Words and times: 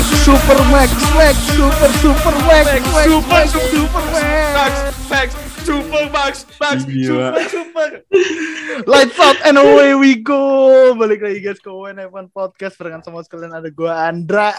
smack, 0.00 0.24
super 0.24 0.60
max, 0.72 0.88
smack, 1.12 1.36
super, 1.52 1.90
super 2.00 2.34
max, 2.48 2.64
smack, 2.72 3.06
super, 3.08 3.44
super 3.68 4.04
Max, 4.10 4.54
max. 4.56 4.72
Max, 5.10 5.28
super 5.66 6.04
Max, 6.08 6.34
Max, 6.56 6.76
super, 6.88 7.32
super. 7.50 7.88
Lights 8.86 9.18
out 9.20 9.36
and 9.44 9.58
away 9.60 9.92
we 9.94 10.16
go. 10.16 10.92
Balik 10.96 11.20
lagi 11.20 11.44
guys 11.44 11.60
ke 11.60 11.68
WNF1 11.68 12.32
Podcast 12.32 12.80
barengan 12.80 13.04
sama 13.04 13.20
sekalian 13.20 13.52
ada 13.52 13.68
gua 13.68 14.08
Andra 14.08 14.56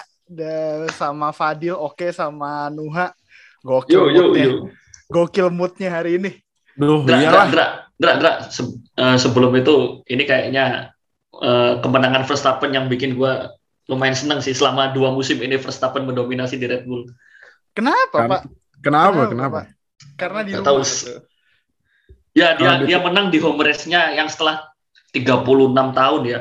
sama 0.93 1.33
Fadil, 1.33 1.73
oke 1.73 2.13
sama 2.13 2.69
Nuha. 2.69 3.11
Gokil 3.61 3.93
Yo, 3.93 4.01
yo, 4.09 4.21
moodnya. 4.29 4.45
yo. 4.45 4.53
Gokil 5.09 5.47
moodnya 5.49 5.89
hari 5.91 6.17
ini. 6.17 6.31
Duh, 6.73 7.03
Dra, 7.03 7.13
dra, 7.13 7.21
iyalah. 7.21 7.47
dra, 7.51 7.65
dra, 7.99 8.11
dra. 8.17 8.31
Se- 8.49 8.73
eh, 8.95 9.17
sebelum 9.19 9.53
itu, 9.53 10.01
ini 10.07 10.23
kayaknya 10.25 10.95
eh, 11.35 11.73
kemenangan 11.83 12.25
Verstappen 12.25 12.73
yang 12.73 12.85
bikin 12.89 13.13
gua 13.13 13.53
lumayan 13.91 14.15
seneng 14.15 14.39
sih 14.39 14.55
selama 14.55 14.95
dua 14.95 15.11
musim 15.11 15.35
ini 15.43 15.59
Verstappen 15.59 16.07
mendominasi 16.07 16.55
di 16.55 16.63
Red 16.63 16.87
Bull. 16.87 17.11
Kenapa, 17.75 18.23
Kan- 18.23 18.31
Pak? 18.31 18.41
Kenapa? 18.79 19.21
Kenapa? 19.27 19.59
Pak? 19.59 19.65
Karena 20.15 20.39
di 20.47 20.51
rumah. 20.55 20.65
tahu. 20.71 20.79
Ya 22.31 22.55
dia 22.55 22.79
dia 22.87 22.97
menang 23.03 23.27
di 23.27 23.43
home 23.43 23.59
race-nya 23.59 24.15
yang 24.15 24.31
setelah 24.31 24.71
36 25.11 25.91
tahun 25.91 26.21
ya. 26.23 26.39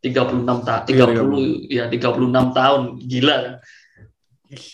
36 0.00 0.64
tahun, 0.66 0.82
30 0.90 1.70
ya 1.70 1.86
36 1.86 2.50
tahun. 2.50 2.80
Gila 3.06 3.36
kan. 3.38 3.54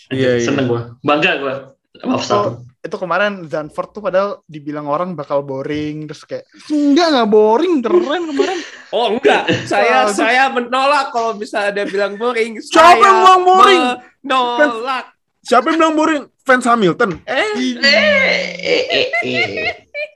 Iya, 0.09 0.41
iya. 0.41 0.45
Seneng 0.49 0.65
gua. 0.65 0.81
Bangga 1.05 1.31
gua 1.37 1.53
sama 2.01 2.17
Verstappen. 2.17 2.66
Itu 2.87 2.95
kemarin 2.95 3.43
Zandvoort 3.45 3.91
tuh 3.91 4.01
padahal 4.01 4.39
dibilang 4.47 4.87
orang 4.87 5.13
bakal 5.13 5.43
boring 5.43 6.07
terus 6.07 6.23
kayak 6.23 6.47
enggak 6.71 7.07
enggak 7.11 7.29
boring 7.29 7.73
keren 7.83 8.23
kemarin 8.31 8.59
Oh 8.87 9.11
enggak, 9.11 9.43
saya 9.71 10.07
Bagus. 10.07 10.15
saya 10.15 10.43
menolak 10.47 11.11
kalau 11.11 11.35
misalnya 11.35 11.75
dia 11.75 11.85
bilang 11.85 12.15
boring. 12.15 12.55
Siapa 12.63 12.95
Saya 12.95 12.95
yang 12.95 13.17
bilang 13.19 13.41
boring? 13.43 13.83
Menolak. 14.23 15.05
Siapa 15.43 15.65
yang 15.67 15.77
bilang 15.83 15.95
boring? 15.99 16.23
Fans 16.47 16.63
Hamilton. 16.63 17.19
Eh, 17.27 17.51
Eh, 17.59 18.47
eh, 18.55 18.83
eh, 18.87 19.07
eh. 19.27 19.73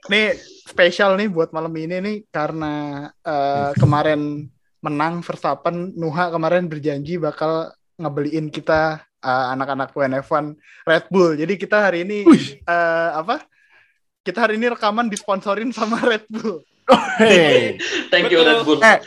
nih 0.08 0.32
spesial 0.64 1.20
nih 1.20 1.28
buat 1.28 1.52
malam 1.52 1.68
ini 1.76 2.00
nih 2.00 2.16
karena 2.32 2.72
eh, 3.20 3.70
kemarin 3.76 4.48
menang 4.80 5.20
Verstappen 5.20 5.92
Nuha 5.92 6.32
kemarin 6.32 6.64
berjanji 6.64 7.20
bakal 7.20 7.70
ngebeliin 8.00 8.48
kita 8.48 9.04
eh, 9.22 9.46
anak-anak 9.54 9.94
WNF1 9.94 10.44
Red 10.84 11.04
Bull 11.08 11.38
jadi 11.38 11.54
kita 11.54 11.78
hari 11.78 12.02
ini 12.02 12.26
eh, 12.66 13.10
apa 13.14 13.46
kita 14.22 14.44
hari 14.44 14.58
ini 14.58 14.70
rekaman 14.70 15.06
disponsorin 15.06 15.70
sama 15.70 16.02
Red 16.02 16.26
Bull 16.28 16.60
Hey. 17.16 17.78
Thank 18.12 18.34
you 18.34 18.42
Betul. 18.42 18.50
Red 18.50 18.60
Bull. 18.66 18.78
Eh, 18.82 18.98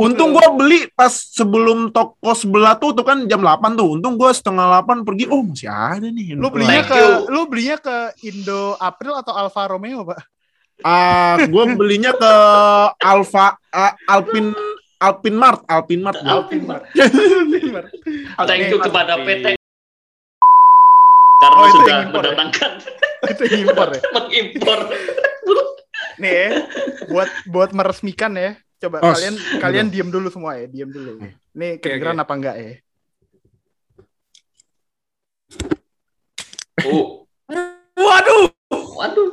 Untung 0.00 0.32
gua 0.32 0.48
beli 0.56 0.88
pas 0.96 1.12
sebelum 1.12 1.92
toko 1.92 2.32
sebelah 2.32 2.80
tuh 2.80 2.96
tuh 2.96 3.04
kan 3.04 3.28
jam 3.28 3.44
8 3.44 3.76
tuh. 3.76 4.00
Untung 4.00 4.16
gua 4.16 4.32
setengah 4.32 4.80
8 4.80 5.04
pergi. 5.04 5.28
Oh, 5.28 5.44
masih 5.44 5.68
ada 5.68 6.08
nih. 6.08 6.34
lu 6.34 6.48
belinya 6.48 6.82
Thank 6.82 6.88
ke 6.88 6.98
you. 6.98 7.12
lu 7.28 7.42
belinya 7.46 7.76
ke 7.78 7.96
Indo 8.24 8.74
April 8.80 9.20
atau 9.20 9.36
Alfa 9.36 9.68
Romeo 9.68 10.08
pak 10.08 10.24
Ah, 10.82 11.36
gua 11.50 11.68
belinya 11.74 12.14
ke 12.14 12.32
Alfa 13.02 13.58
ah, 13.74 13.92
Alpin 14.06 14.54
Alpin 14.98 15.34
Mart, 15.36 15.62
Alpin 15.68 16.00
Mart. 16.02 16.18
gua. 16.22 16.42
Alphamart. 16.42 16.82
Thank 16.94 18.46
Thank 18.46 18.62
you 18.72 18.78
kepada 18.82 19.14
PT 19.20 19.57
karena 21.38 21.56
Oh, 21.56 21.64
itu 21.64 21.76
sudah 21.76 21.88
yang 21.88 22.02
impor 22.04 22.18
ya? 22.18 22.26
mendatangkan 22.28 22.70
itu 23.32 23.42
yang 23.44 23.60
impor 23.64 23.88
ya 23.88 24.00
mengimpor. 24.10 24.78
nih 26.20 26.32
ya, 26.32 26.48
buat 27.06 27.30
buat 27.46 27.70
meresmikan 27.72 28.32
ya 28.34 28.50
coba 28.76 28.96
Oh, 29.00 29.10
kalian 29.12 29.34
s- 29.34 29.46
kalian 29.56 29.86
diem 29.88 30.08
dulu 30.08 30.28
semua 30.28 30.54
ya 30.54 30.66
diem 30.66 30.86
dulu 30.86 31.22
nih 31.52 31.78
kedengeran 31.78 32.14
apa 32.16 32.32
enggak 32.32 32.56
ya 32.56 32.72
Oh, 36.80 37.26
waduh, 37.90 38.54
waduh. 38.70 39.30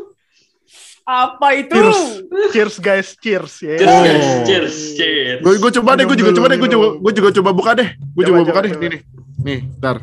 apa 1.05 1.47
itu? 1.53 1.77
cheers 1.77 2.01
cheers 2.49 2.75
guys 2.79 3.07
cheers 3.15 3.53
ya 3.61 3.77
Cheers, 3.77 3.85
Oh. 3.87 4.01
guys. 4.01 4.27
cheers, 4.43 4.75
cheers. 4.95 5.39
Gue 5.39 5.53
gue 5.55 5.71
coba 5.71 5.93
deh, 5.93 6.05
gue 6.05 6.17
juga 6.17 6.33
coba 6.33 6.47
deh, 6.49 6.57
gue 6.57 6.65
coba 6.67 6.87
minum. 6.89 7.03
gue 7.05 7.13
juga 7.13 7.29
coba 7.31 7.49
buka 7.53 7.71
deh. 7.75 7.89
Gue 8.11 8.23
Coba, 8.23 8.25
coba 8.25 8.39
coba, 8.39 8.49
buka 8.49 8.59
deh. 8.61 8.71
coba. 8.71 8.81
Nih 8.81 8.89
nih. 8.89 9.01
Nih, 9.37 9.59
ntar. 9.77 9.97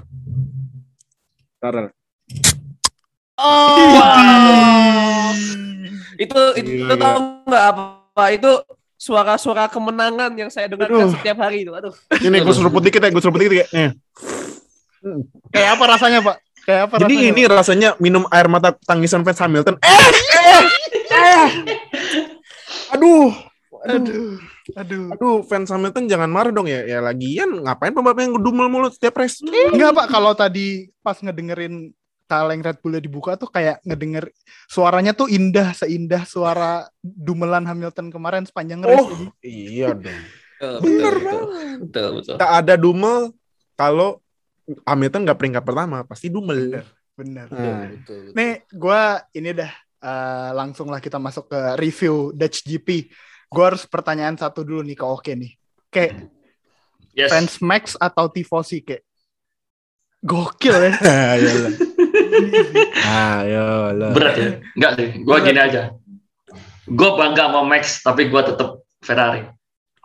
Ntar. 1.58 1.74
Oh, 3.42 5.34
itu 6.14 6.40
itu 6.62 6.70
Gila, 6.86 6.94
tahu 6.94 7.18
nggak 7.50 7.64
apa? 7.74 8.24
Itu 8.30 8.62
suara-suara 8.94 9.66
kemenangan 9.66 10.30
yang 10.38 10.46
saya 10.46 10.70
dengarkan 10.70 11.10
Aduh. 11.10 11.14
setiap 11.18 11.42
hari 11.42 11.66
itu. 11.66 11.74
Aduh. 11.74 11.90
Ini 12.22 12.38
gue 12.38 12.54
seruput 12.54 12.86
dikit 12.86 13.02
ya, 13.02 13.10
gue 13.10 13.22
seruput 13.22 13.42
dikit 13.42 13.66
ya. 13.66 13.66
Nih. 13.74 13.90
kayak 15.50 15.74
apa 15.74 15.84
rasanya 15.98 16.22
pak 16.22 16.36
kayak 16.62 16.82
apa 16.86 16.94
Jadi 17.02 17.14
rasanya, 17.18 17.30
ini 17.34 17.42
Pak? 17.42 17.54
rasanya 17.58 17.88
minum 17.98 18.22
air 18.30 18.46
mata 18.46 18.70
tangisan 18.86 19.26
fans 19.26 19.42
Hamilton. 19.42 19.74
Eh, 19.82 19.90
eh, 19.90 20.62
eh. 21.10 21.48
Aduh, 22.94 23.34
aduh 23.82 24.38
aduh 24.78 25.10
aduh 25.18 25.42
fans 25.42 25.74
Hamilton 25.74 26.06
jangan 26.06 26.30
marah 26.30 26.54
dong 26.54 26.70
ya. 26.70 26.86
Ya 26.86 27.02
lagian 27.02 27.66
ngapain 27.66 27.90
pembalap 27.90 28.22
yang 28.22 28.38
ngedumel 28.38 28.70
mulu 28.70 28.94
setiap 28.94 29.18
race? 29.18 29.42
enggak 29.42 29.90
pak 29.90 30.06
kalau 30.06 30.38
tadi 30.38 30.94
pas 31.02 31.18
ngedengerin 31.18 31.90
kaleng 32.32 32.64
Red 32.64 32.80
Bullnya 32.80 33.04
dibuka 33.04 33.36
tuh 33.36 33.52
kayak 33.52 33.84
ngedenger 33.84 34.32
suaranya 34.64 35.12
tuh 35.12 35.28
indah 35.28 35.76
seindah 35.76 36.24
suara 36.24 36.88
dumelan 37.04 37.68
Hamilton 37.68 38.08
kemarin 38.08 38.48
sepanjang 38.48 38.80
race 38.80 38.96
Oh, 39.04 39.28
iya 39.44 39.92
dong. 39.92 40.08
Betul, 40.56 40.78
Bener 40.80 41.12
betul, 41.12 41.42
betul, 41.84 42.08
betul. 42.16 42.36
Tak 42.40 42.50
ada 42.64 42.74
dumel 42.80 43.36
kalau 43.76 44.22
Hamilton 44.86 45.28
nggak 45.28 45.38
peringkat 45.38 45.64
pertama, 45.66 46.06
pasti 46.08 46.32
dumel. 46.32 46.80
bener 47.12 47.44
Nah, 47.52 47.92
betul, 47.92 48.00
betul. 48.00 48.22
Nih, 48.32 48.52
gua 48.72 49.20
ini 49.36 49.52
dah 49.52 49.72
eh, 50.00 50.50
langsung 50.56 50.88
lah 50.88 51.02
kita 51.02 51.20
masuk 51.20 51.52
ke 51.52 51.60
review 51.76 52.32
Dutch 52.32 52.64
GP. 52.64 53.12
Gua 53.52 53.74
harus 53.74 53.84
pertanyaan 53.84 54.40
satu 54.40 54.64
dulu 54.64 54.80
nih 54.80 54.96
ke 54.96 55.04
Oke 55.04 55.36
nih. 55.36 55.52
Kayak 55.92 56.32
Yes. 57.12 57.28
fans 57.28 57.60
Max 57.60 57.92
atau 58.00 58.24
tifosi 58.24 58.80
kayak 58.80 59.04
gokil 60.24 60.72
ya. 60.80 60.92
Ayolah. 62.32 63.42
Ayolah. 63.42 64.10
Berat 64.12 64.34
ya? 64.34 64.50
Enggak 64.74 64.92
sih. 64.96 65.08
Gua 65.22 65.36
Berat. 65.36 65.46
gini 65.46 65.60
aja. 65.60 65.82
Gua 66.84 67.10
bangga 67.14 67.44
sama 67.46 67.60
Max, 67.62 67.84
tapi 68.00 68.26
gua 68.26 68.42
tetap 68.42 68.68
Ferrari. 68.98 69.46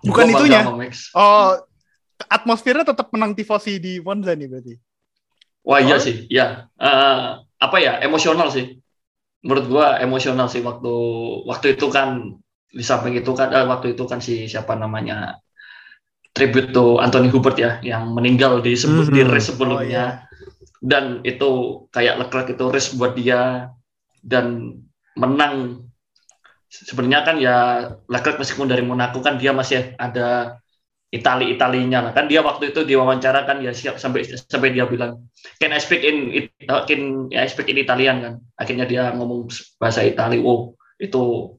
Bukan 0.03 0.23
Gua 0.25 0.33
itunya. 0.39 0.61
Max. 0.63 1.09
Oh, 1.11 1.57
atmosfernya 2.27 2.85
tetap 2.85 3.09
menang 3.09 3.33
tifosi 3.33 3.77
di 3.77 3.97
Monza 3.99 4.33
nih 4.33 4.47
berarti. 4.47 4.73
Wah 5.63 5.79
iya 5.79 5.97
Oh. 5.97 5.99
sih, 5.99 6.25
ya. 6.27 6.69
Eh, 6.73 7.21
apa 7.57 7.77
ya? 7.77 7.99
Emosional 7.99 8.47
sih. 8.49 8.77
Menurut 9.41 9.65
gua 9.67 9.97
emosional 9.99 10.47
sih 10.47 10.61
waktu 10.61 10.93
waktu 11.43 11.75
itu 11.75 11.87
kan 11.87 12.35
di 12.67 12.83
samping 12.83 13.15
itu 13.15 13.31
kan 13.31 13.49
eh, 13.49 13.63
waktu 13.63 13.95
itu 13.95 14.03
kan 14.03 14.19
si 14.19 14.45
siapa 14.45 14.75
namanya 14.75 15.39
tribute 16.31 16.69
to 16.69 16.99
Anthony 16.99 17.29
Hubert 17.29 17.57
ya 17.57 17.81
yang 17.81 18.13
meninggal 18.13 18.61
di 18.61 18.77
sebelum 18.77 19.09
di 19.09 19.23
Mhm. 19.23 19.29
race 19.29 19.49
Oh, 19.49 19.55
sebelumnya 19.55 19.87
iya. 19.87 20.05
Dan 20.87 21.19
itu 21.27 21.83
kayak 21.91 22.15
Leclerc 22.23 22.55
itu 22.55 22.65
race 22.71 22.95
buat 22.95 23.11
dia 23.19 23.67
dan 24.23 24.79
menang. 25.19 25.83
Sebenarnya 26.71 27.21
kan 27.27 27.35
ya 27.43 27.57
Leclerc 28.07 28.39
meskipun 28.39 28.71
dari 28.71 28.87
Monaco 28.87 29.19
kan 29.19 29.35
dia 29.35 29.51
masih 29.51 29.91
ada 29.99 30.59
Itali 31.11 31.51
Italinya 31.51 32.07
lah. 32.07 32.11
Kan 32.15 32.31
dia 32.31 32.39
waktu 32.39 32.71
itu 32.71 32.87
diwawancara 32.87 33.43
kan 33.43 33.59
ya 33.59 33.75
siap 33.75 33.99
sampai 33.99 34.23
sampai 34.27 34.71
dia 34.71 34.87
bilang 34.87 35.27
can 35.59 35.75
I 35.75 35.79
speak 35.83 36.07
in 36.07 36.31
uh, 36.71 36.87
can 36.87 37.31
I 37.35 37.47
speak 37.51 37.67
in 37.67 37.79
Italian? 37.83 38.23
Kan. 38.23 38.33
Akhirnya 38.55 38.87
dia 38.87 39.11
ngomong 39.11 39.51
bahasa 39.79 40.07
Itali. 40.07 40.39
Wow 40.39 40.77
itu 40.97 41.55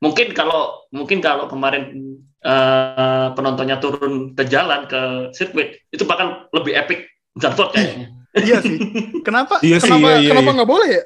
mungkin 0.00 0.36
kalau 0.36 0.84
mungkin 0.92 1.24
kalau 1.24 1.48
kemarin 1.48 1.96
eh, 2.44 3.26
penontonnya 3.32 3.80
turun 3.80 4.36
ke 4.36 4.44
jalan 4.44 4.84
ke 4.84 5.32
sirkuit 5.32 5.80
itu 5.88 6.04
bahkan 6.04 6.44
lebih 6.52 6.76
epic 6.76 7.08
Zandvoort 7.40 7.72
kayaknya 7.72 8.23
Iya 8.34 8.58
sih. 8.60 8.76
Kenapa? 9.22 9.62
Iya 9.62 9.78
sih, 9.78 9.86
kenapa 9.86 10.06
iya, 10.10 10.16
iya, 10.18 10.30
kenapa 10.34 10.50
iya. 10.50 10.56
nggak 10.58 10.70
boleh 10.70 10.88
ya? 10.90 11.02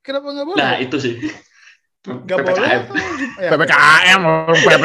Kenapa 0.00 0.26
nggak 0.32 0.46
boleh? 0.48 0.60
nah 0.60 0.74
itu 0.76 0.96
sih 0.96 1.14
Nggak 2.00 2.38
boleh. 2.40 2.56
PPKM. 2.56 2.80
apa? 2.80 2.94
Ya, 3.36 3.50
PPKM, 3.52 4.20
PP, 4.56 4.84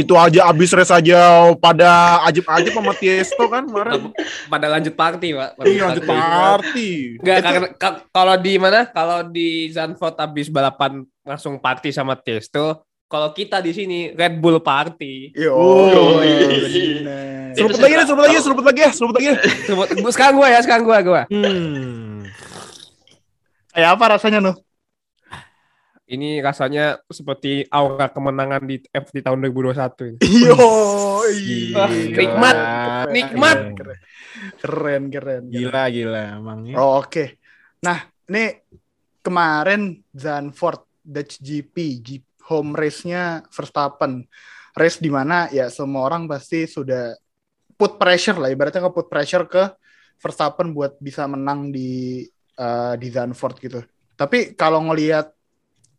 itu 0.00 0.14
aja 0.16 0.40
abis 0.48 0.70
race 0.72 0.94
aja 0.96 1.20
pada 1.60 1.90
ajib-ajib 2.24 2.72
sama 2.72 2.96
Tiesto 2.96 3.44
kan 3.52 3.68
kemarin. 3.68 4.08
Pada 4.48 4.66
lanjut 4.72 4.96
party, 4.96 5.36
Pak. 5.36 5.60
Iya 5.60 5.92
lanjut 5.92 6.04
party. 6.08 7.20
Enggak, 7.20 7.36
Itu- 7.36 7.44
karena 7.44 7.68
ka- 7.76 8.02
kalau 8.08 8.34
di 8.40 8.52
mana? 8.56 8.88
Kalau 8.88 9.28
di 9.28 9.68
Zandvoort 9.68 10.16
habis 10.16 10.48
balapan 10.48 11.04
langsung 11.20 11.60
party 11.60 11.92
sama 11.92 12.16
Testo. 12.16 12.80
Kalau 13.04 13.30
kita 13.30 13.60
di 13.60 13.70
sini 13.70 13.98
Red 14.10 14.40
Bull 14.40 14.58
party. 14.58 15.30
Yo, 15.36 15.54
Oh, 15.54 16.18
iya, 16.18 16.48
iya. 16.66 17.18
Seruput 17.54 17.78
lagi 17.78 17.94
seruput 18.02 18.24
lagi, 18.24 18.36
seruput 18.40 18.64
lagi 18.64 18.80
ya, 18.80 18.90
seruput 18.90 19.14
lagi. 19.14 19.26
ya. 19.28 19.36
Sebut- 19.68 19.90
sekarang 20.10 20.34
gua 20.34 20.48
ya, 20.50 20.60
sekarang 20.60 20.82
gua, 20.82 20.98
gua. 21.00 21.22
Hmm. 21.30 22.26
Kayak 23.70 23.90
apa 23.94 24.04
rasanya 24.18 24.40
nuh? 24.40 24.56
ini 26.04 26.36
rasanya 26.38 27.00
seperti 27.08 27.64
aura 27.72 28.12
kemenangan 28.12 28.60
di 28.68 28.76
F 28.92 29.08
di 29.08 29.24
tahun 29.24 29.40
2021 29.40 30.12
ini. 30.12 30.18
Yo, 30.44 30.52
Wah, 31.72 31.88
nikmat. 31.88 32.56
Nikmat. 33.08 33.58
Keren, 33.72 33.98
keren, 34.60 35.02
keren. 35.08 35.42
Gila, 35.48 35.88
gila 35.88 36.22
emang 36.36 36.68
ya. 36.68 36.76
Oh, 36.76 37.00
Oke. 37.00 37.40
Nah, 37.80 38.04
ini 38.28 38.52
kemarin 39.24 40.04
Zandvoort 40.12 40.84
Dutch 41.00 41.40
GP, 41.40 41.76
G- 41.98 42.33
home 42.50 42.76
race-nya 42.76 43.44
Verstappen. 43.48 44.24
Race 44.74 44.98
di 44.98 45.10
mana 45.10 45.46
ya 45.54 45.70
semua 45.70 46.02
orang 46.10 46.26
pasti 46.26 46.66
sudah 46.66 47.14
put 47.78 47.94
pressure 47.98 48.38
lah, 48.38 48.50
ibaratnya 48.50 48.82
ke 48.82 48.90
put 48.90 49.06
pressure 49.06 49.46
ke 49.46 49.62
Verstappen 50.18 50.74
buat 50.74 50.98
bisa 50.98 51.26
menang 51.30 51.70
di 51.70 52.22
eh, 52.58 52.94
di 52.98 53.08
Zandvoort 53.10 53.56
gitu. 53.62 53.80
Tapi 54.14 54.54
kalau 54.54 54.82
ngelihat 54.90 55.30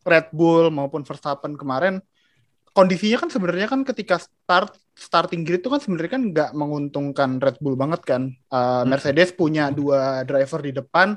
Red 0.06 0.31
Bull 0.31 0.71
maupun 0.71 1.03
Verstappen 1.03 1.57
kemarin 1.59 2.00
kondisinya 2.75 3.24
kan 3.24 3.30
sebenarnya 3.31 3.71
kan 3.71 3.88
ketika 3.88 4.19
start 4.19 4.75
starting 4.92 5.47
grid 5.47 5.63
itu 5.63 5.71
kan 5.71 5.80
sebenarnya 5.80 6.12
kan 6.19 6.24
nggak 6.31 6.51
menguntungkan 6.51 7.39
Red 7.39 7.63
Bull 7.63 7.80
banget 7.80 8.03
kan. 8.03 8.27
Eh, 8.31 8.83
Mercedes 8.83 9.31
punya 9.31 9.71
dua 9.71 10.27
driver 10.27 10.59
di 10.59 10.75
depan, 10.75 11.15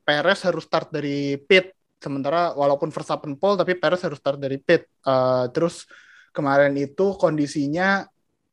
Perez 0.00 0.40
harus 0.48 0.64
start 0.64 0.88
dari 0.88 1.36
pit. 1.36 1.75
Sementara 1.96 2.52
walaupun 2.52 2.92
Verstappen 2.92 3.34
pole 3.40 3.56
tapi 3.56 3.72
Perez 3.76 4.04
harus 4.04 4.20
start 4.20 4.36
dari 4.36 4.60
pit. 4.60 4.84
Eh, 4.84 5.44
terus 5.52 5.88
kemarin 6.36 6.76
itu 6.76 7.16
kondisinya 7.16 8.04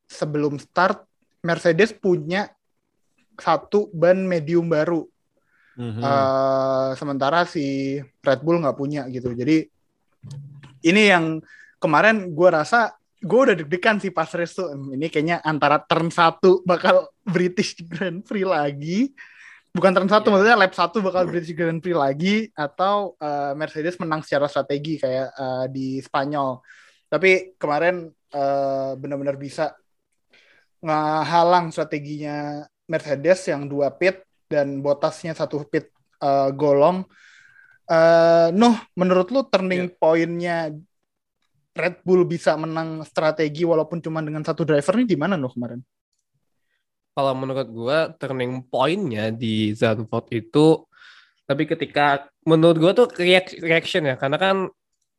sebelum 0.07 0.56
start 0.62 1.04
Mercedes 1.44 1.92
punya 1.92 2.48
satu 3.36 3.92
ban 3.92 4.24
medium 4.24 4.72
baru. 4.72 5.04
Mhm. 5.75 6.00
Eh, 6.00 6.90
sementara 6.95 7.44
si 7.44 8.00
Red 8.24 8.42
Bull 8.45 8.62
nggak 8.63 8.78
punya 8.78 9.04
gitu. 9.12 9.34
Jadi 9.36 9.68
ini 10.88 11.04
yang 11.12 11.44
kemarin 11.84 12.31
gue 12.31 12.50
rasa 12.50 12.96
gue 13.24 13.39
udah 13.39 13.56
deg-degan 13.56 14.00
sih 14.04 14.12
pas 14.12 14.28
race 14.36 14.56
tuh. 14.56 14.72
Ini 14.72 15.07
kayaknya 15.07 15.39
antara 15.44 15.80
turn 15.84 16.12
1 16.12 16.63
bakal 16.63 17.07
British 17.24 17.80
Grand 17.88 18.24
Prix 18.24 18.48
lagi. 18.48 19.12
Bukan 19.74 19.90
turn 19.90 20.06
1 20.06 20.22
Iya. 20.22 20.30
maksudnya 20.30 20.58
lap 20.62 20.74
1 20.78 21.02
bakal 21.02 21.25
British 21.25 21.58
Grand 21.58 21.81
Prix 21.81 21.98
lagi 21.98 22.36
atau 22.54 23.18
eh, 23.18 23.58
Mercedes 23.58 23.98
menang 23.98 24.22
secara 24.22 24.46
strategi 24.46 25.02
kayak 25.02 25.30
eh, 25.34 25.66
di 25.74 25.88
Spanyol. 25.98 26.62
Tapi 27.10 27.58
kemarin 27.58 28.06
eh, 28.14 28.92
benar-benar 28.94 29.34
bisa 29.42 29.74
ngehalang 30.84 31.74
strateginya 31.74 32.62
Mercedes 32.86 33.50
yang 33.50 33.66
dua 33.66 33.90
pit 33.90 34.22
dan 34.46 34.78
Bottasnya 34.86 35.34
satu 35.34 35.66
pit 35.66 35.90
eh, 36.22 36.50
golong. 36.54 37.02
Eh 37.90 38.54
Noh, 38.54 38.78
menurut 38.94 39.34
lu 39.34 39.42
turning 39.50 39.90
pointnya 39.98 40.70
Red 41.74 42.06
Bull 42.06 42.30
bisa 42.30 42.54
menang 42.54 43.02
strategi 43.02 43.66
walaupun 43.66 43.98
cuma 44.06 44.22
dengan 44.22 44.46
satu 44.46 44.62
driver 44.62 44.94
nih 45.02 45.10
di 45.10 45.18
mana 45.18 45.34
Noh 45.34 45.50
kemarin? 45.50 45.81
Kalau 47.13 47.33
menurut 47.38 47.68
gua 47.69 47.98
turning 48.18 48.65
point-nya 48.71 49.30
di 49.30 49.69
Zandvoort 49.77 50.27
itu 50.33 50.81
tapi 51.44 51.63
ketika 51.68 52.25
menurut 52.48 52.77
gua 52.81 52.92
tuh 52.95 53.07
reac- 53.19 53.60
reaction 53.60 54.07
ya 54.07 54.15
karena 54.18 54.38
kan 54.39 54.56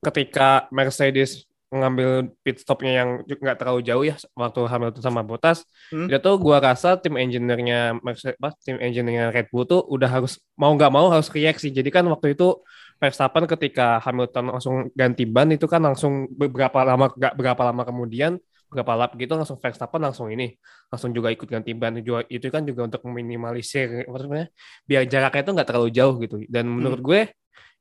ketika 0.04 0.68
Mercedes 0.72 1.44
mengambil 1.72 2.30
pit 2.46 2.62
stopnya 2.62 3.02
yang 3.02 3.08
nggak 3.26 3.58
terlalu 3.58 3.80
jauh 3.82 4.04
ya 4.06 4.14
waktu 4.38 4.60
Hamilton 4.70 5.02
sama 5.02 5.22
Bottas 5.26 5.66
Hmm. 5.90 6.06
itu 6.06 6.18
tuh 6.22 6.34
gua 6.38 6.58
rasa 6.62 6.94
tim 6.98 7.14
engineer-nya 7.18 7.98
Mercedes 8.02 8.54
tim 8.66 8.78
engineer 8.78 9.30
Red 9.34 9.50
Bull 9.50 9.66
tuh 9.66 9.82
udah 9.86 10.06
harus 10.06 10.38
mau 10.54 10.70
nggak 10.74 10.92
mau 10.94 11.06
harus 11.10 11.28
reaksi 11.34 11.70
jadi 11.74 11.88
kan 11.90 12.04
waktu 12.10 12.34
itu 12.38 12.62
Verstappen 13.02 13.44
ketika 13.50 13.98
Hamilton 14.00 14.44
langsung 14.54 14.74
ganti 14.94 15.26
ban 15.26 15.50
itu 15.50 15.66
kan 15.66 15.82
langsung 15.82 16.30
beberapa 16.30 16.86
lama 16.86 17.10
nggak 17.10 17.34
berapa 17.36 17.62
lama 17.68 17.82
kemudian 17.84 18.38
berapa 18.74 18.92
lap 18.98 19.12
gitu 19.14 19.38
langsung 19.38 19.56
Verstappen 19.62 20.02
langsung 20.02 20.26
ini 20.34 20.58
langsung 20.90 21.14
juga 21.14 21.30
ikut 21.30 21.46
ganti 21.46 21.70
ban. 21.78 21.94
Juga 22.02 22.26
itu 22.26 22.50
kan 22.50 22.66
juga 22.66 22.90
untuk 22.90 23.06
meminimalisir 23.06 24.10
namanya 24.10 24.50
biar 24.84 25.06
jaraknya 25.06 25.42
itu 25.46 25.52
nggak 25.54 25.68
terlalu 25.70 25.88
jauh 25.94 26.14
gitu. 26.18 26.36
Dan 26.50 26.66
menurut 26.66 27.00
gue 27.00 27.20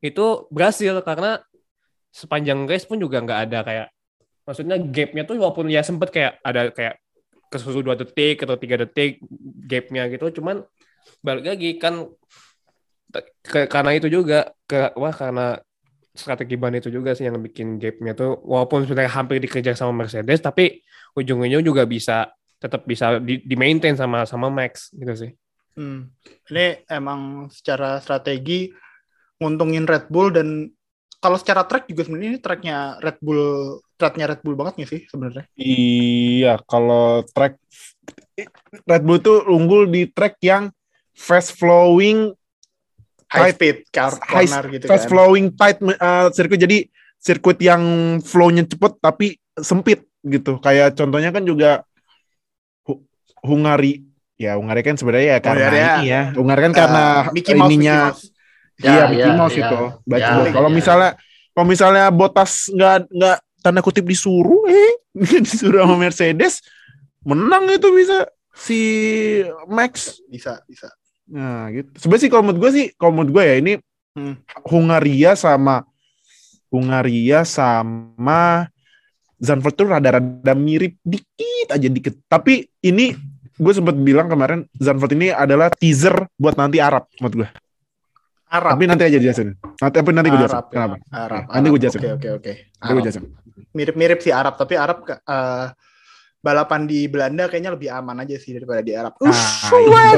itu 0.05 0.25
berhasil 0.53 1.01
karena 1.01 1.41
sepanjang 2.13 2.69
race 2.69 2.85
pun 2.85 3.01
juga 3.01 3.25
nggak 3.25 3.39
ada 3.49 3.59
kayak 3.65 3.87
maksudnya 4.45 4.77
gapnya 4.77 5.23
tuh 5.25 5.39
walaupun 5.39 5.71
ya 5.71 5.81
sempet 5.81 6.13
kayak 6.13 6.37
ada 6.43 6.69
kayak 6.69 6.99
kesusu 7.47 7.81
dua 7.81 7.95
detik 7.95 8.43
atau 8.43 8.59
tiga 8.59 8.81
detik 8.81 9.23
gapnya 9.65 10.05
gitu 10.11 10.41
cuman 10.41 10.61
balik 11.23 11.55
lagi 11.55 11.79
kan 11.79 12.11
ke, 13.45 13.69
karena 13.69 13.91
itu 13.95 14.09
juga 14.09 14.51
ke 14.65 14.91
wah 14.97 15.13
karena 15.13 15.61
strategi 16.13 16.55
ban 16.55 16.77
itu 16.77 16.93
juga 16.93 17.17
sih 17.17 17.25
yang 17.25 17.41
bikin 17.41 17.81
gapnya 17.81 18.13
tuh 18.13 18.37
walaupun 18.45 18.85
sudah 18.85 19.05
hampir 19.09 19.41
dikejar 19.41 19.73
sama 19.73 20.05
Mercedes 20.05 20.39
tapi 20.39 20.85
ujung-ujungnya 21.17 21.65
juga 21.65 21.83
bisa 21.89 22.29
tetap 22.61 22.85
bisa 22.85 23.19
di, 23.19 23.41
di 23.43 23.55
maintain 23.57 23.97
sama 23.97 24.23
sama 24.29 24.47
Max 24.53 24.93
gitu 24.93 25.13
sih 25.17 25.31
Hmm. 25.73 26.13
Ini 26.53 26.85
emang 26.89 27.49
secara 27.49 27.97
strategi 27.97 28.69
nguntungin 29.41 29.89
Red 29.89 30.07
Bull 30.13 30.29
dan 30.29 30.69
kalau 31.17 31.39
secara 31.39 31.65
track 31.65 31.89
juga 31.89 32.05
sebenarnya 32.05 32.29
ini 32.35 32.39
tracknya 32.41 32.77
Red 33.01 33.17
Bull 33.23 33.79
tracknya 33.97 34.25
Red 34.29 34.41
Bull 34.45 34.59
banget 34.59 34.73
nggak 34.83 34.91
sih 34.91 35.01
sebenarnya? 35.09 35.43
Iya, 35.57 36.61
kalau 36.69 37.25
track 37.33 37.57
Red 38.85 39.03
Bull 39.03 39.19
tuh 39.23 39.41
unggul 39.49 39.89
di 39.89 40.05
track 40.13 40.37
yang 40.45 40.69
fast 41.17 41.57
flowing 41.57 42.33
High 43.33 43.41
Tight. 43.43 43.55
speed 43.57 43.77
car 43.89 44.13
high 44.21 44.45
corner 44.45 44.63
gitu 44.71 44.85
fast 44.85 45.05
kan. 45.05 45.09
flowing 45.09 45.47
tight 45.51 45.77
uh, 45.81 46.29
sirkuit 46.29 46.61
jadi 46.61 46.77
sirkuit 47.17 47.57
yang 47.57 47.81
flow-nya 48.21 48.61
cepet 48.63 48.93
tapi 48.99 49.27
sempit 49.57 50.05
gitu. 50.21 50.57
Kayak 50.57 50.93
contohnya 50.93 51.29
kan 51.29 51.41
juga 51.41 51.81
Hu- 52.83 53.01
Hungari. 53.41 54.05
Ya, 54.35 54.53
Hungari 54.53 54.81
kan 54.81 54.93
sebenarnya 54.93 55.27
ya 55.27 55.39
karena 55.39 55.59
Hungari 55.61 55.77
ya. 55.77 55.91
ini 55.95 56.05
ya. 56.05 56.21
Hungari 56.33 56.61
kan 56.61 56.73
karena 56.73 57.03
Eh, 57.23 57.31
Mickey 57.31 57.53
Mouse, 57.53 57.69
ininya 57.69 57.97
Mickey 57.97 58.11
Mouse. 58.11 58.23
iya 58.77 58.93
Ya, 58.93 59.03
Mickey 59.07 59.23
ya, 59.25 59.33
Mouse 59.33 59.55
ya. 59.55 59.61
itu. 59.63 59.81
Baca 60.03 60.19
Ya, 60.19 60.29
gua. 60.35 60.45
kalau 60.51 60.69
ya. 60.69 60.75
misalnya 60.75 61.09
kalau 61.53 61.65
misalnya 61.65 62.05
Botas 62.09 62.51
nggak 62.67 62.95
nggak 63.09 63.37
tanda 63.61 63.79
kutip 63.79 64.03
disuruh 64.03 64.61
eh 64.67 64.93
disuruh 65.45 65.85
sama 65.85 65.95
Mercedes 65.97 66.59
menang 67.21 67.65
itu 67.67 67.87
bisa 67.89 68.27
si 68.51 68.79
Max 69.65 70.19
Bisa, 70.27 70.59
bisa. 70.65 70.89
Nah, 71.29 71.71
gitu. 71.71 71.89
Sebenarnya 71.97 72.23
sih 72.27 72.31
kalau 72.31 72.43
menurut 72.47 72.59
gue 72.59 72.71
sih, 72.75 72.85
kalau 72.99 73.11
menurut 73.15 73.31
gue 73.35 73.43
ya 73.45 73.55
ini 73.59 73.73
Hmm. 74.13 74.37
Hungaria 74.69 75.33
sama 75.33 75.89
Hungaria 76.69 77.41
sama 77.41 78.69
Zandvoort 79.41 79.75
tuh 79.75 79.89
rada-rada 79.89 80.53
mirip 80.53 81.01
dikit 81.01 81.73
aja 81.73 81.89
dikit. 81.89 82.21
Tapi 82.29 82.61
ini 82.85 83.17
gue 83.57 83.73
sempat 83.73 83.97
bilang 83.97 84.29
kemarin 84.29 84.69
Zandvoort 84.77 85.17
ini 85.17 85.33
adalah 85.33 85.73
teaser 85.73 86.29
buat 86.37 86.53
nanti 86.55 86.77
Arab 86.77 87.09
menurut 87.17 87.35
gue. 87.41 87.49
Arab. 88.53 88.77
Tapi 88.77 88.85
nanti 88.85 89.03
aja 89.09 89.17
jelasin. 89.17 89.57
Nanti 89.57 89.95
tapi 89.97 90.13
nanti 90.13 90.29
gue 90.29 90.39
jelasin. 90.45 90.61
Arab, 90.61 90.67
ya. 90.69 90.73
Kenapa? 90.77 90.95
Arab. 91.09 91.43
Nanti 91.49 91.67
gue 91.73 91.79
jelasin. 91.81 91.99
Oke, 91.99 92.09
oke, 92.13 92.29
oke. 92.37 92.51
Nanti 92.69 92.91
gue 92.93 93.03
jelasin. 93.09 93.23
Mirip-mirip 93.73 94.19
sih 94.21 94.29
Arab, 94.29 94.53
tapi 94.61 94.77
Arab 94.77 95.09
eh, 95.09 95.65
balapan 96.43 96.83
di 96.83 97.07
Belanda 97.07 97.47
kayaknya 97.47 97.71
lebih 97.71 97.87
aman 97.87 98.19
aja 98.19 98.35
sih 98.35 98.51
daripada 98.51 98.83
di 98.83 98.91
Arab. 98.91 99.15
Itu. 99.15 99.31
Wah, 99.31 99.71
wah, 99.87 100.11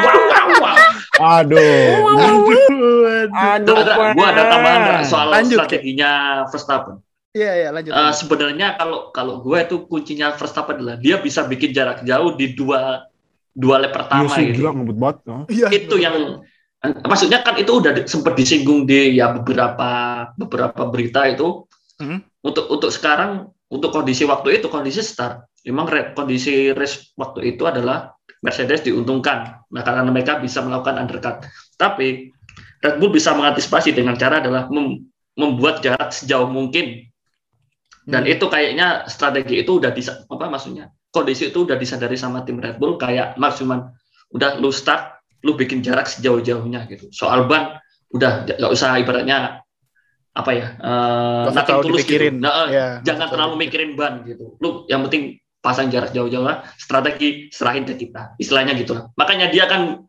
wah, 0.00 0.16
wah, 0.24 0.44
wah. 0.56 0.76
Aduh. 1.38 2.00
Aduh. 3.28 3.76
Ada, 3.76 4.16
gua 4.16 4.26
ada 4.26 4.42
tambahan 4.48 5.04
soal 5.04 5.28
Lanjut, 5.30 5.60
strateginya 5.60 6.10
Verstappen. 6.48 6.96
Iya, 7.32 7.52
iya, 7.56 7.68
lanjut. 7.72 7.92
Eh, 7.92 8.12
sebenarnya 8.12 8.76
kalau 8.76 9.08
kalau 9.08 9.34
gue 9.40 9.56
itu 9.60 9.76
kuncinya 9.84 10.32
Verstappen 10.32 10.80
adalah 10.80 10.96
dia 10.96 11.16
bisa 11.16 11.44
bikin 11.44 11.72
jarak 11.72 12.04
jauh 12.04 12.32
di 12.32 12.52
dua 12.52 13.08
dua 13.52 13.80
lap 13.80 13.92
Iya 13.92 13.96
pertama 13.96 14.32
sih, 14.32 14.44
gitu. 14.52 14.64
gila 14.64 14.70
ngebut 14.72 14.96
banget. 14.96 15.16
Oh. 15.28 15.44
Iya, 15.48 15.66
Itu 15.72 15.96
yang 15.96 16.16
eh, 16.80 16.92
maksudnya 17.04 17.44
kan 17.44 17.56
itu 17.56 17.72
udah 17.72 17.92
di- 17.96 18.08
sempat 18.08 18.32
disinggung 18.32 18.84
di 18.84 19.16
ya 19.16 19.32
beberapa 19.32 19.88
beberapa 20.36 20.88
berita 20.88 21.28
itu 21.28 21.68
Hmm. 22.00 22.18
untuk 22.42 22.66
untuk 22.66 22.90
sekarang 22.90 23.52
untuk 23.72 23.88
kondisi 23.88 24.28
waktu 24.28 24.60
itu 24.60 24.68
kondisi 24.68 25.00
start. 25.00 25.48
Memang 25.64 25.88
re- 25.88 26.10
kondisi 26.12 26.70
race 26.76 27.16
waktu 27.16 27.56
itu 27.56 27.64
adalah 27.64 28.12
Mercedes 28.44 28.84
diuntungkan. 28.84 29.64
Nah 29.72 29.82
karena 29.86 30.04
mereka 30.12 30.36
bisa 30.42 30.60
melakukan 30.60 31.00
undercut. 31.00 31.46
Tapi 31.80 32.28
Red 32.82 32.98
Bull 33.00 33.14
bisa 33.14 33.32
mengantisipasi 33.32 33.94
dengan 33.96 34.18
cara 34.18 34.42
adalah 34.42 34.68
mem- 34.68 35.08
membuat 35.38 35.80
jarak 35.80 36.12
sejauh 36.12 36.50
mungkin. 36.50 37.08
Dan 38.02 38.26
Hmm. 38.26 38.34
itu 38.34 38.44
kayaknya 38.50 39.06
strategi 39.06 39.62
itu 39.62 39.78
udah 39.78 39.94
bisa 39.94 40.26
apa 40.26 40.50
maksudnya? 40.50 40.90
Kondisi 41.14 41.54
itu 41.54 41.62
udah 41.62 41.78
disadari 41.78 42.18
sama 42.18 42.42
tim 42.42 42.58
Red 42.58 42.82
Bull 42.82 42.98
kayak 42.98 43.38
Max 43.38 43.62
cuman 43.62 43.86
udah 44.34 44.58
lu 44.58 44.74
start 44.74 45.22
lu 45.46 45.54
bikin 45.54 45.80
jarak 45.86 46.10
sejauh-jauhnya 46.10 46.90
gitu. 46.90 47.08
Soal 47.14 47.46
ban 47.46 47.78
udah 48.10 48.44
nggak 48.44 48.72
usah 48.74 48.98
ibaratnya 48.98 49.62
apa 50.32 50.50
ya 50.50 50.66
eh, 50.80 51.40
Nggak 51.44 51.52
usah 51.52 51.60
nothing 51.60 51.80
tulus 51.84 52.04
gitu. 52.04 52.24
Nah, 52.40 52.52
eh, 52.52 52.66
Iya, 52.72 52.86
jangan 53.04 53.26
terlalu 53.28 53.54
mikirin 53.60 53.90
ban 53.94 54.24
gitu 54.24 54.56
lu 54.58 54.88
yang 54.88 55.04
penting 55.04 55.36
pasang 55.60 55.92
jarak 55.92 56.10
jauh-jauh 56.10 56.42
lah 56.42 56.64
strategi 56.74 57.52
serahin 57.52 57.84
ke 57.84 57.94
kita 57.94 58.34
istilahnya 58.36 58.72
gitu 58.74 58.96
lah 58.96 59.12
makanya 59.14 59.52
dia 59.52 59.68
kan 59.68 60.02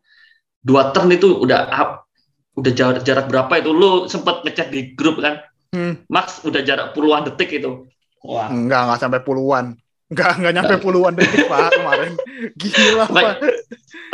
dua 0.58 0.90
turn 0.90 1.12
itu 1.12 1.28
udah 1.30 1.68
up 1.70 2.08
udah 2.54 2.72
jarak, 2.72 3.02
jarak 3.02 3.26
berapa 3.28 3.50
itu 3.58 3.70
lu 3.70 4.06
sempat 4.06 4.42
ngechat 4.42 4.70
di 4.70 4.94
grup 4.94 5.20
kan 5.20 5.42
Hmm. 5.74 5.98
Max 6.06 6.38
udah 6.46 6.62
jarak 6.62 6.94
puluhan 6.94 7.26
detik 7.26 7.50
itu 7.50 7.90
wah 8.22 8.46
Enggak, 8.46 8.86
enggak 8.86 9.00
sampai 9.02 9.18
puluhan. 9.26 9.74
Enggak, 10.06 10.38
enggak 10.38 10.52
nyampe 10.54 10.74
puluhan 10.78 11.18
detik 11.18 11.50
Pak 11.50 11.74
kemarin. 11.74 12.14
Gila, 12.62 13.04
Pak. 13.10 13.42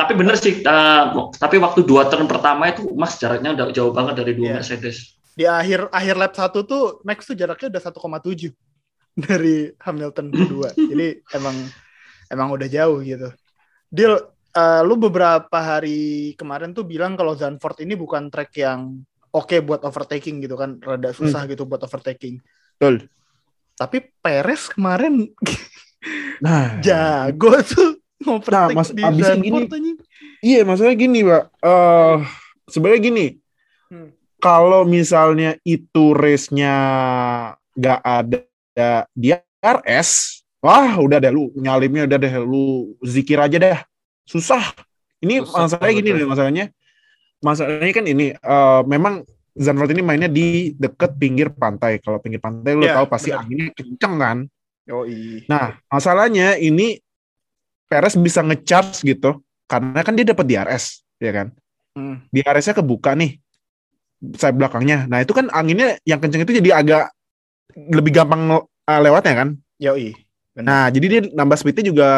Tapi 0.00 0.12
bener 0.17 0.40
sih 0.40 0.64
uh, 0.64 1.29
tapi 1.37 1.61
waktu 1.61 1.85
dua 1.85 2.09
turn 2.09 2.25
pertama 2.25 2.73
itu 2.73 2.88
Max 2.97 3.21
jaraknya 3.21 3.52
udah 3.52 3.76
jauh 3.76 3.93
banget 3.93 4.25
dari 4.25 4.33
dua 4.40 4.57
Iya. 4.57 4.64
Mercedes 4.64 5.20
Di 5.35 5.45
akhir 5.47 5.89
akhir 5.91 6.15
lap 6.19 6.33
1 6.35 6.67
tuh 6.67 7.01
Max 7.07 7.25
tuh 7.25 7.37
jaraknya 7.39 7.71
udah 7.71 7.83
1,7 7.83 8.51
dari 9.27 9.57
Hamilton 9.79 10.27
kedua. 10.31 10.69
Jadi 10.91 11.09
emang 11.35 11.57
emang 12.31 12.49
udah 12.55 12.69
jauh 12.71 12.99
gitu. 13.03 13.29
Deal 13.91 14.15
eh, 14.55 14.83
lu 14.87 14.95
beberapa 14.99 15.59
hari 15.59 16.35
kemarin 16.35 16.75
tuh 16.75 16.87
bilang 16.87 17.15
kalau 17.15 17.35
Zandvoort 17.35 17.83
ini 17.83 17.95
bukan 17.99 18.31
track 18.31 18.55
yang 18.59 19.03
oke 19.31 19.57
buat 19.63 19.83
overtaking 19.87 20.43
gitu 20.43 20.59
kan, 20.59 20.79
rada 20.83 21.15
susah 21.15 21.47
gitu 21.47 21.67
buat 21.67 21.83
overtaking. 21.83 22.43
Betul. 22.79 23.07
Tapi 23.79 24.13
Perez 24.21 24.69
kemarin 24.71 25.25
Nah, 26.45 26.81
jago 26.81 27.61
tuh 27.61 28.01
ngovertake 28.25 28.73
Mas, 28.73 28.91
di 28.93 29.03
Zandvoort 29.21 29.69
gini. 29.69 29.93
Iya, 30.41 30.65
maksudnya 30.65 30.97
gini, 30.97 31.21
Pak. 31.21 31.45
Eh 31.61 32.19
sebenarnya 32.71 33.01
gini. 33.03 33.27
Hmm. 33.91 34.11
Kalau 34.41 34.89
misalnya 34.89 35.61
itu 35.63 36.17
race-nya 36.17 36.75
nggak 37.77 38.01
ada 38.01 39.05
di 39.13 39.37
RS, 39.61 40.41
wah 40.65 40.97
udah 40.97 41.21
deh 41.21 41.29
lu 41.29 41.53
nyalimnya 41.55 42.09
udah 42.09 42.19
deh 42.19 42.35
lu 42.41 42.97
zikir 43.05 43.37
aja 43.37 43.57
deh. 43.61 43.79
Susah. 44.25 44.73
Ini 45.21 45.45
Susah, 45.45 45.69
masalahnya 45.69 45.95
gini 46.01 46.09
betul. 46.11 46.21
deh 46.25 46.29
masalahnya. 46.29 46.65
Masalahnya 47.41 47.93
kan 47.93 48.07
ini 48.09 48.27
eh, 48.33 48.81
memang 48.89 49.25
Zandvoort 49.51 49.93
ini 49.93 50.01
mainnya 50.01 50.31
di 50.31 50.73
deket 50.73 51.21
pinggir 51.21 51.53
pantai. 51.53 52.01
Kalau 52.01 52.17
pinggir 52.23 52.41
pantai 52.41 52.73
lu 52.73 52.87
Iya, 52.87 52.97
tahu 53.03 53.07
pasti 53.13 53.29
benar. 53.29 53.45
anginnya 53.45 53.67
kenceng 53.77 54.15
kan. 54.17 54.39
Yoi. 54.89 55.45
Nah, 55.51 55.77
masalahnya 55.93 56.57
ini 56.57 56.97
Perez 57.91 58.15
bisa 58.15 58.41
ngecharge 58.41 59.03
gitu 59.03 59.43
karena 59.67 60.01
kan 60.07 60.15
dia 60.15 60.23
dapat 60.31 60.47
DRS, 60.47 61.03
ya 61.19 61.35
kan? 61.35 61.47
Hmm. 61.93 62.23
DRS-nya 62.31 62.79
kebuka 62.79 63.19
nih 63.19 63.43
sayap 64.37 64.61
belakangnya. 64.61 65.09
Nah, 65.09 65.25
itu 65.25 65.33
kan 65.33 65.49
anginnya 65.50 65.97
yang 66.05 66.21
kenceng 66.21 66.45
itu 66.45 66.61
jadi 66.61 66.85
agak 66.85 67.05
lebih 67.75 68.12
gampang 68.12 68.61
uh, 68.61 69.00
lewatnya 69.00 69.35
kan? 69.35 69.49
Yoi. 69.81 70.12
Benar. 70.53 70.67
Nah, 70.69 70.85
jadi 70.93 71.07
dia 71.07 71.21
nambah 71.33 71.57
speednya 71.57 71.85
juga 71.89 72.09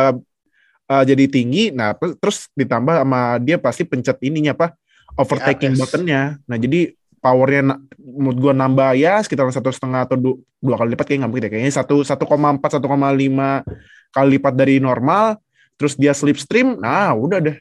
uh, 0.90 1.04
jadi 1.06 1.24
tinggi. 1.30 1.70
Nah, 1.70 1.94
terus 1.94 2.50
ditambah 2.58 3.04
sama 3.04 3.38
dia 3.38 3.56
pasti 3.60 3.86
pencet 3.86 4.18
ininya 4.24 4.56
apa? 4.56 4.74
Overtaking 5.14 5.76
buttonnya. 5.76 6.40
Nah, 6.48 6.56
jadi 6.58 6.96
powernya 7.22 7.78
menurut 8.00 8.38
gua 8.42 8.52
nambah 8.56 8.98
ya 8.98 9.22
sekitar 9.22 9.46
satu 9.54 9.70
setengah 9.70 10.10
atau 10.10 10.18
du- 10.18 10.40
dua 10.58 10.74
kali 10.74 10.98
lipat 10.98 11.06
kayak 11.06 11.18
nggak 11.22 11.30
mungkin 11.30 11.44
deh. 11.46 11.50
Kayaknya 11.54 11.74
satu 11.78 12.02
satu 12.02 12.24
koma 12.26 12.50
empat 12.50 12.80
satu 12.80 12.90
koma 12.90 13.14
lima 13.14 13.62
kali 14.10 14.40
lipat 14.40 14.56
dari 14.58 14.82
normal. 14.82 15.38
Terus 15.78 15.94
dia 15.94 16.16
slipstream. 16.16 16.80
Nah, 16.80 17.14
udah 17.14 17.38
deh. 17.38 17.56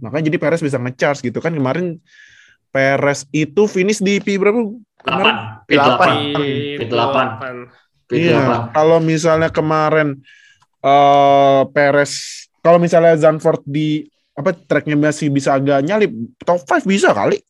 Makanya 0.00 0.30
jadi 0.30 0.38
Perez 0.38 0.62
bisa 0.62 0.78
ngecharge 0.78 1.26
gitu 1.26 1.42
kan 1.42 1.50
kemarin 1.50 1.98
Perez 2.76 3.24
itu 3.32 3.64
finish 3.64 4.04
di 4.04 4.20
P 4.20 4.36
berapa? 4.36 4.60
Kemarin? 5.00 5.64
8 5.64 5.64
P8 5.64 5.80
Delapan. 5.80 6.14
P8 6.76 7.54
P8 8.04 8.12
Iya, 8.12 8.68
kalau 8.76 9.00
misalnya 9.00 9.48
kemarin 9.48 10.20
eh 10.84 11.62
Perez, 11.72 12.44
kalau 12.60 12.76
misalnya 12.76 13.16
Zandvoort 13.16 13.64
di 13.64 14.04
apa 14.36 14.52
tracknya 14.52 14.94
masih 15.00 15.32
bisa 15.32 15.56
agak 15.56 15.80
nyalip, 15.80 16.12
top 16.44 16.68
5 16.68 16.84
bisa 16.84 17.16
kali. 17.16 17.40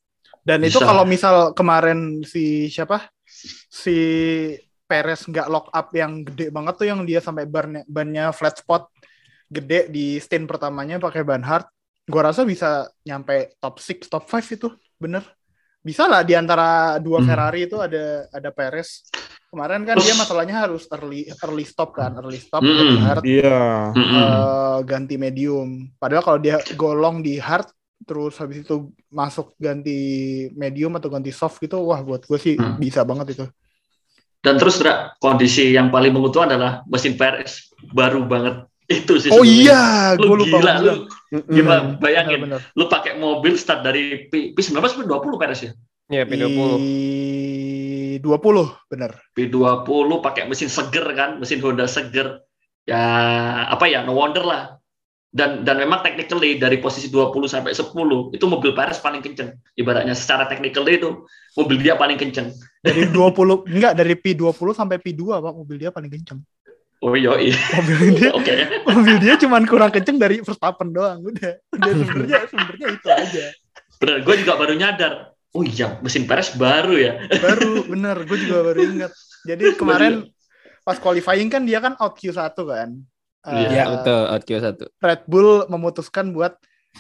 Dan 0.47 0.63
itu 0.63 0.79
Bisa. 0.79 0.87
kalau 0.87 1.03
misal 1.03 1.51
kemarin 1.59 2.23
si 2.23 2.71
siapa? 2.71 3.11
Si 3.67 3.99
Perez 4.87 5.27
nggak 5.27 5.51
lock 5.51 5.67
up 5.75 5.91
yang 5.91 6.23
gede 6.23 6.55
banget 6.55 6.79
tuh 6.79 6.87
yang 6.87 7.03
dia 7.03 7.19
sampai 7.19 7.51
ban 7.51 7.83
bannya 7.91 8.31
flat 8.31 8.63
spot 8.63 8.87
gede 9.51 9.91
di 9.91 10.23
stint 10.23 10.47
pertamanya 10.47 11.03
pakai 11.03 11.27
ban 11.27 11.43
hard. 11.43 11.67
Gua 12.07 12.31
rasa 12.31 12.47
bisa 12.47 12.87
nyampe 13.03 13.59
top 13.59 13.83
6, 13.83 14.07
top 14.07 14.23
5 14.31 14.55
itu. 14.55 14.71
Bener. 14.97 15.25
Bisa 15.81 16.11
lah 16.11 16.27
di 16.27 16.35
antara 16.35 16.99
dua 16.99 17.23
Hmm. 17.23 17.29
Ferrari 17.31 17.71
itu 17.71 17.79
ada 17.79 18.27
ada 18.35 18.51
Perez. 18.51 19.07
Kemarin 19.47 19.87
kan 19.87 19.97
dia 20.03 20.19
masalahnya 20.19 20.67
harus 20.67 20.91
early 20.91 21.31
early 21.31 21.63
stop 21.63 21.95
kan, 21.95 22.11
early 22.19 22.43
stop 22.43 22.61
Mm-mm. 22.61 22.75
ganti 22.75 22.99
hard 22.99 23.23
Iya. 23.25 23.61
Mm-mm. 23.95 24.19
eh, 24.19 24.79
ganti 24.83 25.15
medium. 25.17 25.69
Padahal 25.97 26.23
kalau 26.27 26.39
dia 26.43 26.59
golong 26.75 27.23
di 27.23 27.39
hard 27.39 27.71
terus 28.03 28.37
habis 28.37 28.67
itu 28.67 28.93
masuk 29.09 29.57
ganti 29.57 29.97
medium 30.53 30.93
atau 30.99 31.09
ganti 31.09 31.33
soft 31.33 31.63
gitu, 31.63 31.81
wah 31.81 32.03
buat 32.03 32.27
gue 32.27 32.37
sih 32.37 32.55
Hmm. 32.59 32.77
bisa 32.77 33.07
banget 33.07 33.39
itu. 33.39 33.45
Dan 34.43 34.61
terus 34.61 34.79
kondisi 35.19 35.73
yang 35.73 35.89
paling 35.89 36.13
menguntungkan 36.13 36.55
adalah 36.55 36.73
mesin 36.87 37.15
Perez 37.17 37.67
baru 37.95 38.27
banget 38.27 38.67
itu 38.87 39.15
sih. 39.19 39.31
Oh 39.35 39.43
iya, 39.43 40.15
lu 40.15 40.31
gue 40.31 40.39
lupa 40.47 40.63
gila 40.63 40.75
lu. 40.79 40.95
Gimana 41.51 41.99
Bener, 41.99 41.99
bayangin, 41.99 42.39
bener. 42.47 42.61
lu 42.79 42.87
pakai 42.87 43.19
mobil 43.19 43.59
start 43.59 43.83
dari 43.83 44.31
P, 44.31 44.55
P19 44.55 44.79
atau 44.79 45.27
20 45.27 45.43
Perez 45.43 45.61
ya? 45.67 45.73
Iya, 46.07 46.23
P20. 46.23 46.71
Di 46.79 48.19
20, 48.23 48.71
bener. 48.87 49.11
P20 49.35 50.11
pakai 50.23 50.47
mesin 50.47 50.71
seger 50.71 51.07
kan, 51.19 51.43
mesin 51.43 51.59
Honda 51.59 51.91
seger. 51.91 52.47
Ya 52.87 53.03
apa 53.67 53.91
ya, 53.91 54.07
no 54.07 54.15
wonder 54.15 54.47
lah. 54.47 54.79
Dan 55.37 55.67
dan 55.67 55.83
memang 55.83 56.01
technically 56.07 56.57
dari 56.57 56.79
posisi 56.79 57.11
20 57.11 57.51
sampai 57.51 57.75
10 57.75 57.91
itu 58.33 58.45
mobil 58.47 58.71
Perez 58.71 59.03
paling 59.03 59.19
kenceng. 59.21 59.59
Ibaratnya 59.75 60.15
secara 60.15 60.47
technical 60.47 60.87
itu 60.87 61.27
mobil 61.59 61.83
dia 61.83 61.99
paling 61.99 62.15
kenceng. 62.15 62.55
Dari 62.81 63.11
20, 63.11 63.67
enggak 63.67 63.99
dari 63.99 64.15
P20 64.15 64.69
sampai 64.73 65.03
P2 65.03 65.43
Pak, 65.43 65.55
mobil 65.59 65.77
dia 65.83 65.91
paling 65.91 66.09
kenceng. 66.09 66.39
Oh 66.99 67.13
iya 67.13 67.37
iya. 67.37 67.57
Mobil 67.77 68.17
dia 68.17 68.31
Oke. 68.39 68.55
mobil 68.89 69.17
dia 69.21 69.35
cuman 69.37 69.63
kurang 69.65 69.93
kenceng 69.93 70.17
dari 70.17 70.41
Verstappen 70.41 70.91
doang, 70.91 71.21
udah. 71.21 71.53
Udah 71.71 71.93
sebenarnya 72.01 72.41
sebenarnya 72.49 72.87
itu 72.91 73.09
aja. 73.09 73.45
Bener, 73.97 74.17
gue 74.21 74.35
juga 74.41 74.53
baru 74.57 74.75
nyadar. 74.75 75.13
Oh 75.53 75.61
iya, 75.61 75.97
mesin 76.01 76.25
Perez 76.25 76.53
baru 76.53 76.97
ya. 76.97 77.13
Baru 77.37 77.85
bener, 77.87 78.17
gue 78.25 78.39
juga 78.39 78.61
baru 78.63 78.81
ingat. 78.83 79.13
Jadi 79.45 79.73
kemarin 79.75 80.29
pas 80.83 80.97
qualifying 80.97 81.49
kan 81.49 81.65
dia 81.65 81.81
kan 81.81 81.97
out 81.97 82.13
Q1 82.15 82.53
kan. 82.53 82.91
Iya, 83.47 83.85
betul. 83.93 84.21
Out 84.27 84.43
Q1. 84.43 84.65
Red 85.01 85.23
Bull 85.25 85.65
memutuskan 85.67 86.33
buat 86.33 86.57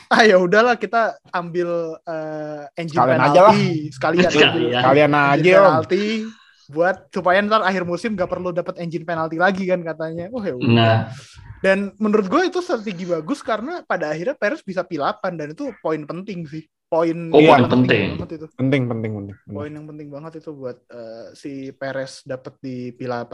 ah 0.08 0.20
ya 0.20 0.36
udahlah 0.36 0.76
kita 0.76 1.16
ambil 1.32 1.96
eh, 2.04 2.68
engine 2.76 3.00
Sekalian 3.00 3.16
penalti 3.16 3.32
aja 3.32 3.40
lah. 3.42 3.54
sekalian 3.90 4.30
Sekalian. 4.32 4.52
ambil 4.52 4.84
Kalian 4.84 5.10
engine 5.10 5.40
aja, 5.40 5.56
penalti 5.58 6.04
buat 6.66 7.08
supaya 7.08 7.38
ntar 7.40 7.62
akhir 7.62 7.82
musim 7.82 8.14
gak 8.14 8.28
perlu 8.28 8.50
dapat 8.50 8.78
engine 8.78 9.02
penalti 9.02 9.36
lagi 9.36 9.64
kan 9.64 9.80
katanya. 9.80 10.30
Oh 10.30 10.40
ya 10.40 10.54
udah. 10.54 10.70
Nah, 10.70 10.98
Dan 11.56 11.96
menurut 11.96 12.28
gue 12.28 12.42
itu 12.46 12.60
strategi 12.60 13.04
bagus 13.04 13.40
karena 13.40 13.80
pada 13.82 14.12
akhirnya 14.12 14.36
Perez 14.36 14.60
bisa 14.60 14.82
P8 14.82 15.18
dan 15.34 15.50
itu 15.50 15.72
poin 15.80 16.02
penting 16.02 16.44
sih. 16.44 16.62
Poin 16.86 17.34
Oh, 17.34 17.42
yang 17.42 17.66
poin 17.66 17.82
penting. 17.82 18.14
banget 18.14 18.30
itu. 18.38 18.46
Penting, 18.54 18.82
penting, 18.86 19.10
penting. 19.12 19.34
Poin 19.48 19.72
yang 19.72 19.86
penting 19.86 20.06
banget 20.06 20.38
itu 20.38 20.50
buat 20.52 20.78
eh, 20.86 21.26
si 21.32 21.52
Perez 21.72 22.22
dapat 22.22 22.54
di 22.60 22.92
P8. 22.92 23.32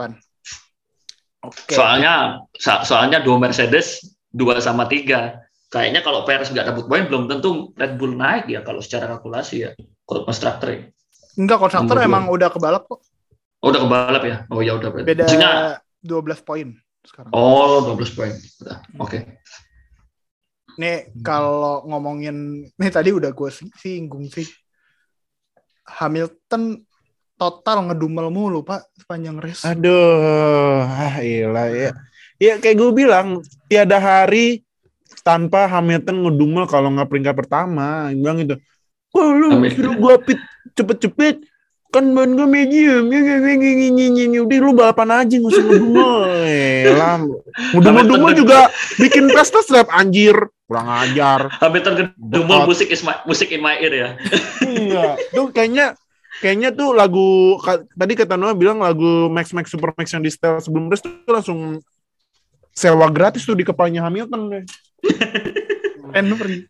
Oke. 1.43 1.75
soalnya 1.75 2.39
so- 2.55 2.83
soalnya 2.87 3.19
dua 3.19 3.35
Mercedes, 3.37 3.99
dua 4.31 4.63
sama 4.63 4.87
tiga. 4.87 5.43
Kayaknya 5.67 5.99
kalau 5.99 6.23
Perez 6.23 6.47
nggak 6.47 6.71
dapat 6.71 6.83
poin 6.87 7.03
belum 7.03 7.27
tentu 7.27 7.73
Red 7.75 7.97
Bull 7.97 8.15
naik 8.15 8.47
ya 8.47 8.61
kalau 8.61 8.79
secara 8.79 9.09
kalkulasi 9.09 9.55
ya. 9.59 9.69
Kalau 10.05 10.23
konstruktor. 10.23 10.93
Enggak 11.33 11.59
konstruktor 11.59 11.97
emang 11.99 12.29
udah 12.29 12.47
kebalap 12.47 12.87
kok. 12.87 13.01
Oh, 13.63 13.71
udah 13.71 13.79
kebalap 13.79 14.23
ya? 14.27 14.37
Oh 14.51 14.59
ya 14.59 14.75
udah 14.75 14.91
berarti. 14.91 15.07
Beda 15.07 15.23
Maksudnya, 15.23 15.51
12 16.03 16.43
poin 16.43 16.67
sekarang. 17.07 17.31
oh 17.31 17.95
12 17.95 18.11
poin. 18.11 18.33
Udah, 18.35 18.77
Oke. 18.99 19.39
Nih 20.75 21.15
kalau 21.23 21.87
ngomongin 21.87 22.67
nih 22.75 22.91
tadi 22.91 23.15
udah 23.15 23.31
gue 23.31 23.49
singgung 23.79 24.27
sih. 24.27 24.43
Hamilton 25.87 26.83
total 27.39 27.87
ngedumel 27.87 28.27
mulu 28.27 28.67
pak 28.67 28.83
sepanjang 28.99 29.39
race. 29.39 29.63
Aduh, 29.63 30.83
ah 30.83 31.23
ilah 31.23 31.67
ya. 31.71 31.91
Ya 32.41 32.59
kayak 32.59 32.75
gue 32.75 32.91
bilang, 32.91 33.39
tiada 33.71 33.95
hari 33.95 34.67
tanpa 35.23 35.71
Hamilton 35.71 36.19
ngedumel 36.27 36.67
kalau 36.67 36.91
nggak 36.91 37.07
peringkat 37.07 37.35
pertama. 37.35 38.11
Bilang 38.11 38.43
itu. 38.43 38.55
Wah 39.13 39.29
lu 39.31 39.55
suruh 39.71 39.95
gue 39.95 40.15
pit 40.25 40.39
cepet-cepet. 40.75 41.52
Kan 41.93 42.09
ban 42.17 42.33
gue 42.33 42.47
medium. 42.49 43.05
Ya, 43.13 43.21
ya, 43.21 43.37
ya, 43.37 43.53
ya, 43.53 43.53
ya, 43.53 43.89
ya, 43.93 44.07
ya, 44.09 44.25
ya. 44.33 44.39
Udah 44.41 44.57
lu 44.57 44.71
balapan 44.73 45.09
aja 45.13 45.35
nggak 45.37 45.53
usah 45.53 45.63
ngedumel. 45.63 46.17
Ngedumel-dumel 47.77 48.31
juga 48.33 48.73
bikin 48.97 49.29
pesta 49.29 49.61
slap 49.61 49.93
anjir. 49.93 50.33
Kurang 50.65 50.89
ajar. 50.89 51.53
Kedumel 51.61 52.65
Betot. 52.65 52.65
musik 52.65 52.89
is 52.89 53.05
my, 53.05 53.21
musik 53.29 53.53
in 53.53 53.61
my 53.61 53.77
ear 53.77 53.93
ya. 53.93 54.09
iya. 54.65 55.21
Tuh 55.29 55.53
kayaknya 55.53 55.93
kayaknya 56.41 56.73
tuh 56.73 56.97
lagu 56.97 57.61
tadi 57.93 58.13
kata 58.17 58.41
Noah 58.41 58.57
bilang 58.57 58.81
lagu 58.81 59.29
Max 59.29 59.53
Max 59.53 59.69
Super 59.69 59.93
Max 59.93 60.09
yang 60.09 60.25
di 60.25 60.33
setel 60.33 60.57
sebelum 60.59 60.89
race 60.89 61.05
tuh 61.05 61.29
langsung 61.29 61.77
sewa 62.73 63.05
gratis 63.13 63.45
tuh 63.45 63.53
di 63.53 63.61
kepalanya 63.61 64.09
Hamilton 64.09 64.41
deh. 64.49 64.65
Rain 66.13 66.29
free. 66.33 66.61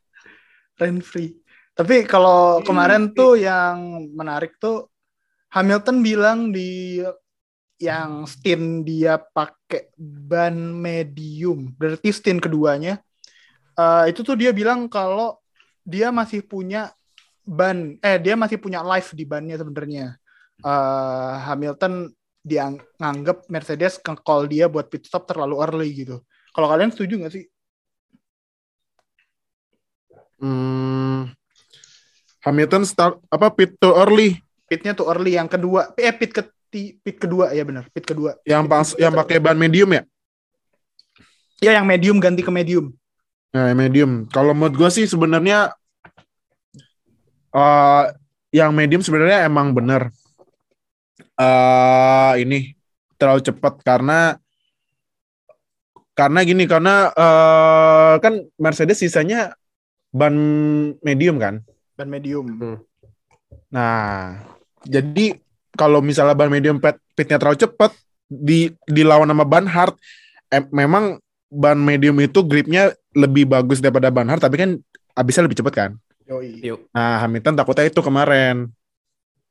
Rain 0.76 1.00
free. 1.00 1.32
Tapi 1.74 2.06
kalau 2.06 2.62
kemarin 2.62 3.16
tuh 3.16 3.34
yang 3.40 4.06
menarik 4.14 4.60
tuh 4.62 4.93
Hamilton 5.54 6.02
bilang 6.02 6.50
di 6.50 6.98
yang 7.78 8.26
stint 8.26 8.90
dia 8.90 9.22
pakai 9.22 9.94
ban 9.98 10.56
medium, 10.58 11.70
berarti 11.78 12.10
stint 12.10 12.42
keduanya 12.42 12.98
eh, 13.78 14.04
itu 14.10 14.22
tuh 14.22 14.38
dia 14.38 14.50
bilang 14.54 14.90
kalau 14.90 15.38
dia 15.84 16.10
masih 16.10 16.46
punya 16.46 16.94
ban, 17.44 18.00
eh 18.00 18.18
dia 18.22 18.40
masih 18.40 18.58
punya 18.58 18.80
life 18.82 19.12
di 19.12 19.26
bannya 19.28 19.60
sebenarnya. 19.60 20.16
Eh, 20.64 21.34
Hamilton 21.50 22.10
dia 22.44 22.72
nganggep 23.00 23.48
Mercedes 23.48 24.00
call 24.04 24.52
dia 24.52 24.68
buat 24.68 24.92
pit 24.92 25.08
stop 25.08 25.28
terlalu 25.28 25.60
early 25.64 25.90
gitu. 25.94 26.18
Kalau 26.54 26.68
kalian 26.70 26.92
setuju 26.94 27.14
nggak 27.20 27.34
sih? 27.34 27.46
Hmm, 30.44 31.32
Hamilton 32.44 32.84
start 32.84 33.16
apa 33.32 33.48
pit 33.56 33.80
too 33.80 33.96
early 33.96 34.44
Pitnya 34.70 34.96
tuh 34.96 35.12
early 35.12 35.36
yang 35.36 35.52
kedua, 35.52 35.92
eh 36.00 36.14
pit 36.16 36.32
ke 36.32 36.42
pit 36.74 37.18
kedua 37.22 37.54
ya 37.54 37.62
benar, 37.62 37.86
pit 37.94 38.02
kedua. 38.02 38.34
yang 38.50 38.66
pas 38.66 38.98
yang 38.98 39.14
pakai 39.14 39.38
ban 39.38 39.54
medium 39.54 39.94
ya? 39.94 40.02
Ya 41.62 41.78
yang 41.78 41.86
medium 41.86 42.18
ganti 42.18 42.42
ke 42.42 42.50
medium. 42.50 42.92
Nah, 43.54 43.70
yang 43.70 43.78
medium. 43.78 44.12
Kalau 44.34 44.58
menurut 44.58 44.74
gue 44.74 44.90
sih 44.90 45.06
sebenarnya 45.06 45.72
eh 47.54 48.04
yang 48.50 48.74
medium 48.74 49.06
sebenarnya 49.06 49.46
emang 49.46 49.72
bener. 49.74 50.10
eh 51.34 52.34
ini 52.46 52.78
terlalu 53.18 53.42
cepat 53.42 53.82
karena 53.82 54.38
karena 56.14 56.40
gini 56.46 56.66
karena 56.70 57.10
eh 57.14 58.14
kan 58.22 58.34
Mercedes 58.58 59.02
sisanya 59.02 59.54
ban 60.10 60.34
medium 61.06 61.38
kan. 61.38 61.62
Ban 61.94 62.10
medium. 62.10 62.46
Hmm. 62.58 62.78
Nah, 63.74 64.38
jadi 64.86 65.42
kalau 65.74 65.98
misalnya 66.06 66.38
ban 66.38 66.54
medium 66.54 66.78
pit 66.78 67.02
pitnya 67.18 67.42
terlalu 67.42 67.58
cepat 67.58 67.92
di 68.30 68.70
dilawan 68.86 69.26
sama 69.26 69.42
ban 69.42 69.66
hard, 69.66 69.98
eh, 70.54 70.62
memang 70.70 71.18
ban 71.50 71.78
medium 71.78 72.14
itu 72.22 72.46
gripnya 72.46 72.94
lebih 73.18 73.50
bagus 73.50 73.82
daripada 73.82 74.14
ban 74.14 74.30
hard, 74.30 74.42
tapi 74.46 74.62
kan 74.62 74.78
habisnya 75.18 75.50
lebih 75.50 75.58
cepat 75.58 75.74
kan. 75.74 75.92
Yoi. 76.30 76.62
Nah, 76.94 77.26
Hamilton 77.26 77.58
takutnya 77.58 77.90
itu 77.90 78.02
kemarin. 78.06 78.70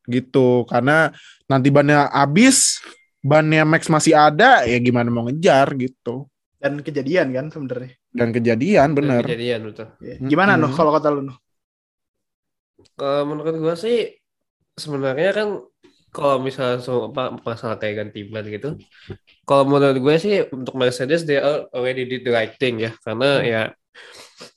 Gitu, 0.02 0.66
karena 0.66 1.14
nanti 1.46 1.70
bannya 1.70 2.10
habis, 2.10 2.82
bannya 3.22 3.62
Max 3.62 3.86
masih 3.86 4.18
ada, 4.18 4.66
ya 4.66 4.78
gimana 4.82 5.10
mau 5.14 5.30
ngejar 5.30 5.78
gitu. 5.78 6.26
Dan 6.58 6.82
kejadian 6.82 7.30
kan 7.34 7.46
sebenarnya. 7.50 7.90
Dan 8.10 8.34
kejadian 8.34 8.88
bener. 8.94 9.22
Kejadian 9.26 9.60
betul. 9.66 9.86
Ya. 10.02 10.14
Gimana 10.18 10.54
Mm-mm. 10.54 10.70
Nuh 10.70 10.72
kalau 10.74 10.90
kata 10.94 11.10
lu 11.10 11.22
Nuh? 11.26 11.38
Kalau 12.98 13.22
menurut 13.28 13.56
gua 13.58 13.74
sih 13.74 14.16
sebenarnya 14.76 15.30
kan 15.36 15.48
kalau 16.12 16.36
misalnya 16.44 16.76
so, 16.84 17.08
apa, 17.08 17.40
masalah 17.40 17.80
kayak 17.80 18.04
ganti 18.04 18.28
ban 18.28 18.44
gitu, 18.44 18.76
kalau 19.48 19.64
menurut 19.64 19.96
gue 19.96 20.16
sih 20.20 20.34
untuk 20.52 20.76
Mercedes 20.76 21.24
are 21.32 21.64
already 21.72 22.04
did 22.04 22.20
the 22.20 22.32
right 22.32 22.52
thing 22.60 22.84
ya, 22.84 22.92
karena 23.00 23.40
ya 23.40 23.62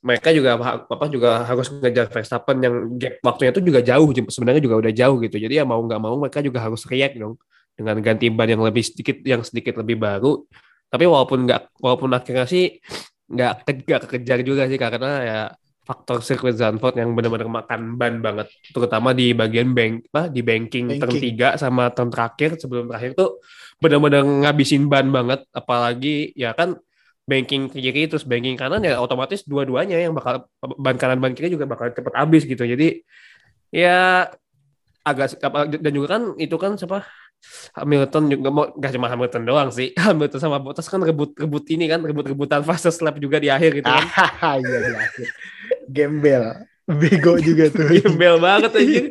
mereka 0.04 0.36
juga 0.36 0.60
apa, 0.60 1.06
juga 1.12 1.48
harus 1.48 1.72
ngejar 1.72 2.08
Verstappen 2.12 2.58
yang 2.60 2.76
gap 3.00 3.24
waktunya 3.24 3.52
itu 3.56 3.62
juga 3.64 3.80
jauh 3.84 4.10
sebenarnya 4.12 4.62
juga 4.64 4.76
udah 4.84 4.94
jauh 4.96 5.18
gitu. 5.24 5.36
Jadi 5.40 5.54
ya 5.60 5.64
mau 5.68 5.80
nggak 5.80 6.02
mau 6.02 6.16
mereka 6.20 6.40
juga 6.44 6.60
harus 6.64 6.84
react 6.92 7.16
dong 7.20 7.36
dengan 7.76 8.00
ganti 8.04 8.28
ban 8.32 8.48
yang 8.52 8.64
lebih 8.64 8.84
sedikit 8.84 9.20
yang 9.24 9.42
sedikit 9.44 9.80
lebih 9.80 9.96
baru. 10.00 10.44
Tapi 10.92 11.04
walaupun 11.08 11.48
nggak 11.48 11.80
walaupun 11.80 12.12
akhirnya 12.16 12.48
sih 12.48 12.80
nggak 13.32 13.54
ke- 13.64 13.84
nggak 13.88 14.02
kekejar 14.08 14.40
juga 14.44 14.64
sih 14.68 14.80
karena 14.80 15.12
ya 15.24 15.40
faktor 15.86 16.18
sirkuit 16.26 16.58
Zandvoort 16.58 16.98
yang 16.98 17.14
benar-benar 17.14 17.46
makan 17.46 17.96
ban 17.96 18.18
banget. 18.20 18.50
Terutama 18.74 19.14
di 19.14 19.38
bagian 19.38 19.72
bank 19.72 20.10
apa 20.10 20.34
di 20.34 20.42
banking, 20.42 20.98
turn 20.98 21.14
Banking. 21.14 21.38
3 21.38 21.62
sama 21.62 21.94
turn 21.94 22.10
terakhir 22.10 22.58
sebelum 22.58 22.90
terakhir 22.90 23.14
tuh 23.14 23.38
benar-benar 23.78 24.26
ngabisin 24.26 24.90
ban 24.90 25.06
banget. 25.14 25.46
Apalagi 25.54 26.34
ya 26.34 26.58
kan 26.58 26.76
banking 27.26 27.70
kiri 27.70 28.06
terus 28.10 28.26
banking 28.26 28.58
kanan 28.58 28.86
ya 28.86 29.02
otomatis 29.02 29.46
dua-duanya 29.46 29.98
yang 29.98 30.14
bakal 30.14 30.46
ban 30.62 30.98
kanan 30.98 31.22
ban 31.22 31.34
kiri 31.38 31.54
juga 31.54 31.70
bakal 31.70 31.94
cepet 31.94 32.14
habis 32.18 32.50
gitu. 32.50 32.66
Jadi 32.66 33.06
ya 33.70 34.30
agak 35.06 35.38
dan 35.70 35.92
juga 35.94 36.18
kan 36.18 36.34
itu 36.42 36.58
kan 36.58 36.74
siapa 36.82 37.06
Hamilton 37.78 38.24
juga 38.32 38.50
mau 38.50 38.66
gak 38.74 38.92
cuma 38.98 39.08
Hamilton 39.12 39.44
doang 39.46 39.70
sih. 39.70 39.94
Hamilton 40.06 40.40
sama 40.42 40.58
Bottas 40.58 40.90
kan 40.90 41.02
rebut 41.02 41.38
rebut 41.38 41.66
ini 41.70 41.86
kan 41.86 42.02
rebut 42.02 42.26
rebutan 42.26 42.66
fastest 42.66 43.06
lap 43.06 43.22
juga 43.22 43.38
di 43.38 43.54
akhir 43.54 43.84
gitu 43.84 43.90
kan. 43.90 44.06
Iya 44.66 44.78
di 44.82 44.94
akhir. 44.98 45.28
Gembel. 45.90 46.66
Bego 46.86 47.42
juga 47.42 47.70
tuh. 47.76 47.90
gembel 47.90 48.38
banget 48.38 48.72
aja. 48.78 49.02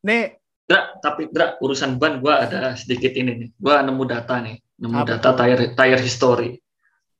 Nih, 0.00 0.22
Dra, 0.64 0.96
tapi 1.02 1.28
Dra, 1.30 1.58
urusan 1.60 1.98
ban 1.98 2.18
gua 2.22 2.46
ada 2.46 2.74
sedikit 2.74 3.12
ini 3.14 3.32
nih. 3.36 3.48
Gua 3.58 3.82
nemu 3.82 4.02
data 4.06 4.38
nih, 4.40 4.56
nemu 4.80 4.96
Apa 4.96 5.06
data 5.18 5.30
tire 5.36 5.74
tire 5.74 6.00
history. 6.00 6.56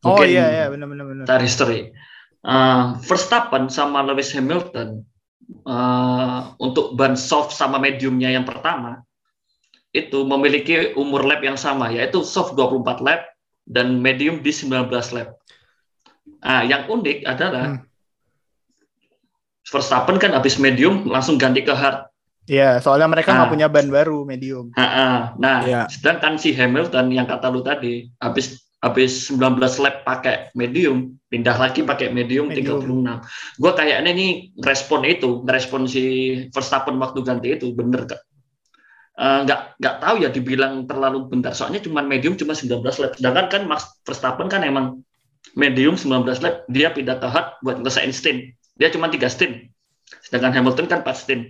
oh 0.00 0.16
Mungkin 0.16 0.26
iya 0.32 0.46
iya 0.48 0.64
benar 0.72 0.86
benar 0.88 1.04
benar. 1.06 1.24
tire 1.28 1.44
history. 1.44 1.80
Uh, 2.40 2.96
Verstappen 3.04 3.68
sama 3.68 4.00
Lewis 4.00 4.32
Hamilton 4.32 5.04
uh, 5.68 6.56
untuk 6.56 6.96
ban 6.96 7.12
soft 7.12 7.52
sama 7.52 7.76
mediumnya 7.76 8.32
yang 8.32 8.48
pertama 8.48 9.04
itu 9.92 10.24
memiliki 10.24 10.96
umur 10.96 11.28
lap 11.28 11.44
yang 11.44 11.60
sama 11.60 11.92
yaitu 11.92 12.24
soft 12.24 12.56
24 12.56 13.04
lap 13.04 13.28
dan 13.68 14.00
medium 14.00 14.40
di 14.40 14.48
19 14.56 14.88
lap. 15.12 15.36
Nah, 16.40 16.62
yang 16.64 16.88
unik 16.88 17.18
adalah 17.24 17.66
Hmm. 17.76 17.80
Verstappen 19.62 20.16
kan 20.18 20.32
habis 20.34 20.56
medium 20.56 21.06
langsung 21.06 21.36
ganti 21.36 21.62
ke 21.62 21.70
hard. 21.70 22.08
Iya, 22.50 22.82
soalnya 22.82 23.06
mereka 23.06 23.30
nggak 23.30 23.46
Ah. 23.46 23.52
punya 23.52 23.66
ban 23.70 23.86
baru 23.86 24.26
medium. 24.26 24.74
Ha-ha. 24.74 25.36
Nah, 25.38 25.58
Iya. 25.62 25.82
sedangkan 25.86 26.34
si 26.34 26.50
Hamilton 26.50 27.12
yang 27.14 27.28
kata 27.28 27.46
lu 27.46 27.62
tadi 27.62 28.10
habis 28.18 28.58
habis 28.80 29.28
19 29.28 29.76
lap 29.76 30.08
pakai 30.08 30.48
medium, 30.56 31.12
pindah 31.28 31.52
lagi 31.60 31.84
pakai 31.84 32.08
medium, 32.08 32.48
Medium. 32.48 32.80
36. 32.80 33.20
Gua 33.60 33.76
kayaknya 33.76 34.08
ini 34.10 34.56
respon 34.56 35.04
itu, 35.04 35.44
respon 35.44 35.84
si 35.84 36.02
Verstappen 36.48 36.96
waktu 36.96 37.20
ganti 37.20 37.52
itu 37.54 37.76
bener 37.76 38.08
kak. 38.08 38.24
Eh, 39.20 39.38
nggak 39.44 39.76
nggak 39.76 39.96
tahu 40.00 40.14
ya 40.24 40.32
dibilang 40.32 40.88
terlalu 40.88 41.28
bentar 41.28 41.52
soalnya 41.52 41.84
cuma 41.84 42.00
medium 42.00 42.40
cuma 42.40 42.56
19 42.56 42.96
lap 42.96 43.12
sedangkan 43.20 43.46
kan 43.52 43.62
Max 43.68 44.00
Verstappen 44.00 44.48
kan 44.48 44.64
emang 44.64 45.04
medium 45.54 45.94
19 45.96 46.26
lap 46.40 46.64
dia 46.68 46.88
pindah 46.90 47.16
ke 47.18 47.26
hard 47.26 47.48
buat 47.60 47.76
ngelesain 47.80 48.12
stint 48.12 48.52
dia 48.76 48.88
cuma 48.88 49.08
tiga 49.08 49.26
stint 49.26 49.68
sedangkan 50.22 50.60
Hamilton 50.60 50.86
kan 50.86 51.00
4 51.02 51.16
stint 51.16 51.44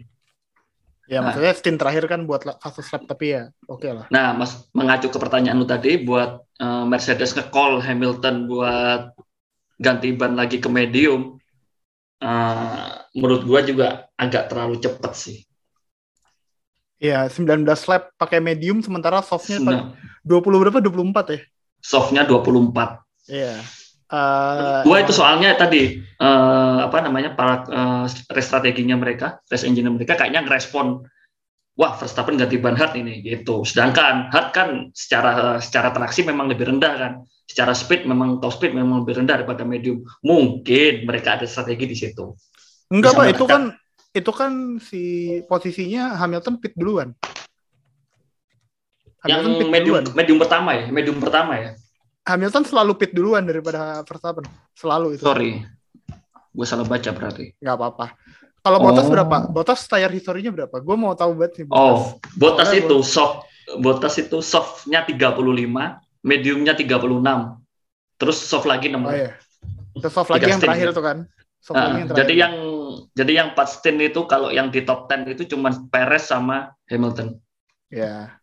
Ya, 1.11 1.19
Nah. 1.19 1.35
maksudnya 1.35 1.51
stint 1.59 1.75
terakhir 1.75 2.07
kan 2.07 2.23
buat 2.23 2.47
fase 2.63 2.87
lap 2.87 3.03
tapi 3.03 3.35
ya 3.35 3.51
oke 3.67 3.83
lah. 3.83 4.07
Nah, 4.15 4.31
Mas 4.31 4.71
mengacu 4.71 5.11
ke 5.11 5.19
pertanyaan 5.19 5.59
lu 5.59 5.67
tadi 5.67 5.99
buat 5.99 6.47
eh, 6.55 6.85
Mercedes 6.87 7.35
nge-call 7.35 7.83
Hamilton 7.83 8.47
buat 8.47 9.11
ganti 9.75 10.15
ban 10.15 10.39
lagi 10.39 10.63
ke 10.63 10.71
medium. 10.71 11.35
eh, 12.23 12.91
menurut 13.19 13.43
gua 13.43 13.59
juga 13.67 14.07
agak 14.15 14.55
terlalu 14.55 14.79
cepat 14.79 15.13
sih. 15.19 15.43
Iya, 17.03 17.27
19 17.27 17.67
lap 17.91 18.15
pakai 18.15 18.39
medium 18.39 18.79
sementara 18.79 19.19
softnya 19.19 19.59
Nah, 19.59 19.83
20 20.23 20.63
berapa? 20.63 20.79
24 20.79 21.27
ya? 21.35 21.41
softnya 21.83 22.23
24. 22.23 23.03
Iya. 23.27 23.59
Eh, 24.11 24.83
Gua 24.83 24.99
itu 24.99 25.15
soalnya 25.15 25.55
tadi 25.55 26.03
eh, 26.03 26.79
apa 26.83 26.99
namanya 26.99 27.39
para 27.39 27.63
race 28.11 28.47
strateginya 28.51 28.99
mereka, 28.99 29.39
race 29.47 29.63
engine 29.63 29.87
mereka 29.87 30.19
kayaknya 30.19 30.43
ngerespon 30.43 31.07
wah 31.79 31.97
Verstappen 31.97 32.37
ganti 32.37 32.59
ban 32.59 32.75
hard 32.75 32.99
ini 32.99 33.23
gitu. 33.23 33.63
Sedangkan 33.63 34.29
hard 34.35 34.49
kan 34.51 34.69
secara 34.93 35.63
secara 35.63 35.95
traksi 35.95 36.27
memang 36.27 36.51
lebih 36.51 36.69
rendah 36.69 36.95
kan. 36.99 37.13
Secara 37.47 37.75
speed 37.75 38.07
memang 38.07 38.39
top 38.39 38.55
speed 38.55 38.75
memang 38.75 39.03
lebih 39.03 39.23
rendah 39.23 39.43
daripada 39.43 39.63
medium. 39.63 40.03
Mungkin 40.23 41.07
mereka 41.09 41.39
ada 41.39 41.47
strategi 41.47 41.87
di 41.87 41.97
situ. 41.99 42.37
Enggak, 42.91 43.15
Pak, 43.15 43.27
itu 43.31 43.45
kan 43.47 43.63
itu 44.11 44.33
kan 44.35 44.53
si 44.83 45.03
posisinya 45.47 46.19
Hamilton 46.19 46.59
pit 46.59 46.75
duluan. 46.75 47.15
Yang 49.23 49.39
Hamilton 49.39 49.55
pit 49.55 49.71
medium 49.71 49.95
duluan. 50.03 50.15
medium 50.19 50.39
pertama 50.39 50.71
ya, 50.75 50.85
medium 50.91 51.19
pertama 51.23 51.53
ya. 51.59 51.71
Hamilton 52.27 52.65
selalu 52.65 52.93
pit 52.97 53.11
duluan 53.17 53.43
daripada 53.43 54.05
Verstappen. 54.05 54.45
Selalu 54.77 55.17
itu. 55.17 55.25
Sorry. 55.25 55.65
Gue 56.51 56.67
salah 56.67 56.85
baca 56.85 57.11
berarti. 57.11 57.55
Nggak 57.59 57.77
apa-apa. 57.77 58.07
Kalau 58.61 58.79
Bottas 58.79 59.09
Oh. 59.09 59.13
berapa? 59.13 59.37
Bottas 59.49 59.81
tire 59.89 60.13
historinya 60.13 60.53
berapa? 60.53 60.77
Gue 60.85 60.97
mau 61.01 61.17
tahu 61.17 61.33
banget 61.33 61.65
nih. 61.65 61.67
Bottas. 61.73 61.81
Oh, 61.81 61.99
Bottas 62.37 62.69
Soalnya 62.69 62.85
itu 62.85 62.97
soft 63.01 63.37
Bottas 63.71 64.15
itu 64.19 64.39
softnya 64.43 65.07
35, 65.07 66.03
mediumnya 66.21 66.75
36. 66.75 67.57
Terus 68.19 68.37
soft 68.37 68.67
lagi 68.67 68.91
6. 68.91 69.01
Oh 69.01 69.15
iya. 69.15 69.39
Terus 69.97 70.13
soft 70.13 70.29
lagi 70.29 70.51
yang 70.51 70.61
terakhir 70.61 70.91
tuh 70.93 71.05
kan. 71.07 71.19
Soft 71.63 71.77
Nah, 71.79 71.85
lagi 71.89 71.97
yang 72.03 72.09
terakhir. 72.11 72.21
jadi 72.21 72.35
yang 72.37 72.55
jadi 73.15 73.33
yang 73.33 73.49
4 73.55 73.69
stint 73.71 73.99
itu 74.03 74.21
kalau 74.27 74.51
yang 74.51 74.69
di 74.69 74.83
top 74.83 75.07
10 75.09 75.33
itu 75.33 75.55
cuma 75.55 75.71
Perez 75.89 76.27
sama 76.27 76.75
Hamilton. 76.91 77.39
Ya. 77.89 78.37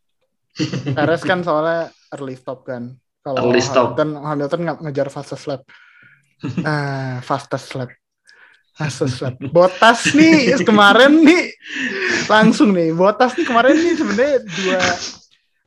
Perez 0.95 1.21
kan 1.21 1.43
soalnya 1.43 1.91
early 2.15 2.33
stop 2.33 2.65
kan. 2.65 2.95
Kalau 3.27 3.51
Early 3.51 3.59
stop. 3.59 3.99
Hamilton, 3.99 4.09
Hamilton 4.23 4.59
nggak 4.63 4.77
ngejar 4.87 5.07
fastest 5.11 5.43
lap. 5.51 5.61
ah, 6.69 7.19
fastest 7.19 7.75
lap. 7.75 7.91
Hasselblad. 8.77 9.41
Botas 9.49 10.13
nih 10.13 10.53
kemarin 10.61 11.25
nih 11.25 11.49
langsung 12.29 12.69
nih. 12.77 12.93
Botas 12.93 13.33
nih 13.33 13.45
kemarin 13.49 13.73
nih 13.73 13.93
sebenarnya 13.97 14.37
dua 14.45 14.81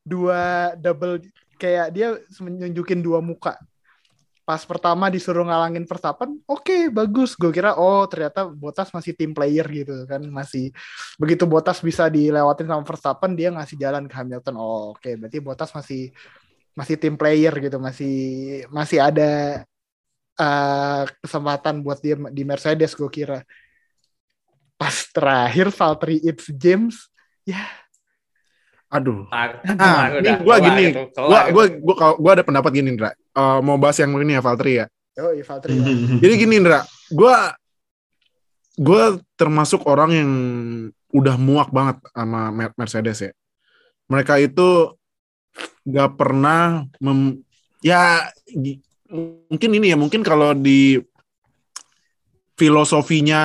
dua 0.07 0.43
double 0.79 1.19
kayak 1.59 1.91
dia 1.91 2.15
menunjukin 2.39 3.03
dua 3.03 3.19
muka. 3.19 3.59
Pas 4.47 4.63
pertama 4.63 5.11
disuruh 5.11 5.47
ngalangin 5.47 5.87
Verstappen, 5.91 6.39
oke 6.47 6.91
bagus. 6.95 7.35
Gue 7.35 7.51
kira 7.51 7.75
oh 7.75 8.07
ternyata 8.07 8.47
Botas 8.47 8.95
masih 8.95 9.15
tim 9.15 9.35
player 9.35 9.67
gitu 9.67 10.07
kan, 10.07 10.23
masih 10.31 10.71
begitu 11.19 11.51
Botas 11.51 11.83
bisa 11.83 12.07
dilewatin 12.07 12.71
sama 12.71 12.87
Verstappen 12.87 13.35
dia 13.35 13.51
ngasih 13.51 13.75
jalan 13.75 14.07
ke 14.07 14.15
Hamilton. 14.15 14.55
Oh, 14.55 14.95
oke 14.95 15.11
berarti 15.19 15.39
Botas 15.43 15.75
masih 15.75 16.15
masih 16.75 16.97
tim 16.97 17.15
player 17.15 17.53
gitu, 17.59 17.77
masih 17.77 18.15
masih 18.71 18.99
ada 19.03 19.63
uh, 20.39 21.03
kesempatan 21.21 21.83
buat 21.83 21.99
dia 21.99 22.17
di 22.31 22.43
Mercedes 22.43 22.95
gue 22.95 23.11
kira. 23.11 23.43
Pas 24.75 24.97
terakhir 25.13 25.69
Valtteri 25.69 26.17
It's 26.25 26.49
James, 26.57 26.97
ya 27.45 27.61
Aduh. 28.91 29.23
Ah, 29.31 29.55
Nah, 29.79 30.19
ini 30.19 30.35
gue 30.43 30.57
gini, 30.67 30.85
gue 31.07 31.41
gue 31.55 31.65
gue 31.79 31.95
gue 31.95 32.31
ada 32.35 32.43
pendapat 32.43 32.75
gini, 32.75 32.91
Indra. 32.91 33.15
Eh, 33.15 33.59
mau 33.63 33.79
bahas 33.79 33.95
yang 34.03 34.11
ini 34.19 34.35
ya, 34.35 34.43
Valtteri 34.43 34.83
ya. 34.83 34.87
oh 35.23 35.31
iya 35.31 35.47
Valtteri. 35.47 35.79
lah. 35.79 35.87
Jadi 36.27 36.35
gini, 36.35 36.55
Indra. 36.59 36.83
Gue 37.07 37.35
gue 38.75 39.03
termasuk 39.39 39.87
orang 39.87 40.11
yang 40.11 40.31
udah 41.15 41.37
muak 41.39 41.71
banget 41.71 42.03
sama 42.11 42.51
Mer- 42.51 42.75
Mercedes 42.75 43.19
ya. 43.23 43.31
Mereka 44.11 44.43
itu 44.43 44.99
nggak 45.85 46.11
pernah 46.15 46.85
mem, 47.01 47.41
ya 47.81 48.29
mungkin 49.51 49.71
ini 49.75 49.91
ya 49.91 49.99
mungkin 49.99 50.21
kalau 50.23 50.55
di 50.55 51.01
filosofinya 52.55 53.43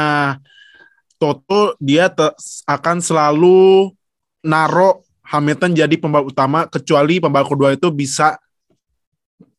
Toto 1.15 1.80
dia 1.80 2.12
te- 2.12 2.36
akan 2.68 3.00
selalu 3.00 3.88
naro 4.44 5.08
Hamilton 5.26 5.72
jadi 5.74 5.96
pembalap 5.96 6.28
utama 6.28 6.68
kecuali 6.68 7.24
pembalap 7.24 7.48
kedua 7.48 7.72
itu 7.72 7.88
bisa 7.89 8.36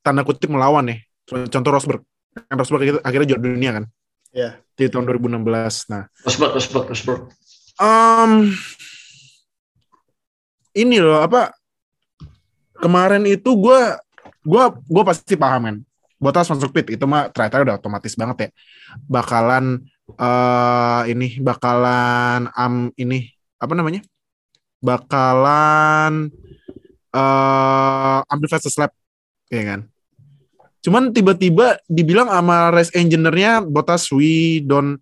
tanda 0.05 0.21
kutip 0.23 0.53
melawan 0.53 0.93
ya. 0.93 0.97
Contoh 1.27 1.73
Rosberg. 1.73 2.05
Kan 2.37 2.55
Rosberg 2.61 2.83
itu 2.85 2.99
akhirnya 3.03 3.35
juara 3.35 3.43
dunia 3.43 3.71
kan 3.73 3.85
Iya. 4.37 4.61
di 4.77 4.85
tahun 4.87 5.09
2016. 5.09 5.89
Nah, 5.89 6.05
Rosberg, 6.23 6.53
Rosberg, 6.55 6.87
Rosberg. 6.93 7.21
um, 7.81 8.53
ini 10.77 10.97
loh 11.01 11.25
apa 11.25 11.57
kemarin 12.81 13.25
itu 13.25 13.51
gue 13.57 13.81
gua 14.47 14.65
gua 14.87 15.03
pasti 15.03 15.35
paham 15.35 15.63
kan 15.67 15.77
Botas 16.17 16.49
masuk 16.49 16.73
pit 16.73 16.97
itu 16.97 17.05
mah 17.05 17.29
ternyata 17.29 17.61
udah 17.61 17.77
otomatis 17.77 18.17
banget 18.17 18.49
ya. 18.49 18.51
Bakalan 19.05 19.85
eh 20.17 21.03
ini 21.13 21.37
bakalan 21.45 22.49
am 22.57 22.89
ini 22.97 23.37
apa 23.61 23.77
namanya? 23.77 24.01
Bakalan 24.81 26.33
eh 27.13 28.19
ambil 28.33 28.49
fastest 28.49 28.81
lap 28.81 28.97
ya 29.53 29.77
kan? 29.77 29.81
Cuman 30.81 31.13
tiba-tiba 31.13 31.77
dibilang 31.85 32.33
sama 32.33 32.73
race 32.73 32.95
engineer-nya 32.97 33.61
Botas 33.61 34.09
we 34.09 34.65
don't 34.65 34.97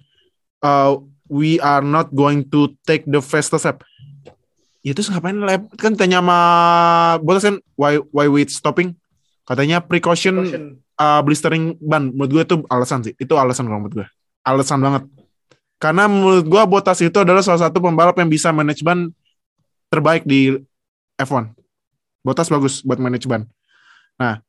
uh, 0.67 0.99
we 1.31 1.63
are 1.63 1.85
not 1.85 2.11
going 2.11 2.43
to 2.51 2.75
take 2.83 3.07
the 3.07 3.23
fastest 3.23 3.71
lap. 3.71 3.87
Ya 4.85 4.93
terus 4.93 5.09
ngapain 5.09 5.41
lap? 5.41 5.73
Kan 5.81 5.97
tanya 5.97 6.21
sama 6.21 6.39
Bottas 7.25 7.49
kan 7.49 7.57
why 7.75 7.97
why 8.13 8.29
we 8.29 8.45
stopping? 8.45 8.93
Katanya 9.49 9.81
precaution, 9.81 10.45
Caution. 10.45 10.65
uh, 11.01 11.21
blistering 11.25 11.77
ban. 11.81 12.13
Menurut 12.13 12.31
gue 12.33 12.43
itu 12.45 12.57
alasan 12.69 13.01
sih. 13.01 13.17
Itu 13.17 13.41
alasan 13.41 13.65
kalau 13.65 13.81
menurut 13.81 14.05
gue. 14.05 14.07
Alasan 14.45 14.85
banget. 14.85 15.09
Karena 15.81 16.05
menurut 16.05 16.45
gue 16.45 16.63
Bottas 16.69 17.01
itu 17.01 17.17
adalah 17.17 17.41
salah 17.41 17.69
satu 17.69 17.81
pembalap 17.81 18.17
yang 18.21 18.29
bisa 18.29 18.53
manage 18.53 18.85
ban 18.85 19.09
terbaik 19.89 20.29
di 20.29 20.53
F1. 21.17 21.53
Bottas 22.21 22.53
bagus 22.53 22.85
buat 22.85 23.01
manage 23.01 23.25
ban. 23.25 23.49
Nah, 24.21 24.41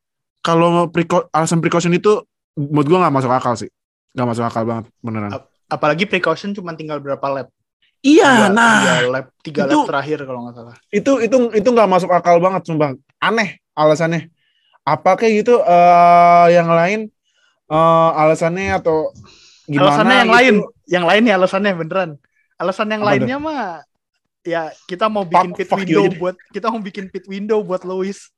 kalau 0.43 0.91
precau- 0.91 1.27
alasan 1.31 1.63
precaution 1.63 1.95
itu 1.95 2.23
menurut 2.55 2.87
gue 2.87 2.99
nggak 2.99 3.15
masuk 3.15 3.31
akal 3.31 3.55
sih. 3.55 3.71
Nggak 4.15 4.27
masuk 4.35 4.43
akal 4.47 4.63
banget 4.67 4.85
beneran. 4.99 5.31
Apalagi 5.67 6.03
precaution 6.07 6.51
cuma 6.51 6.75
tinggal 6.75 6.99
berapa 6.99 7.23
lap? 7.31 7.47
Iya, 8.05 8.29
Tiga- 8.29 8.53
nah. 8.53 8.73
tiga 8.77 8.95
lap, 9.09 9.25
tiga 9.41 9.61
itu- 9.65 9.81
lap 9.81 9.89
terakhir 9.89 10.19
kalau 10.29 10.39
nggak 10.45 10.55
salah. 10.55 10.75
itu 10.93 11.11
itu 11.25 11.35
itu 11.57 11.65
nggak 11.73 11.89
masuk 11.89 12.09
akal 12.13 12.37
banget 12.37 12.61
sumpah. 12.63 12.93
Aneh 13.17 13.57
alasannya. 13.73 14.29
Apa 14.85 15.17
kayak 15.17 15.41
gitu 15.41 15.57
eh 15.59 16.45
yang 16.53 16.69
lain? 16.69 17.09
Eh 17.65 18.09
alasannya 18.13 18.77
atau 18.77 19.09
gimana 19.65 19.89
alasannya 19.89 20.13
yang 20.13 20.29
gitu. 20.29 20.37
lain, 20.37 20.55
yang 20.85 21.05
lain 21.09 21.23
ya 21.25 21.33
alasannya 21.33 21.71
beneran. 21.73 22.09
Alasan 22.55 22.87
yang 22.93 23.01
Apa 23.01 23.09
lainnya 23.09 23.37
mah 23.41 23.81
ya 24.45 24.69
kita 24.85 25.09
mau 25.09 25.25
bikin 25.25 25.49
Fuck- 25.49 25.57
pit 25.57 25.67
fuck 25.73 25.81
window 25.81 26.05
buat 26.21 26.35
kita 26.53 26.69
mau 26.69 26.77
bikin 26.79 27.09
pit 27.09 27.25
window 27.25 27.65
buat 27.65 27.81
Lewis. 27.81 28.29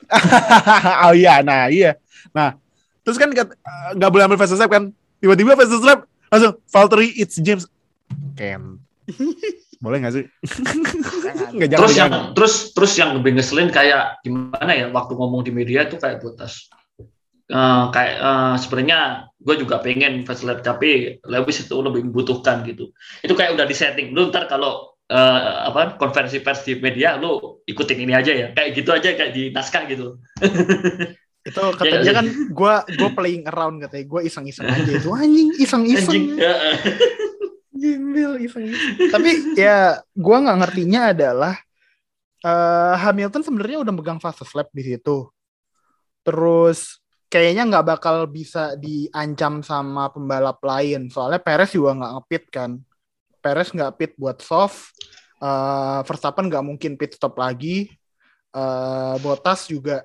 oh 1.04 1.12
iya 1.12 1.44
nah 1.44 1.68
iya. 1.68 2.00
Nah 2.32 2.56
terus 3.04 3.20
kan 3.20 3.28
nggak 3.28 4.08
boleh 4.08 4.24
ambil 4.24 4.40
fast 4.40 4.56
lap 4.56 4.72
kan? 4.72 4.88
Tiba-tiba 5.20 5.52
fast 5.54 5.76
lap 5.84 6.08
langsung 6.32 6.56
Valtteri 6.72 7.12
it's 7.14 7.36
James. 7.36 7.68
Ken 8.32 8.80
boleh 9.80 9.96
nggak 10.04 10.12
sih 10.12 10.24
nggak 11.56 11.68
jangan 11.72 11.80
Terus 11.80 11.94
yang 11.96 12.10
jangan. 12.12 12.22
terus 12.36 12.54
terus 12.76 12.92
yang 13.00 13.10
lebih 13.16 13.32
ngeselin 13.36 13.72
kayak 13.72 14.20
gimana 14.20 14.72
ya 14.76 14.86
waktu 14.92 15.12
ngomong 15.16 15.40
di 15.40 15.52
media 15.56 15.88
itu 15.88 15.96
kayak 15.96 16.20
Botas. 16.20 16.68
Eh, 17.50 17.84
kayak 17.90 18.14
eh, 18.22 18.54
sebenarnya 18.62 19.00
gue 19.42 19.56
juga 19.58 19.82
pengen 19.82 20.22
fast 20.22 20.46
lap 20.46 20.62
tapi 20.62 21.18
Lewis 21.26 21.66
itu 21.66 21.74
lebih 21.82 22.06
membutuhkan 22.06 22.62
gitu. 22.62 22.94
Itu 23.26 23.34
kayak 23.34 23.58
udah 23.58 23.66
disetting. 23.66 24.14
Lu 24.14 24.30
ntar 24.30 24.46
kalau 24.46 24.94
eh, 25.10 25.40
apa 25.66 25.98
konferensi 25.98 26.38
pers 26.38 26.62
di 26.62 26.78
media 26.78 27.18
lu 27.18 27.58
ikutin 27.66 27.98
ini 28.06 28.14
aja 28.14 28.30
ya. 28.30 28.46
Kayak 28.54 28.70
gitu 28.78 28.90
aja 28.94 29.08
kayak 29.18 29.32
di 29.34 29.50
naskah 29.50 29.82
gitu. 29.90 30.14
Itu 31.40 31.72
katanya 31.72 32.20
kan 32.20 32.26
gua 32.52 32.84
gua 33.00 33.10
playing 33.16 33.48
around 33.48 33.80
katanya. 33.82 34.04
Gua 34.06 34.20
iseng-iseng 34.20 34.68
aja 34.68 34.92
itu 34.92 35.08
anjing, 35.08 35.48
iseng-iseng. 35.56 36.36
Anjing. 36.36 36.36
Ya, 36.36 36.54
Gimbil 37.80 38.44
iseng-iseng. 38.44 39.08
Tapi 39.08 39.30
ya 39.56 40.04
gua 40.12 40.36
nggak 40.44 40.58
ngertinya 40.60 41.00
adalah 41.16 41.54
eh, 42.44 42.94
Hamilton 43.00 43.40
sebenarnya 43.40 43.78
udah 43.80 43.92
megang 43.96 44.20
fastest 44.20 44.52
lap 44.52 44.68
di 44.76 44.84
situ. 44.84 45.32
Terus 46.20 47.00
kayaknya 47.32 47.64
nggak 47.64 47.86
bakal 47.96 48.28
bisa 48.28 48.76
diancam 48.76 49.64
sama 49.64 50.12
pembalap 50.12 50.60
lain. 50.60 51.08
Soalnya 51.08 51.40
Perez 51.40 51.72
juga 51.72 51.96
nggak 51.96 52.12
ngepit 52.20 52.44
kan. 52.52 52.70
Perez 53.40 53.72
nggak 53.72 53.92
pit 53.96 54.12
buat 54.20 54.44
soft. 54.44 54.92
Eh, 55.40 56.00
Verstappen 56.04 56.52
nggak 56.52 56.64
mungkin 56.66 57.00
pit 57.00 57.16
stop 57.16 57.40
lagi. 57.40 57.88
Eh, 58.52 59.14
Bottas 59.24 59.64
juga 59.70 60.04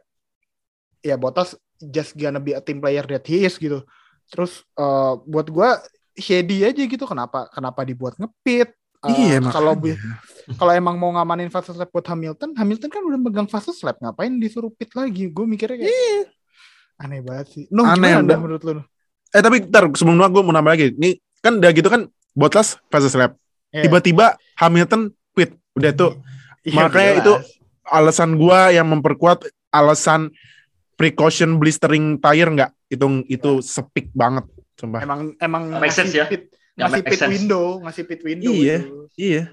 ya 1.04 1.20
Bottas 1.20 1.60
just 1.82 2.16
gonna 2.16 2.40
be 2.40 2.56
a 2.56 2.62
team 2.64 2.80
player 2.80 3.04
that 3.04 3.28
he 3.28 3.44
is 3.44 3.60
gitu. 3.60 3.84
Terus 4.32 4.64
eh, 4.80 5.14
buat 5.28 5.52
gua 5.52 5.84
shady 6.16 6.64
aja 6.64 6.82
gitu 6.82 7.06
kenapa 7.06 7.48
kenapa 7.52 7.84
dibuat 7.84 8.16
ngepit? 8.18 8.72
Eh, 9.06 9.38
iya 9.38 9.38
kalau 9.54 9.78
kalau 10.58 10.74
emang 10.74 10.98
mau 10.98 11.14
ngamanin 11.14 11.54
fastest 11.54 11.78
lap 11.78 11.94
buat 11.94 12.08
Hamilton 12.10 12.58
Hamilton 12.58 12.90
kan 12.90 13.02
udah 13.06 13.20
megang 13.22 13.46
fastest 13.46 13.86
lap 13.86 14.02
ngapain 14.02 14.34
disuruh 14.42 14.74
pit 14.74 14.90
lagi? 14.98 15.30
Gue 15.30 15.46
mikirnya 15.46 15.86
kayak 15.86 16.34
aneh 16.96 17.20
banget 17.22 17.48
sih. 17.54 17.64
No 17.70 17.86
Aneh, 17.86 18.18
gimana 18.18 18.40
menurut 18.40 18.64
lu 18.66 18.82
eh 19.36 19.42
tapi 19.44 19.68
ntar 19.68 19.92
sebelum 19.94 20.18
gue 20.32 20.42
mau 20.42 20.56
nambah 20.56 20.72
lagi. 20.74 20.96
Ini 20.96 21.20
kan 21.44 21.60
udah 21.62 21.72
gitu 21.76 21.92
kan 21.92 22.08
Bottas 22.34 22.80
fast 22.90 23.14
lap. 23.14 23.38
Iya. 23.76 23.92
tiba-tiba 23.92 24.40
Hamilton 24.56 25.12
quit 25.36 25.52
udah 25.76 25.92
tuh 25.92 26.16
Iya, 26.66 26.90
makanya 26.90 27.12
jelas. 27.12 27.22
itu 27.22 27.34
alasan 27.86 28.42
gua 28.42 28.74
yang 28.74 28.90
memperkuat 28.90 29.46
alasan 29.70 30.34
precaution 30.98 31.62
blistering 31.62 32.18
tire 32.18 32.50
nggak? 32.50 32.72
Itu 32.90 33.22
itu 33.30 33.62
sepik 33.62 34.10
banget 34.18 34.50
sumpah 34.76 35.00
emang 35.02 35.20
emang 35.38 35.64
Make 35.76 35.90
sense 35.90 36.12
ngasih 36.12 36.20
ya. 36.20 36.26
pit 36.28 36.44
Nggak 36.76 36.86
ngasih 36.86 37.04
pit 37.06 37.20
sense. 37.20 37.32
window 37.32 37.66
ngasih 37.82 38.04
pit 38.04 38.22
window 38.22 38.52
Iya. 38.52 38.78
itu. 38.78 38.96
iya 39.16 39.44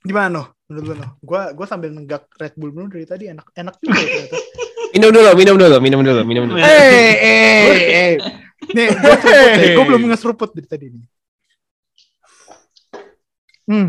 gimana 0.00 0.28
noh 0.32 0.46
menurut 0.64 0.86
lu 0.86 0.94
noh 0.96 1.10
gue 1.20 1.40
gue 1.52 1.66
sambil 1.66 1.90
nenggak 1.90 2.24
Red 2.34 2.54
Bull 2.54 2.70
dulu 2.70 2.88
dari 2.88 3.04
tadi 3.04 3.24
enak 3.26 3.46
enak 3.52 3.74
juga 3.78 3.96
ya 3.96 4.06
ternyata 4.08 4.38
Minum 4.90 5.14
dulu, 5.14 5.30
minum 5.38 5.54
dulu, 5.54 5.76
minum 5.78 6.00
dulu, 6.02 6.20
minum 6.26 6.44
dulu. 6.50 6.58
eh 6.58 7.14
eh 7.14 7.62
eh 8.02 8.12
nih 8.68 8.86
gue 8.90 9.14
seruput 9.14 9.70
gue 9.76 9.84
belum 9.86 10.02
ngeseruput 10.04 10.50
dari 10.50 10.66
tadi 10.66 10.86
nih 10.88 11.04
hmm 13.66 13.88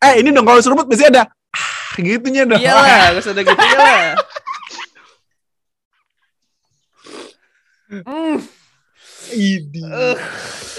eh 0.00 0.14
ini 0.18 0.28
dong 0.28 0.42
kalau 0.42 0.58
seruput 0.58 0.90
biasanya 0.90 1.10
ada 1.12 1.22
ah, 1.54 1.94
gitunya 1.94 2.42
dong 2.42 2.58
Iyalah, 2.58 3.14
harus 3.14 3.24
ada 3.24 3.40
gitu 3.40 3.54
ya. 3.54 4.18
Hmm, 7.92 8.40
Idi. 9.30 9.84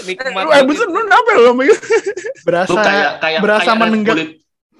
nikmat. 0.04 0.50
eh 0.50 0.62
bener 0.66 0.86
lu 0.90 1.00
kenapa 1.00 1.30
lo 1.38 1.52
Mega? 1.54 1.76
berasa 2.46 2.70
Lu 2.70 2.76
kayak 2.76 3.10
kayak 3.22 3.40
berasa 3.40 3.62
kayak 3.64 3.78
menenggak 3.78 4.16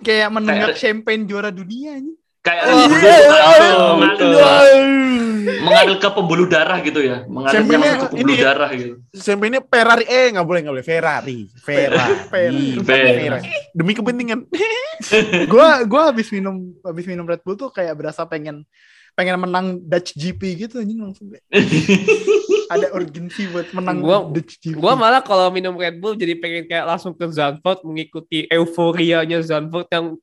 kayak 0.02 0.28
menenggak 0.28 0.70
kayak- 0.74 0.80
champagne 0.82 1.24
juara 1.24 1.54
dunia 1.54 1.96
ini 2.02 2.12
Kayak 2.44 2.64
Bull 2.68 2.92
iya, 5.72 5.96
ke 5.96 6.08
pembuluh 6.12 6.44
darah 6.44 6.76
gitu 6.84 7.00
ya, 7.00 7.24
langsung 7.24 7.64
ke 7.64 8.08
pembuluh 8.12 8.36
ini- 8.36 8.36
darah 8.36 8.68
gitu. 8.72 9.00
Champagne-nya 9.16 9.64
Ferrari. 9.64 10.04
Eh 10.04 10.28
nggak 10.32 10.44
boleh 10.44 10.60
nggak 10.60 10.74
boleh. 10.76 10.84
Ferrari. 10.84 11.38
Ferrari. 11.56 12.16
Ferrari. 12.32 12.80
Ferrari. 12.84 13.48
demi 13.72 13.96
kepentingan. 13.96 14.44
Gua 15.52 15.84
gua 15.84 16.12
habis 16.12 16.28
minum 16.30 16.76
habis 16.80 17.08
minum 17.08 17.24
Red 17.24 17.40
Bull 17.40 17.56
tuh 17.56 17.72
kayak 17.72 17.96
berasa 17.96 18.28
pengen 18.28 18.68
pengen 19.14 19.38
menang 19.38 19.66
Dutch 19.80 20.12
GP 20.12 20.40
gitu 20.60 20.78
anjing 20.78 20.98
langsung 20.98 21.26
kayak 21.28 21.44
ada 22.68 22.86
urgensi 22.90 23.46
buat 23.46 23.70
menang 23.72 23.98
Gua- 24.00 24.26
Dutch 24.26 24.58
GP. 24.58 24.74
Gua 24.74 24.94
malah 24.94 25.20
kalau 25.20 25.48
minum 25.48 25.72
Red 25.72 25.96
Bull 25.96 26.14
jadi 26.14 26.34
pengen 26.34 26.64
kayak 26.64 26.84
langsung 26.84 27.12
ke 27.12 27.24
Zandvoort 27.26 27.82
mengikuti 27.82 28.44
euforianya 28.46 29.38
Zandvoort 29.40 29.86
yang 29.88 30.18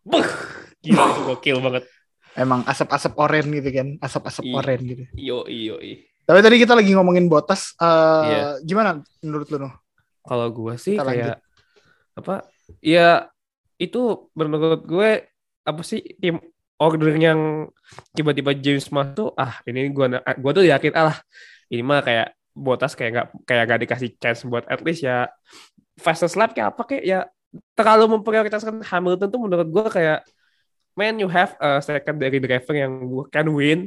Buh, 0.00 0.24
gila 0.80 1.02
itu 1.06 1.20
gokil 1.26 1.58
banget. 1.60 1.84
emang 2.32 2.64
asap-asap 2.64 3.12
oren 3.14 3.46
gitu 3.50 3.68
kan, 3.70 3.88
asap-asap 3.98 4.48
oren 4.48 4.80
gitu. 4.80 5.02
Yo 5.12 5.44
yo 5.44 5.76
Tapi 6.22 6.40
tadi 6.40 6.56
kita 6.56 6.72
lagi 6.72 6.90
ngomongin 6.90 7.26
Botas 7.26 7.74
eh 7.76 8.24
Iya. 8.24 8.42
gimana 8.62 8.90
menurut 9.20 9.50
lu? 9.50 9.68
Kalau 10.20 10.46
gue 10.48 10.74
sih 10.76 10.94
Kita 10.94 11.04
kayak 11.04 11.36
apa? 12.14 12.48
Ya 12.80 13.28
itu 13.76 14.00
menurut 14.32 14.80
gue 14.82 15.10
apa 15.60 15.82
sih 15.82 16.00
tim 16.16 16.40
order 16.80 17.12
yang 17.20 17.68
tiba-tiba 18.16 18.56
James 18.56 18.88
masuk 18.88 19.36
ah 19.36 19.60
ini 19.68 19.92
gue 19.92 20.06
gua 20.40 20.52
tuh 20.56 20.64
yakin 20.64 20.92
ah 20.96 21.20
ini 21.68 21.84
mah 21.84 22.00
kayak 22.00 22.32
Botas 22.50 22.98
kayak 22.98 23.10
nggak 23.14 23.26
kayak 23.46 23.64
gak 23.70 23.80
dikasih 23.86 24.10
chance 24.18 24.42
buat 24.42 24.66
at 24.66 24.82
least 24.82 25.06
ya 25.06 25.30
fastest 26.00 26.34
lap 26.34 26.50
kayak 26.50 26.74
apa 26.74 26.82
kayak 26.82 27.04
ya 27.06 27.20
terlalu 27.78 28.18
memprioritaskan 28.18 28.82
Hamilton 28.82 29.28
tuh 29.30 29.40
menurut 29.40 29.68
gue 29.70 29.86
kayak 29.86 30.26
man 30.98 31.20
you 31.20 31.30
have 31.30 31.54
a 31.62 31.78
secondary 31.78 32.42
driver 32.42 32.74
yang 32.74 33.06
can 33.30 33.48
win 33.54 33.86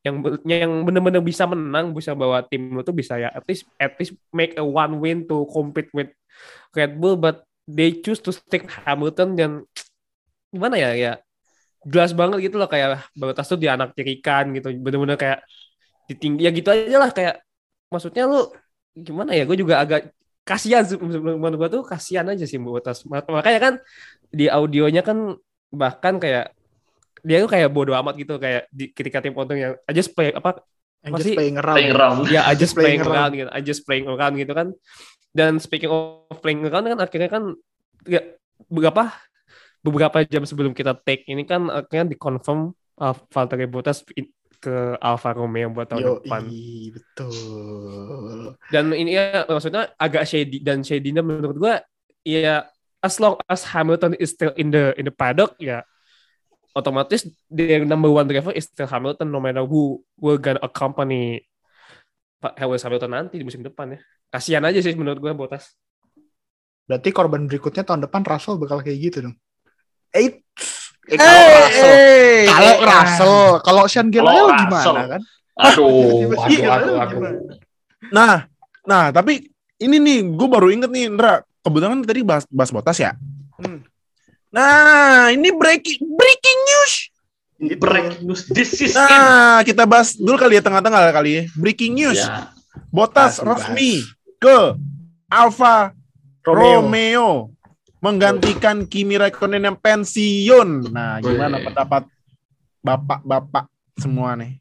yang 0.00 0.16
yang 0.48 0.72
benar-benar 0.80 1.20
bisa 1.20 1.44
menang 1.44 1.92
bisa 1.92 2.16
bawa 2.16 2.40
tim 2.48 2.72
lu 2.72 2.80
tuh 2.80 2.96
bisa 2.96 3.20
ya 3.20 3.28
at 3.36 3.44
least 3.44 3.68
at 3.76 3.92
least 4.00 4.16
make 4.32 4.56
a 4.56 4.64
one 4.64 4.96
win 4.96 5.28
to 5.28 5.44
compete 5.52 5.92
with 5.92 6.08
Red 6.72 6.96
Bull 6.96 7.20
but 7.20 7.44
they 7.68 8.00
choose 8.00 8.24
to 8.24 8.32
stick 8.32 8.64
Hamilton 8.88 9.36
dan 9.36 9.50
gimana 10.48 10.80
ya 10.80 10.96
ya 10.96 11.12
jelas 11.86 12.12
banget 12.12 12.50
gitu 12.50 12.56
loh 12.60 12.68
kayak 12.68 13.08
Bottas 13.16 13.48
tuh 13.48 13.56
dianak 13.56 13.96
tirikan 13.96 14.52
gitu. 14.52 14.72
Bener-bener 14.76 15.16
kayak 15.16 15.40
ditinggi 16.10 16.42
ya 16.44 16.50
gitu 16.50 16.68
aja 16.74 16.96
lah 16.98 17.10
kayak 17.14 17.38
maksudnya 17.88 18.26
lu 18.26 18.50
gimana 18.98 19.30
ya 19.32 19.46
gue 19.46 19.54
juga 19.54 19.78
agak 19.78 20.10
kasihan 20.42 20.82
sih, 20.82 20.98
menurut 20.98 21.56
gue 21.56 21.68
tuh 21.78 21.82
kasihan 21.86 22.26
aja 22.26 22.42
sih 22.42 22.58
Mak- 22.58 23.30
makanya 23.30 23.60
kan 23.62 23.74
di 24.34 24.50
audionya 24.50 25.06
kan 25.06 25.38
bahkan 25.70 26.18
kayak 26.18 26.50
dia 27.22 27.38
tuh 27.44 27.50
kayak 27.52 27.68
bodoh 27.70 27.94
amat 27.94 28.18
gitu 28.18 28.40
kayak 28.40 28.66
di, 28.74 28.90
ketika 28.90 29.22
tim 29.22 29.36
untung 29.36 29.60
yang 29.60 29.78
aja 29.86 30.02
play 30.10 30.34
apa 30.34 30.64
Yang 31.00 31.12
Masih 31.16 31.24
just 31.24 31.38
playing 31.40 31.56
around. 31.56 31.76
Playing 31.76 31.94
around. 31.96 32.18
ya 32.34 32.40
I 32.44 32.54
just 32.56 32.74
playing 32.76 33.00
playing 33.00 33.08
around. 33.08 33.32
gitu 33.32 33.50
I 33.50 33.60
just 33.64 33.82
playing 33.88 34.06
around 34.08 34.34
gitu 34.36 34.52
kan. 34.52 34.68
Dan 35.32 35.52
speaking 35.62 35.88
of 35.88 36.36
playing 36.44 36.60
around 36.66 36.84
kan 36.84 36.98
akhirnya 37.00 37.30
kan 37.32 37.56
ya, 38.04 38.20
beberapa 38.68 39.08
beberapa 39.80 40.22
jam 40.28 40.44
sebelum 40.44 40.76
kita 40.76 40.92
take 41.00 41.24
ini 41.28 41.44
kan 41.48 41.68
akhirnya 41.68 42.12
dikonfirm 42.12 42.72
uh, 43.00 43.14
Valtteri 43.32 43.66
Bottas 43.66 44.04
ke 44.60 45.00
Alfa 45.00 45.32
Romeo 45.32 45.72
buat 45.72 45.88
tahun 45.88 46.04
Yo, 46.04 46.12
depan 46.20 46.42
betul. 46.92 48.60
dan 48.68 48.92
ini 48.92 49.16
ya 49.16 49.48
maksudnya 49.48 49.88
agak 49.96 50.28
shady 50.28 50.60
dan 50.60 50.84
shady 50.84 51.16
menurut 51.16 51.56
gua 51.56 51.74
ya 52.20 52.68
as 53.00 53.16
long 53.16 53.40
as 53.48 53.64
Hamilton 53.72 54.12
is 54.20 54.36
still 54.36 54.52
in 54.60 54.68
the 54.68 54.92
in 55.00 55.08
the 55.08 55.14
paddock 55.14 55.56
ya 55.56 55.80
otomatis 56.76 57.24
their 57.48 57.88
number 57.88 58.12
one 58.12 58.28
driver 58.28 58.52
is 58.52 58.68
still 58.68 58.84
Hamilton 58.84 59.32
no 59.32 59.40
matter 59.40 59.64
who 59.64 60.04
will 60.20 60.36
gonna 60.36 60.60
accompany 60.60 61.40
Pak 62.36 62.60
Lewis 62.60 62.84
Hamilton 62.84 63.16
nanti 63.16 63.40
di 63.40 63.48
musim 63.48 63.64
depan 63.64 63.96
ya 63.96 64.00
kasihan 64.28 64.64
aja 64.68 64.84
sih 64.84 64.92
menurut 64.92 65.24
gua 65.24 65.32
Bottas 65.32 65.72
Berarti 66.90 67.14
korban 67.14 67.46
berikutnya 67.46 67.86
tahun 67.86 68.10
depan 68.10 68.26
Russell 68.26 68.58
bakal 68.58 68.82
kayak 68.82 68.98
gitu 68.98 69.30
dong. 69.30 69.38
Eh, 70.10 70.42
eh, 71.10 71.16
kalau 71.16 71.38
Eh, 71.40 71.54
Russell, 71.54 71.90
eh, 71.90 72.42
kalau 72.46 72.70
eh, 72.70 72.78
Russell, 72.82 73.36
kalau 73.62 73.82
Sean 73.86 74.08
Gelael 74.10 74.46
gimana 74.54 74.74
Russell. 74.74 74.96
kan? 75.06 75.22
Aduh, 75.60 75.88
aduh, 76.30 76.50
Iya, 76.54 76.68
aduh, 76.78 76.94
aduh. 76.98 77.08
gimana? 77.14 77.38
Nah, 78.10 78.36
nah 78.82 79.04
tapi 79.12 79.50
ini 79.78 79.96
nih, 79.96 80.18
gue 80.34 80.48
baru 80.50 80.68
inget 80.72 80.90
nih, 80.90 81.08
Indra. 81.08 81.40
Kebetulan 81.60 82.00
tadi 82.02 82.20
bahas, 82.24 82.44
bahas 82.48 82.72
botas 82.72 82.96
ya. 82.96 83.12
Hmm. 83.60 83.84
Nah, 84.50 85.30
ini 85.30 85.52
breaking 85.52 86.00
breaking 86.16 86.58
news. 86.64 86.94
Break 87.60 88.24
news. 88.24 88.48
This 88.48 88.72
is 88.80 88.96
it. 88.96 88.98
Nah, 88.98 89.60
kita 89.60 89.84
bahas 89.84 90.16
dulu 90.16 90.40
kali 90.40 90.56
ya 90.56 90.64
tengah-tengah 90.64 91.12
kali 91.12 91.30
ya. 91.30 91.42
Breaking 91.54 91.92
news. 91.92 92.16
Ya. 92.16 92.48
Botas 92.88 93.36
Bahas, 93.38 93.68
resmi 93.68 94.00
ke 94.40 94.74
Alfa 95.28 95.92
Romeo. 96.42 96.80
Romeo. 96.80 97.30
Menggantikan 98.00 98.88
Kimi 98.88 99.20
Raikkonen 99.20 99.64
yang 99.64 99.78
pensiun. 99.78 100.92
Nah, 100.92 101.20
gimana 101.20 101.60
pendapat 101.60 102.08
bapak-bapak 102.80 103.68
semua 104.00 104.34
nih? 104.36 104.56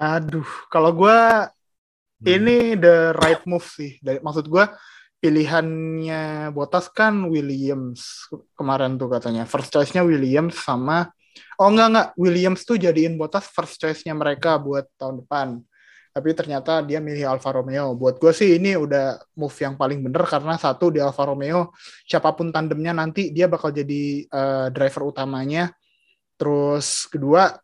Aduh, 0.00 0.48
kalau 0.72 0.90
gua 0.96 1.52
ini 2.24 2.74
the 2.74 3.14
right 3.20 3.44
move 3.44 3.64
sih. 3.68 4.00
Dari, 4.00 4.18
maksud 4.24 4.48
gua 4.48 4.72
pilihannya 5.20 6.50
Bottas 6.56 6.88
kan 6.88 7.28
Williams 7.28 8.26
kemarin 8.56 8.96
tuh 8.96 9.12
katanya. 9.12 9.44
First 9.44 9.70
choice-nya 9.70 10.02
Williams 10.02 10.56
sama 10.58 11.10
Oh 11.58 11.70
enggak 11.70 11.88
enggak, 11.90 12.08
Williams 12.18 12.62
tuh 12.62 12.78
jadiin 12.78 13.18
Bottas 13.18 13.46
first 13.50 13.78
choice-nya 13.78 14.14
mereka 14.14 14.58
buat 14.58 14.86
tahun 14.98 15.22
depan. 15.22 15.62
Tapi 16.08 16.34
ternyata 16.34 16.80
dia 16.82 16.98
milih 16.98 17.36
Alfa 17.36 17.54
Romeo. 17.54 17.94
Buat 17.94 18.18
gue 18.18 18.32
sih 18.34 18.56
ini 18.58 18.74
udah 18.74 19.20
move 19.38 19.56
yang 19.60 19.78
paling 19.78 20.02
bener 20.02 20.24
karena 20.24 20.56
satu 20.56 20.90
di 20.90 20.98
Alfa 20.98 21.28
Romeo 21.28 21.70
siapa 22.08 22.32
pun 22.34 22.50
tandemnya 22.50 22.96
nanti 22.96 23.30
dia 23.30 23.46
bakal 23.46 23.70
jadi 23.70 24.24
eh, 24.26 24.66
driver 24.72 25.12
utamanya. 25.14 25.70
Terus 26.38 27.06
kedua 27.10 27.54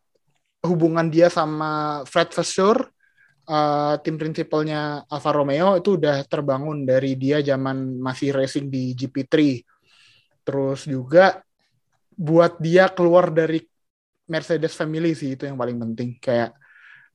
hubungan 0.65 1.07
dia 1.09 1.29
sama 1.29 2.01
Fred 2.07 2.31
Vasseur 2.31 2.77
eh, 3.49 3.95
tim 4.05 4.15
prinsipalnya 4.15 5.03
Alfa 5.09 5.31
Romeo 5.33 5.77
itu 5.81 5.97
udah 5.97 6.23
terbangun 6.29 6.85
dari 6.85 7.17
dia 7.19 7.41
zaman 7.41 7.97
masih 7.99 8.31
racing 8.31 8.69
di 8.69 8.93
GP3. 8.93 9.35
Terus 10.45 10.85
juga 10.85 11.41
buat 12.15 12.61
dia 12.63 12.87
keluar 12.87 13.27
dari 13.33 13.59
Mercedes 14.25 14.73
family 14.73 15.13
sih 15.13 15.37
itu 15.37 15.45
yang 15.45 15.57
paling 15.59 15.77
penting 15.77 16.17
kayak 16.17 16.55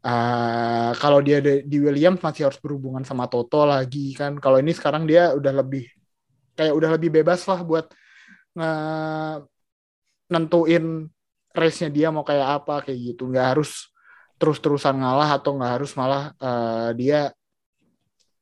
uh, 0.05 0.91
kalau 0.97 1.21
dia 1.21 1.39
di, 1.41 1.65
di 1.65 1.79
Williams 1.81 2.21
masih 2.21 2.49
harus 2.49 2.61
berhubungan 2.61 3.05
sama 3.05 3.29
Toto 3.29 3.65
lagi 3.65 4.13
kan. 4.17 4.37
Kalau 4.41 4.61
ini 4.61 4.73
sekarang 4.73 5.05
dia 5.05 5.33
udah 5.37 5.53
lebih 5.65 5.89
kayak 6.57 6.73
udah 6.77 6.91
lebih 6.97 7.11
bebas 7.21 7.45
lah 7.49 7.61
buat 7.65 7.87
nge- 8.57 9.39
nentuin 10.31 11.09
race-nya 11.51 11.91
dia 11.91 12.09
mau 12.13 12.25
kayak 12.25 12.49
apa 12.63 12.75
kayak 12.89 13.15
gitu. 13.15 13.29
Nggak 13.29 13.47
harus 13.57 13.91
terus-terusan 14.41 14.97
ngalah 15.01 15.37
atau 15.37 15.57
nggak 15.57 15.73
harus 15.81 15.93
malah 15.97 16.33
uh, 16.41 16.91
dia 16.97 17.29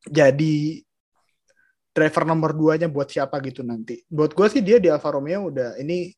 jadi 0.07 0.83
driver 1.91 2.23
nomor 2.23 2.55
duanya 2.55 2.87
buat 2.87 3.11
siapa 3.11 3.43
gitu 3.43 3.67
nanti. 3.67 4.07
Buat 4.07 4.31
gue 4.33 4.47
sih 4.47 4.63
dia 4.63 4.79
di 4.79 4.87
Alfa 4.87 5.11
Romeo 5.11 5.51
udah 5.51 5.75
ini 5.83 6.15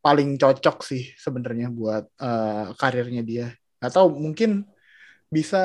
paling 0.00 0.38
cocok 0.38 0.86
sih 0.86 1.12
sebenarnya 1.18 1.68
buat 1.68 2.06
uh, 2.22 2.72
karirnya 2.78 3.26
dia 3.26 3.46
atau 3.80 4.08
mungkin 4.10 4.64
bisa 5.26 5.62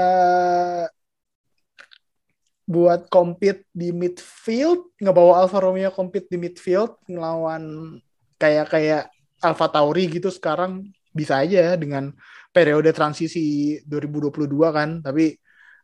buat 2.71 3.12
compete 3.12 3.67
di 3.76 3.91
midfield 3.91 4.95
ngebawa 4.95 5.43
Alfa 5.43 5.60
Romeo 5.60 5.91
compete 5.91 6.32
di 6.32 6.38
midfield 6.39 6.95
ngelawan 7.10 7.97
kayak 8.39 8.67
kayak 8.71 9.04
Alfa 9.43 9.67
Tauri 9.67 10.08
gitu 10.08 10.32
sekarang 10.32 10.88
bisa 11.12 11.43
aja 11.43 11.76
dengan 11.76 12.15
periode 12.56 12.93
transisi 12.95 13.76
2022 13.84 14.47
kan. 14.71 14.89
Tapi 15.04 15.36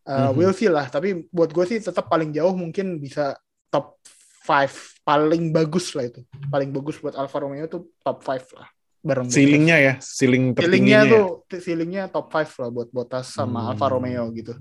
uh, 0.07 0.31
Mhm. 0.31 0.35
we'll 0.37 0.55
see 0.55 0.71
lah. 0.71 0.87
Tapi 0.87 1.27
buat 1.27 1.51
gue 1.51 1.65
sih 1.67 1.79
tetap 1.83 2.07
paling 2.07 2.31
jauh 2.31 2.55
mungkin 2.55 3.01
bisa 3.01 3.35
top 3.67 3.99
5 4.47 5.03
paling 5.03 5.51
bagus 5.51 5.91
lah 5.91 6.07
itu. 6.07 6.23
Paling 6.47 6.71
bagus 6.71 7.01
buat 7.03 7.17
Alfa 7.19 7.43
Romeo 7.43 7.67
tuh 7.67 7.91
top 7.99 8.23
5 8.23 8.47
lah 8.55 8.69
bareng. 9.07 9.27
Ceilingnya 9.27 9.77
ya, 9.77 9.93
ceiling 9.97 10.51
Ceilingnya 10.51 10.99
tertingginya. 10.99 10.99
ya. 11.01 11.11
tuh 11.47 11.57
ceilingnya 11.57 12.03
top 12.07 12.27
5 12.27 12.59
lah 12.59 12.69
buat 12.69 12.89
Bottas 12.91 13.25
sama 13.29 13.59
Hmm. 13.59 13.69
Alfa 13.71 13.87
Romeo 13.87 14.27
gitu 14.31 14.51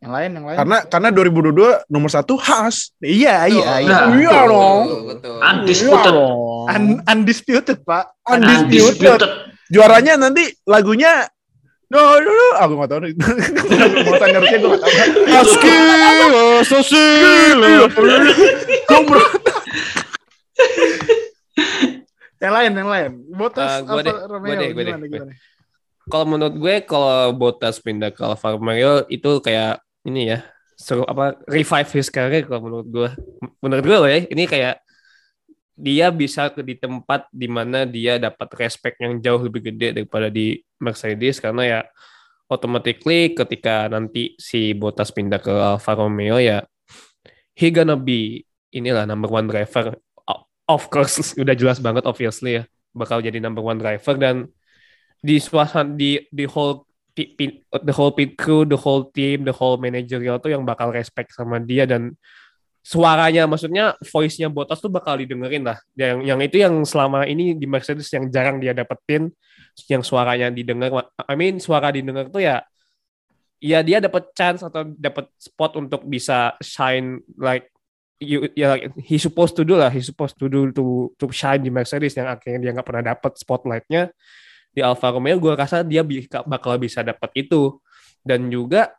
yang 0.00 0.12
lain 0.12 0.30
yang 0.32 0.44
lain 0.44 0.56
Karena 0.58 0.78
karena 0.84 1.08
2022 1.08 1.84
nomor 1.86 2.08
satu 2.08 2.36
Haas. 2.36 2.92
iya 2.98 3.44
iya 3.44 3.80
iya 3.80 3.98
Nah, 4.04 4.12
Iya 4.12 4.30
betul. 4.32 4.48
dong. 4.48 4.82
betul. 5.08 5.36
Undisputed. 5.38 6.12
dong. 6.12 6.66
Un- 6.66 7.02
undisputed 7.06 7.78
pak 7.80 8.04
Undisputed. 8.22 9.20
Undisputed. 9.20 9.30
Juaranya 9.68 10.14
nanti 10.18 10.48
lagunya 10.64 11.28
No, 11.84 12.00
no, 12.18 12.26
no. 12.26 12.48
Aku 12.58 12.74
gak 12.74 12.90
tau 12.90 12.98
nih. 12.98 13.14
Mau 14.08 14.18
tanya 14.18 14.42
harusnya 14.42 14.58
gue 14.58 14.70
gak 14.72 14.82
tau. 14.82 14.90
Aski, 15.30 15.74
Sosile. 16.66 17.86
yang 18.90 19.04
lain, 22.54 22.72
yang 22.78 22.90
lain. 22.90 23.10
Bottas 23.34 23.82
Eh, 23.82 23.82
gua 23.82 24.00
Alfa 24.00 24.06
deh, 24.06 24.16
Romeo 24.30 24.46
gua 24.46 24.54
deh, 24.56 24.70
gua 24.70 24.82
deh, 24.82 24.94
gimana, 24.94 25.06
gua. 25.06 25.18
gimana? 25.18 25.32
Kalau 26.04 26.26
menurut 26.28 26.56
gue 26.60 26.74
kalau 26.84 27.32
Bottas 27.32 27.76
pindah 27.80 28.12
ke 28.12 28.22
Alfa 28.22 28.54
Romeo 28.54 29.08
itu 29.08 29.30
kayak 29.40 29.80
ini 30.04 30.36
ya 30.36 30.44
seru 30.76 31.06
apa 31.08 31.38
revive 31.48 31.90
his 31.96 32.12
career 32.12 32.44
kalau 32.44 32.68
menurut 32.68 32.88
gue. 32.88 33.10
Menurut 33.64 33.84
gue 33.84 33.98
loh 33.98 34.10
ya, 34.10 34.20
ini 34.28 34.44
kayak 34.44 34.84
dia 35.74 36.06
bisa 36.14 36.54
ke 36.54 36.62
di 36.62 36.78
tempat 36.78 37.26
di 37.34 37.50
mana 37.50 37.82
dia 37.82 38.22
dapat 38.22 38.46
respect 38.62 39.02
yang 39.02 39.18
jauh 39.18 39.42
lebih 39.42 39.74
gede 39.74 39.90
daripada 39.90 40.30
di 40.30 40.62
Mercedes 40.78 41.42
karena 41.42 41.62
ya 41.66 41.80
automatically 42.46 43.34
ketika 43.34 43.90
nanti 43.90 44.38
si 44.38 44.70
Bottas 44.70 45.10
pindah 45.10 45.42
ke 45.42 45.50
Alfa 45.50 45.98
Romeo 45.98 46.38
ya 46.38 46.62
he 47.58 47.74
gonna 47.74 47.98
be 47.98 48.46
inilah 48.70 49.02
number 49.02 49.26
one 49.26 49.50
driver 49.50 49.98
of 50.68 50.88
course 50.88 51.32
udah 51.42 51.54
jelas 51.56 51.78
banget 51.80 52.04
obviously 52.08 52.60
ya 52.60 52.62
bakal 52.94 53.18
jadi 53.18 53.42
number 53.42 53.60
one 53.60 53.80
driver 53.80 54.14
dan 54.14 54.46
di 55.24 55.40
suasana 55.40 55.96
di 55.96 56.20
di 56.30 56.44
whole 56.44 56.84
the 57.16 57.94
whole 57.94 58.12
pit 58.12 58.34
crew 58.34 58.66
the 58.66 58.76
whole 58.76 59.08
team 59.14 59.46
the 59.46 59.54
whole 59.54 59.78
managerial 59.78 60.36
tuh 60.42 60.52
yang 60.52 60.66
bakal 60.66 60.90
respect 60.90 61.30
sama 61.32 61.62
dia 61.62 61.86
dan 61.86 62.12
suaranya 62.84 63.48
maksudnya 63.48 63.96
voice-nya 64.04 64.52
Bottas 64.52 64.84
tuh 64.84 64.92
bakal 64.92 65.16
didengerin 65.16 65.64
lah. 65.64 65.80
Yang 65.96 66.18
yang 66.28 66.40
itu 66.44 66.56
yang 66.60 66.74
selama 66.84 67.24
ini 67.24 67.56
di 67.56 67.64
Mercedes 67.64 68.12
yang 68.12 68.28
jarang 68.28 68.60
dia 68.60 68.76
dapetin 68.76 69.32
yang 69.88 70.04
suaranya 70.04 70.52
didengar. 70.52 71.08
I 71.24 71.34
mean 71.34 71.56
suara 71.58 71.88
didengar 71.88 72.28
tuh 72.28 72.44
ya 72.44 72.60
ya 73.56 73.80
dia 73.80 74.04
dapat 74.04 74.36
chance 74.36 74.60
atau 74.60 74.84
dapat 74.84 75.32
spot 75.40 75.80
untuk 75.80 76.04
bisa 76.04 76.52
shine 76.60 77.24
like 77.40 77.72
you, 78.20 78.50
ya 78.54 78.74
like, 78.74 78.90
he 79.00 79.16
supposed 79.18 79.54
to 79.58 79.62
do 79.66 79.78
lah. 79.78 79.90
He 79.90 80.02
supposed 80.02 80.38
to 80.38 80.46
do 80.46 80.70
to 80.74 81.10
to 81.18 81.26
shine 81.34 81.62
di 81.62 81.70
Mercedes 81.70 82.14
yang 82.14 82.30
akhirnya 82.30 82.58
dia 82.60 82.70
nggak 82.74 82.86
pernah 82.86 83.14
dapat 83.14 83.32
spotlightnya. 83.38 84.10
Di 84.74 84.82
Alfa 84.82 85.14
Romeo 85.14 85.38
gue 85.38 85.54
rasa 85.54 85.86
dia 85.86 86.02
bakal 86.46 86.78
bisa 86.82 87.02
dapat 87.06 87.30
itu. 87.38 87.78
Dan 88.24 88.48
juga 88.48 88.90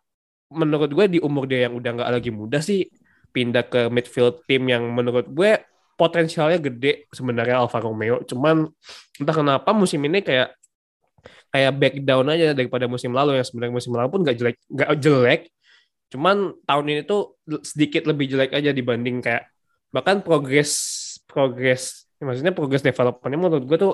menurut 0.54 0.92
gue 0.94 1.06
di 1.18 1.20
umur 1.20 1.50
dia 1.50 1.68
yang 1.68 1.76
udah 1.76 1.92
nggak 1.98 2.10
lagi 2.22 2.32
muda 2.32 2.62
sih 2.62 2.86
pindah 3.34 3.66
ke 3.68 3.92
midfield 3.92 4.46
tim 4.48 4.64
yang 4.70 4.86
menurut 4.94 5.28
gue 5.28 5.60
potensialnya 6.00 6.60
gede 6.62 7.10
sebenarnya 7.12 7.60
Alfa 7.66 7.84
Romeo. 7.84 8.24
Cuman 8.24 8.68
entah 9.20 9.36
kenapa 9.36 9.72
musim 9.76 10.00
ini 10.08 10.24
kayak 10.24 10.56
kayak 11.52 11.72
back 11.80 11.96
down 12.04 12.28
aja 12.28 12.52
daripada 12.52 12.86
musim 12.86 13.16
lalu 13.16 13.40
yang 13.40 13.48
sebenarnya 13.48 13.74
musim 13.74 13.92
lalu 13.96 14.08
pun 14.12 14.22
nggak 14.28 14.36
jelek 14.36 14.58
nggak 14.68 14.90
jelek 15.00 15.42
cuman 16.10 16.54
tahun 16.64 16.86
ini 16.92 17.02
tuh 17.04 17.36
sedikit 17.62 18.06
lebih 18.06 18.30
jelek 18.30 18.54
aja 18.54 18.70
dibanding 18.72 19.20
kayak 19.20 19.50
bahkan 19.90 20.22
progres 20.22 20.72
progres 21.26 22.06
maksudnya 22.22 22.54
progres 22.56 22.82
developmentnya 22.82 23.40
menurut 23.40 23.64
gue 23.66 23.78
tuh 23.78 23.94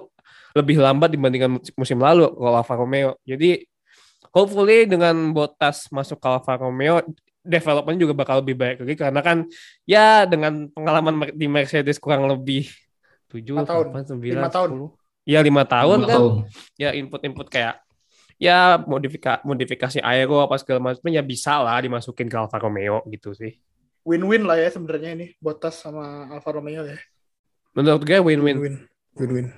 lebih 0.54 0.78
lambat 0.78 1.10
dibandingkan 1.12 1.58
musim- 1.76 2.00
lalu 2.00 2.28
kalau 2.28 2.56
Alfa 2.60 2.76
Romeo 2.76 3.16
jadi 3.24 3.64
hopefully 4.32 4.86
dengan 4.86 5.32
Bottas 5.32 5.88
masuk 5.90 6.20
ke 6.20 6.28
Alfa 6.28 6.60
Romeo 6.60 7.02
development 7.42 7.98
juga 7.98 8.14
bakal 8.14 8.46
lebih 8.46 8.54
baik 8.54 8.78
lagi 8.86 8.96
karena 8.96 9.22
kan 9.26 9.38
ya 9.84 10.30
dengan 10.30 10.70
pengalaman 10.70 11.34
di 11.34 11.48
Mercedes 11.50 11.98
kurang 11.98 12.30
lebih 12.30 12.70
tujuh, 13.32 13.58
Lima 13.58 13.66
tahun. 13.66 13.84
delapan, 13.90 14.04
sembilan, 14.06 14.38
Lima 14.44 14.52
tahun. 14.52 14.70
sepuluh. 14.70 14.90
Iya 15.22 15.40
lima 15.42 15.64
tahun 15.66 15.98
Lima 16.02 16.08
kan 16.10 16.18
tahun. 16.20 16.34
ya 16.78 16.90
input-input 16.98 17.48
kayak 17.48 17.76
ya 18.42 18.82
modifikasi 18.82 19.46
modifikasi 19.46 20.02
aero 20.02 20.42
apa 20.42 20.58
segala 20.58 20.82
macam 20.82 21.06
ya 21.14 21.22
bisa 21.22 21.62
lah 21.62 21.78
dimasukin 21.78 22.26
ke 22.26 22.34
Alfa 22.34 22.58
Romeo 22.58 23.06
gitu 23.06 23.38
sih. 23.38 23.54
Win-win 24.02 24.50
lah 24.50 24.58
ya 24.58 24.74
sebenarnya 24.74 25.14
ini 25.14 25.28
Bottas 25.38 25.78
sama 25.78 26.26
Alfa 26.34 26.50
Romeo 26.58 26.82
ya. 26.82 26.98
Menurut 27.78 28.02
gue 28.02 28.18
win-win. 28.18 28.58
Win-win. 29.14 29.54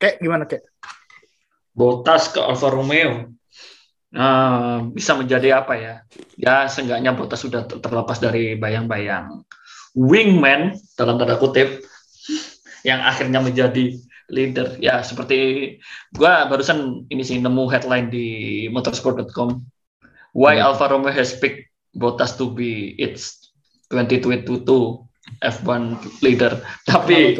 Kayak 0.00 0.16
gimana 0.24 0.48
kayak? 0.48 0.64
Bottas 1.76 2.32
ke 2.32 2.40
Alfa 2.40 2.72
Romeo 2.72 3.36
Nah, 4.10 4.90
bisa 4.90 5.14
menjadi 5.14 5.62
apa 5.62 5.78
ya? 5.78 5.94
Ya, 6.34 6.66
seenggaknya 6.66 7.14
Bottas 7.14 7.46
sudah 7.46 7.62
ter- 7.62 7.78
terlepas 7.78 8.18
dari 8.18 8.58
bayang-bayang 8.58 9.46
wingman 9.94 10.74
dalam 10.98 11.18
tanda 11.18 11.38
kutip 11.38 11.82
yang 12.82 13.02
akhirnya 13.02 13.38
menjadi 13.42 13.94
leader. 14.30 14.78
Ya, 14.78 15.02
seperti 15.02 15.76
gua 16.14 16.46
barusan 16.46 17.04
ini 17.10 17.22
sih 17.26 17.42
nemu 17.42 17.66
headline 17.68 18.08
di 18.08 18.26
motorsport.com. 18.70 19.60
Why 20.32 20.62
Hmm. 20.62 20.72
Alfa 20.72 20.86
Romeo 20.90 21.10
has 21.10 21.34
picked 21.36 21.68
Bottas 21.90 22.38
to 22.38 22.54
be 22.54 22.94
its 23.02 23.50
2022 23.90 24.54
F1 25.42 25.98
leader. 26.22 26.62
Tapi? 26.86 27.34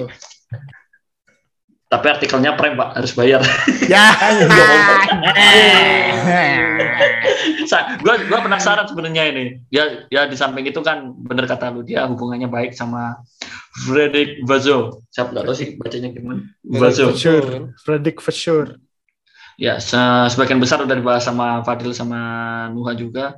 Tapi 1.90 2.06
artikelnya 2.06 2.54
prank, 2.54 2.78
Pak, 2.78 2.88
harus 3.02 3.12
bayar. 3.18 3.42
Ya. 3.90 4.06
Sa- 7.66 7.98
gua 8.02 8.18
gua 8.30 8.40
penasaran 8.46 8.86
sebenarnya 8.86 9.24
ini. 9.30 9.44
Ya 9.68 10.06
ya 10.06 10.30
di 10.30 10.36
samping 10.38 10.66
itu 10.66 10.80
kan 10.80 11.10
bener 11.18 11.50
kata 11.50 11.70
lu 11.74 11.82
dia 11.82 12.06
hubungannya 12.06 12.46
baik 12.46 12.72
sama 12.74 13.18
Fredrik 13.86 14.42
Vazo. 14.46 15.02
Siapa 15.10 15.34
nggak 15.34 15.44
tahu 15.50 15.56
sih 15.56 15.68
bacanya 15.78 16.08
gimana? 16.14 16.46
Vazo. 16.62 17.10
For 18.22 18.32
sure. 18.34 18.68
Ya 19.60 19.76
se- 19.82 20.28
sebagian 20.32 20.62
besar 20.62 20.80
udah 20.80 20.96
dibahas 20.96 21.26
sama 21.26 21.60
Fadil 21.66 21.92
sama 21.92 22.20
Nuha 22.72 22.94
juga. 22.96 23.36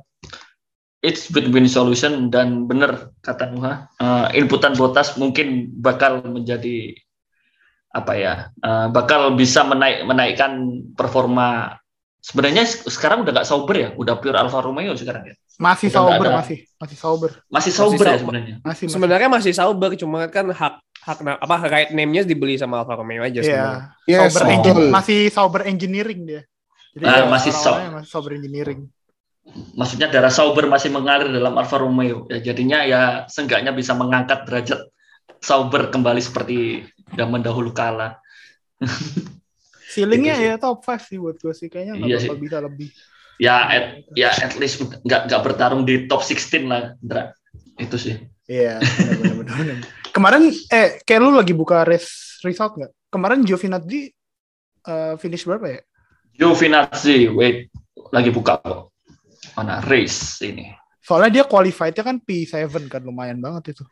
It's 1.03 1.27
win-win 1.35 1.67
solution 1.67 2.31
dan 2.31 2.63
bener 2.63 3.11
kata 3.19 3.51
Nuha. 3.51 3.91
eh, 3.99 4.39
inputan 4.39 4.71
Botas 4.71 5.19
mungkin 5.19 5.67
bakal 5.75 6.23
menjadi 6.23 6.95
apa 7.93 8.13
ya? 8.17 8.33
eh, 8.49 8.87
bakal 8.89 9.37
bisa 9.37 9.61
menaik 9.63 10.03
menaikkan 10.03 10.51
performa. 10.93 11.77
Sebenarnya 12.17 12.63
sekarang 12.65 13.27
udah 13.27 13.35
nggak 13.35 13.47
sober 13.47 13.75
ya, 13.75 13.89
udah 13.93 14.15
pure 14.15 14.33
Alfa 14.33 14.63
Romeo 14.63 14.95
sekarang 14.95 15.27
ya. 15.27 15.35
Masih 15.59 15.91
Udah 15.91 15.99
sober 16.17 16.25
ada. 16.25 16.37
masih. 16.39 16.57
Masih 16.79 16.97
sober. 16.97 17.29
Masih 17.45 17.71
sober 17.71 17.93
ya 17.99 18.09
sober. 18.09 18.21
sebenarnya. 18.23 18.55
Masih. 18.63 18.83
masih. 18.87 18.95
Sebenarnya 18.95 19.29
masih 19.29 19.51
sauber 19.53 19.91
cuma 19.93 20.19
kan 20.25 20.47
hak 20.49 20.73
hak 21.03 21.17
apa 21.19 21.55
right 21.67 21.91
name-nya 21.91 22.23
dibeli 22.23 22.55
sama 22.55 22.79
Alfa 22.81 22.95
Romeo 22.95 23.21
aja 23.21 23.43
sebenarnya. 23.43 23.91
Iya. 24.07 24.17
Yes, 24.17 24.31
Sober 24.31 24.41
betul. 24.41 24.55
engine- 24.55 24.89
masih 24.89 25.19
sober 25.29 25.61
engineering 25.67 26.21
dia. 26.23 26.41
Jadi 26.95 27.03
Ah, 27.03 27.11
dia 27.11 27.25
masih 27.27 27.51
orang-orangnya 27.51 27.91
masih 27.93 28.09
sober 28.09 28.31
engineering. 28.33 28.79
maksudnya 29.75 30.07
darah 30.07 30.31
Sauber 30.31 30.65
masih 30.65 30.89
mengalir 30.89 31.27
dalam 31.27 31.51
Alfa 31.53 31.75
Romeo. 31.75 32.23
Ya, 32.31 32.39
jadinya 32.41 32.79
ya 32.81 33.01
seenggaknya 33.27 33.75
bisa 33.75 33.91
mengangkat 33.91 34.47
derajat 34.47 34.79
Sauber 35.43 35.91
kembali 35.91 36.23
seperti 36.23 36.87
zaman 37.17 37.41
dahulu 37.41 37.71
kala. 37.71 38.17
Ceilingnya 39.93 40.35
Gitu 40.35 40.47
ya 40.49 40.53
top 40.57 40.81
5 40.81 40.97
sih 41.07 41.17
buat 41.21 41.37
gue 41.37 41.53
sih 41.53 41.67
kayaknya 41.69 41.93
nggak 42.01 42.09
Iya 42.09 42.17
bakal 42.19 42.35
sih. 42.35 42.43
bisa 42.43 42.57
lebih. 42.63 42.89
Ya 43.41 43.55
at, 43.65 43.85
ya 44.13 44.29
at 44.29 44.53
least 44.61 44.81
nggak 44.81 45.21
nggak 45.29 45.41
bertarung 45.41 45.83
di 45.85 46.05
top 46.09 46.21
16 46.25 46.65
lah, 46.69 46.93
Dra. 47.01 47.33
Itu 47.77 47.97
sih. 47.97 48.17
Iya, 48.45 48.81
benar 48.81 49.33
benar 49.37 49.55
benar. 49.57 49.77
Kemarin 50.13 50.43
eh 50.69 51.01
kayak 51.01 51.21
lu 51.21 51.31
lagi 51.33 51.53
buka 51.55 51.81
race 51.87 52.41
result 52.45 52.77
nggak? 52.77 52.91
Kemarin 53.09 53.41
Giovinazzi 53.45 54.01
eh, 54.83 55.13
finish 55.17 55.45
berapa 55.45 55.65
ya? 55.69 55.81
Giovinazzi, 56.33 57.29
wait, 57.29 57.69
lagi 58.13 58.29
buka 58.33 58.57
kok. 58.61 58.93
Mana 59.53 59.81
race 59.85 60.41
ini? 60.45 60.73
Soalnya 61.03 61.41
dia 61.41 61.43
qualified-nya 61.45 62.01
kan 62.01 62.17
P7 62.17 62.89
kan 62.89 63.01
lumayan 63.03 63.37
banget 63.37 63.77
itu. 63.77 63.83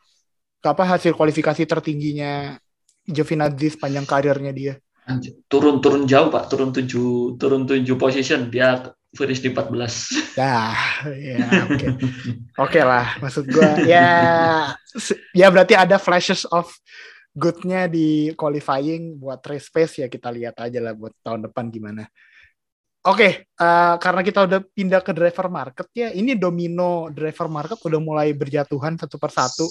Apa 0.61 0.85
hasil 0.85 1.13
kualifikasi 1.17 1.65
tertingginya 1.65 2.57
Giovinazzi 3.07 3.73
sepanjang 3.73 4.05
karirnya 4.05 4.53
dia. 4.53 4.73
Turun-turun 5.49 6.05
jauh, 6.05 6.29
Pak. 6.29 6.47
Turun 6.47 6.69
7 6.71 7.37
turun 7.41 7.63
7 7.65 7.83
position. 7.97 8.47
Dia 8.47 8.93
finish 9.11 9.43
di 9.43 9.51
14. 9.51 10.39
Ya, 10.39 10.71
ya 11.11 11.47
oke. 11.67 11.87
Oke 12.55 12.79
lah, 12.79 13.19
maksud 13.19 13.43
gua 13.51 13.75
ya 13.83 14.07
ya 15.35 15.47
berarti 15.51 15.75
ada 15.75 15.99
flashes 15.99 16.47
of 16.47 16.71
good-nya 17.35 17.87
di 17.87 18.31
qualifying 18.35 19.19
buat 19.19 19.39
race 19.47 19.71
pace 19.71 20.03
ya 20.03 20.07
kita 20.11 20.31
lihat 20.31 20.59
aja 20.59 20.79
lah 20.79 20.93
buat 20.95 21.11
tahun 21.23 21.47
depan 21.51 21.67
gimana. 21.71 22.07
Oke, 23.01 23.49
eh, 23.49 23.95
karena 23.97 24.21
kita 24.21 24.45
udah 24.45 24.59
pindah 24.61 25.01
ke 25.01 25.09
driver 25.09 25.49
market 25.49 25.89
ya, 25.89 26.13
ini 26.13 26.37
domino 26.37 27.09
driver 27.09 27.49
market 27.49 27.81
udah 27.81 27.97
mulai 27.97 28.29
berjatuhan 28.31 28.93
satu 28.93 29.17
persatu. 29.17 29.65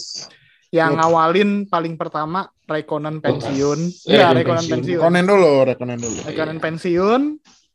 Yang 0.70 0.92
ngawalin 1.02 1.50
paling 1.66 1.98
pertama 1.98 2.46
Raikkonen 2.70 3.18
pensiun. 3.18 3.78
Iya, 4.06 4.30
Raikkonen 4.30 4.62
pensiun. 4.62 4.74
pensiun. 4.78 5.00
Rekonen 5.02 5.24
dulu, 5.26 5.52
rekonen 5.66 5.98
dulu. 5.98 6.18
Raikkonen 6.22 6.58
pensiun, 6.62 7.22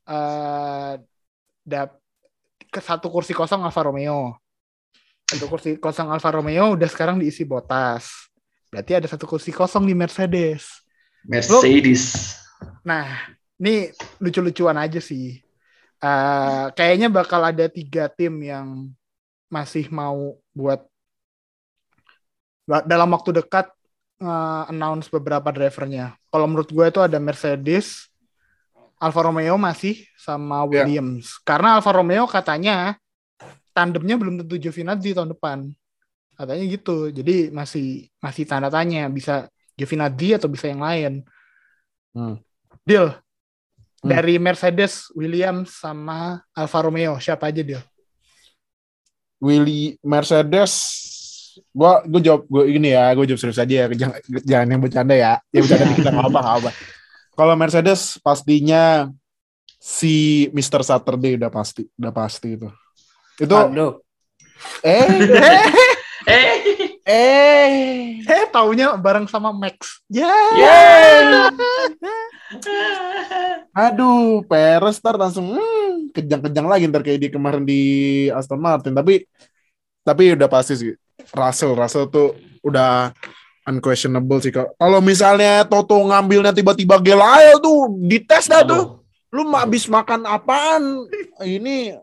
eh 0.07 0.93
dap 1.67 1.99
ke 2.71 2.79
satu 2.79 3.11
kursi 3.11 3.35
kosong 3.35 3.67
Alfa 3.67 3.83
Romeo. 3.83 4.39
Satu 5.27 5.51
kursi 5.51 5.75
kosong 5.75 6.07
Alfa 6.07 6.31
Romeo 6.31 6.79
udah 6.79 6.87
sekarang 6.87 7.19
diisi 7.19 7.43
Bottas. 7.43 8.31
Berarti 8.71 8.91
ada 8.95 9.07
satu 9.11 9.27
kursi 9.27 9.51
kosong 9.51 9.83
di 9.83 9.91
Mercedes. 9.91 10.83
Mercedes. 11.27 12.35
Nah, 12.87 13.27
ini 13.59 13.91
lucu-lucuan 14.23 14.79
aja 14.79 15.03
sih. 15.03 15.43
Eh 15.99 16.65
kayaknya 16.71 17.11
bakal 17.11 17.43
ada 17.43 17.67
tiga 17.67 18.07
tim 18.07 18.39
yang 18.39 18.87
masih 19.51 19.91
mau 19.91 20.39
buat 20.55 20.87
dalam 22.65 23.09
waktu 23.13 23.41
dekat 23.41 23.69
nge-announce 24.17 25.11
beberapa 25.11 25.51
drivernya. 25.51 26.15
Kalau 26.31 26.45
menurut 26.49 26.69
gue 26.71 26.85
itu 26.87 26.99
ada 27.03 27.19
Mercedes, 27.21 28.09
Alfa 28.95 29.21
Romeo 29.27 29.59
masih 29.59 30.07
sama 30.15 30.63
Ya. 30.71 30.83
Williams. 30.83 31.37
Karena 31.43 31.77
Alfa 31.77 31.91
Romeo 31.91 32.25
katanya 32.25 32.95
tandemnya 33.75 34.15
belum 34.15 34.41
tentu 34.43 34.55
Giovinazzi 34.55 35.11
tahun 35.11 35.35
depan. 35.35 35.67
Katanya 36.35 36.63
gitu. 36.67 37.11
Jadi 37.11 37.51
masih 37.51 38.07
masih 38.23 38.43
tanda 38.47 38.71
tanya 38.71 39.11
bisa 39.11 39.51
Giovinazzi 39.75 40.39
atau 40.39 40.47
bisa 40.47 40.71
yang 40.71 40.81
lain. 40.81 41.13
Hmm. 42.15 42.39
Deal. 42.87 43.11
Hmm. 43.99 44.09
Dari 44.09 44.39
Mercedes, 44.39 45.11
Williams 45.11 45.75
sama 45.75 46.39
Alfa 46.55 46.79
Romeo 46.87 47.19
siapa 47.19 47.51
aja 47.51 47.59
deal? 47.59 47.83
Willy 49.43 49.99
Mercedes 49.99 50.71
gua 51.71 52.03
gue 52.03 52.21
jawab 52.23 52.41
gue 52.47 52.63
ini 52.75 52.91
ya 52.95 53.11
gue 53.15 53.25
jawab 53.29 53.39
serius 53.41 53.61
aja 53.61 53.73
ya 53.75 53.85
jangan, 53.93 54.19
jangan 54.43 54.67
yang 54.71 54.81
bercanda 54.81 55.15
ya 55.15 55.33
yang 55.53 55.61
bercanda 55.63 55.85
dikit 55.91 56.03
nggak 56.11 56.27
apa 56.31 56.39
nggak 56.41 56.57
apa 56.63 56.69
kalau 57.35 57.53
Mercedes 57.59 58.01
pastinya 58.23 59.11
si 59.79 60.47
Mr. 60.55 60.81
Saturday 60.81 61.37
udah 61.37 61.51
pasti 61.51 61.83
udah 61.95 62.11
pasti 62.15 62.57
itu 62.57 62.69
itu 63.39 63.53
Aduh. 63.55 63.99
eh 64.83 65.05
Eh, 66.25 66.53
eh 67.05 67.69
Eh, 68.25 68.45
taunya 68.49 68.97
bareng 68.97 69.29
sama 69.29 69.53
Max. 69.53 70.01
Ya. 70.09 70.25
ya. 70.57 70.79
aduh 73.75 74.41
Perez 74.47 74.97
ntar 75.01 75.19
langsung 75.19 75.53
hmm, 75.57 76.13
kejang-kejang 76.15 76.67
lagi 76.69 76.83
ntar 76.87 77.01
kayak 77.03 77.19
di 77.19 77.29
kemarin 77.33 77.63
di 77.67 77.81
Aston 78.31 78.61
Martin 78.61 78.93
tapi 78.95 79.25
tapi 80.05 80.37
udah 80.37 80.47
pasti 80.47 80.73
sih 80.77 80.91
Russell 81.33 81.73
Russell 81.73 82.11
tuh 82.11 82.37
udah 82.61 83.13
unquestionable 83.65 84.37
sih 84.41 84.53
kalau 84.53 84.99
misalnya 85.01 85.65
Toto 85.65 85.97
ngambilnya 85.97 86.53
tiba-tiba 86.53 87.01
Gelael 87.01 87.57
tuh 87.57 87.89
dites 88.05 88.45
dah 88.45 88.61
tuh. 88.61 89.01
Lu 89.33 89.43
habis 89.51 89.89
makan 89.91 90.23
apaan? 90.23 91.09
Ini 91.43 91.97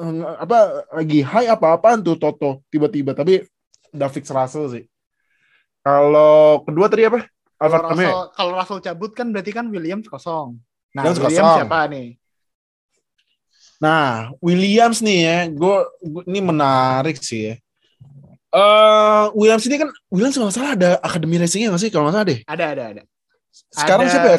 eh, 0.00 0.12
apa 0.40 0.86
lagi 0.96 1.20
high 1.20 1.50
apa-apaan 1.52 2.00
tuh 2.00 2.16
Toto 2.16 2.64
tiba-tiba? 2.72 3.12
Tapi 3.12 3.44
udah 3.92 4.08
fix 4.08 4.32
Russell 4.32 4.70
sih. 4.72 4.84
Kalau 5.84 6.64
kedua 6.64 6.88
tadi 6.88 7.04
apa? 7.04 7.28
Alfa 7.60 7.76
Kalau 7.78 7.88
Russell, 7.92 8.22
kalau 8.32 8.52
Russell 8.56 8.80
cabut 8.80 9.12
kan 9.12 9.28
berarti 9.28 9.52
kan 9.52 9.68
Williams 9.68 10.08
kosong. 10.08 10.56
Nah, 10.96 11.02
Williams 11.04 11.20
Williams 11.20 11.44
kosong. 11.44 11.58
siapa 11.60 11.78
nih? 11.92 12.08
Nah, 13.82 14.32
Williams 14.40 14.98
nih 15.04 15.18
ya, 15.28 15.38
gue 15.52 15.76
ini 16.24 16.40
menarik 16.40 17.20
sih 17.20 17.52
ya. 17.52 17.54
Eh, 18.54 19.24
Williams 19.34 19.66
ini 19.66 19.82
kan 19.82 19.90
Williams 20.14 20.38
kalau 20.38 20.54
salah 20.54 20.78
ada 20.78 20.90
akademi 21.02 21.42
racingnya 21.42 21.74
nggak 21.74 21.82
sih 21.82 21.90
kalau 21.90 22.06
nggak 22.06 22.14
salah 22.14 22.28
deh. 22.30 22.40
Ada, 22.46 22.64
ada, 22.70 22.84
ada. 22.94 23.02
Sekarang 23.50 24.06
Ada 24.06 24.14
siapa 24.14 24.28
ya? 24.30 24.38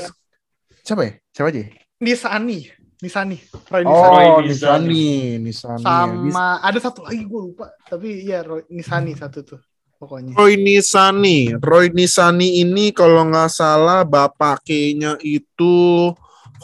Siapa 0.88 1.02
ya? 1.04 1.12
Siapa 1.36 1.48
aja? 1.52 1.64
Nisani, 2.00 2.60
Nisani, 3.04 3.38
Roy 3.68 3.84
Nisani. 3.84 4.24
Oh, 4.24 4.40
Nisani. 4.40 4.48
Nisani, 4.48 5.08
Nisani. 5.44 5.84
ya. 5.84 6.32
Sama 6.32 6.48
ada 6.64 6.80
satu 6.80 7.04
lagi 7.04 7.24
gue 7.28 7.42
lupa, 7.52 7.68
tapi 7.92 8.24
iya 8.24 8.40
Roy 8.40 8.64
Nisani 8.72 9.12
satu 9.20 9.44
tuh 9.44 9.60
pokoknya. 10.00 10.32
Roy 10.40 10.56
Nisani. 10.56 11.52
Roy 11.60 11.92
Nisani 11.92 12.64
ini 12.64 12.96
kalau 12.96 13.28
nggak 13.28 13.52
salah 13.52 14.08
bapaknya 14.08 15.20
itu 15.24 16.12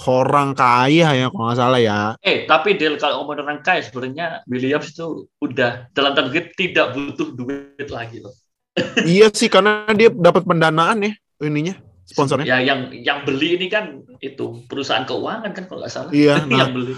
orang 0.07 0.55
kaya 0.55 1.07
ya 1.13 1.27
kalau 1.29 1.45
nggak 1.49 1.59
salah 1.59 1.79
ya. 1.81 1.99
Eh, 2.23 2.47
tapi 2.47 2.79
Del 2.79 2.95
kalau 2.97 3.23
ngomong 3.23 3.43
orang 3.43 3.59
kaya 3.61 3.83
sebenarnya 3.83 4.45
Williams 4.47 4.91
itu 4.93 5.27
udah 5.43 5.91
dalam 5.91 6.11
tanda 6.17 6.31
kutip 6.31 6.55
tidak 6.55 6.95
butuh 6.95 7.29
duit 7.35 7.89
lagi 7.91 8.23
loh. 8.23 8.33
iya 9.03 9.27
sih 9.29 9.51
karena 9.51 9.87
dia 9.91 10.07
dapat 10.07 10.47
pendanaan 10.47 11.03
ya 11.03 11.11
ininya 11.43 11.75
sponsornya. 12.07 12.47
Ya 12.47 12.57
yang 12.63 12.91
yang 12.91 13.23
beli 13.27 13.59
ini 13.59 13.67
kan 13.67 14.03
itu 14.19 14.63
perusahaan 14.67 15.03
keuangan 15.07 15.51
kan 15.51 15.63
kalau 15.67 15.79
nggak 15.83 15.93
salah. 15.93 16.11
Iya, 16.11 16.43
nah. 16.49 16.67
yang 16.67 16.71
beli. 16.75 16.93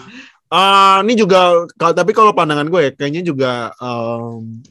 Ah, 0.53 1.01
ini 1.01 1.17
juga 1.17 1.65
kalau 1.81 1.93
tapi 1.97 2.13
kalau 2.13 2.29
pandangan 2.29 2.69
gue 2.69 2.81
ya 2.85 2.91
kayaknya 2.93 3.25
juga 3.25 3.73
em, 3.81 4.61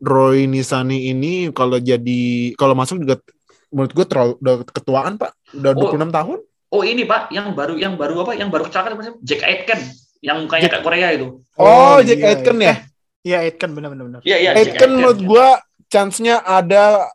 Roy 0.00 0.48
Nisani 0.48 1.12
ini 1.12 1.52
kalau 1.52 1.76
jadi 1.76 2.56
kalau 2.56 2.72
masuk 2.72 3.04
juga 3.04 3.20
menurut 3.68 3.92
gue 3.92 4.06
terlalu 4.08 4.32
udah 4.40 4.54
ketuaan 4.68 5.20
pak 5.20 5.32
udah 5.56 5.72
Oh. 5.76 5.92
26 5.92 6.08
tahun 6.08 6.38
Oh 6.72 6.82
ini 6.82 7.04
Pak, 7.04 7.28
yang 7.28 7.52
baru 7.52 7.76
yang 7.76 8.00
baru 8.00 8.24
apa? 8.24 8.32
Yang 8.32 8.48
baru 8.48 8.62
kecelakaan 8.64 8.92
apa 8.96 9.02
sih? 9.04 9.14
Jack 9.20 9.40
Aitken 9.44 9.80
yang 10.24 10.36
mukanya 10.40 10.72
kayak 10.72 10.84
Korea 10.84 11.08
itu. 11.12 11.26
oh, 11.60 11.98
Jack 12.00 12.16
iya, 12.16 12.28
Aitken 12.32 12.56
iya. 12.58 12.64
ya 12.64 12.74
Iya, 13.22 13.36
Aitken 13.44 13.70
benar-benar. 13.76 14.04
benar. 14.08 14.20
Iya 14.24 14.36
iya. 14.40 14.50
Jack 14.56 14.80
Aitken 14.80 14.90
menurut 14.96 15.18
gue 15.20 15.46
chance-nya 15.86 16.40
ada 16.40 17.12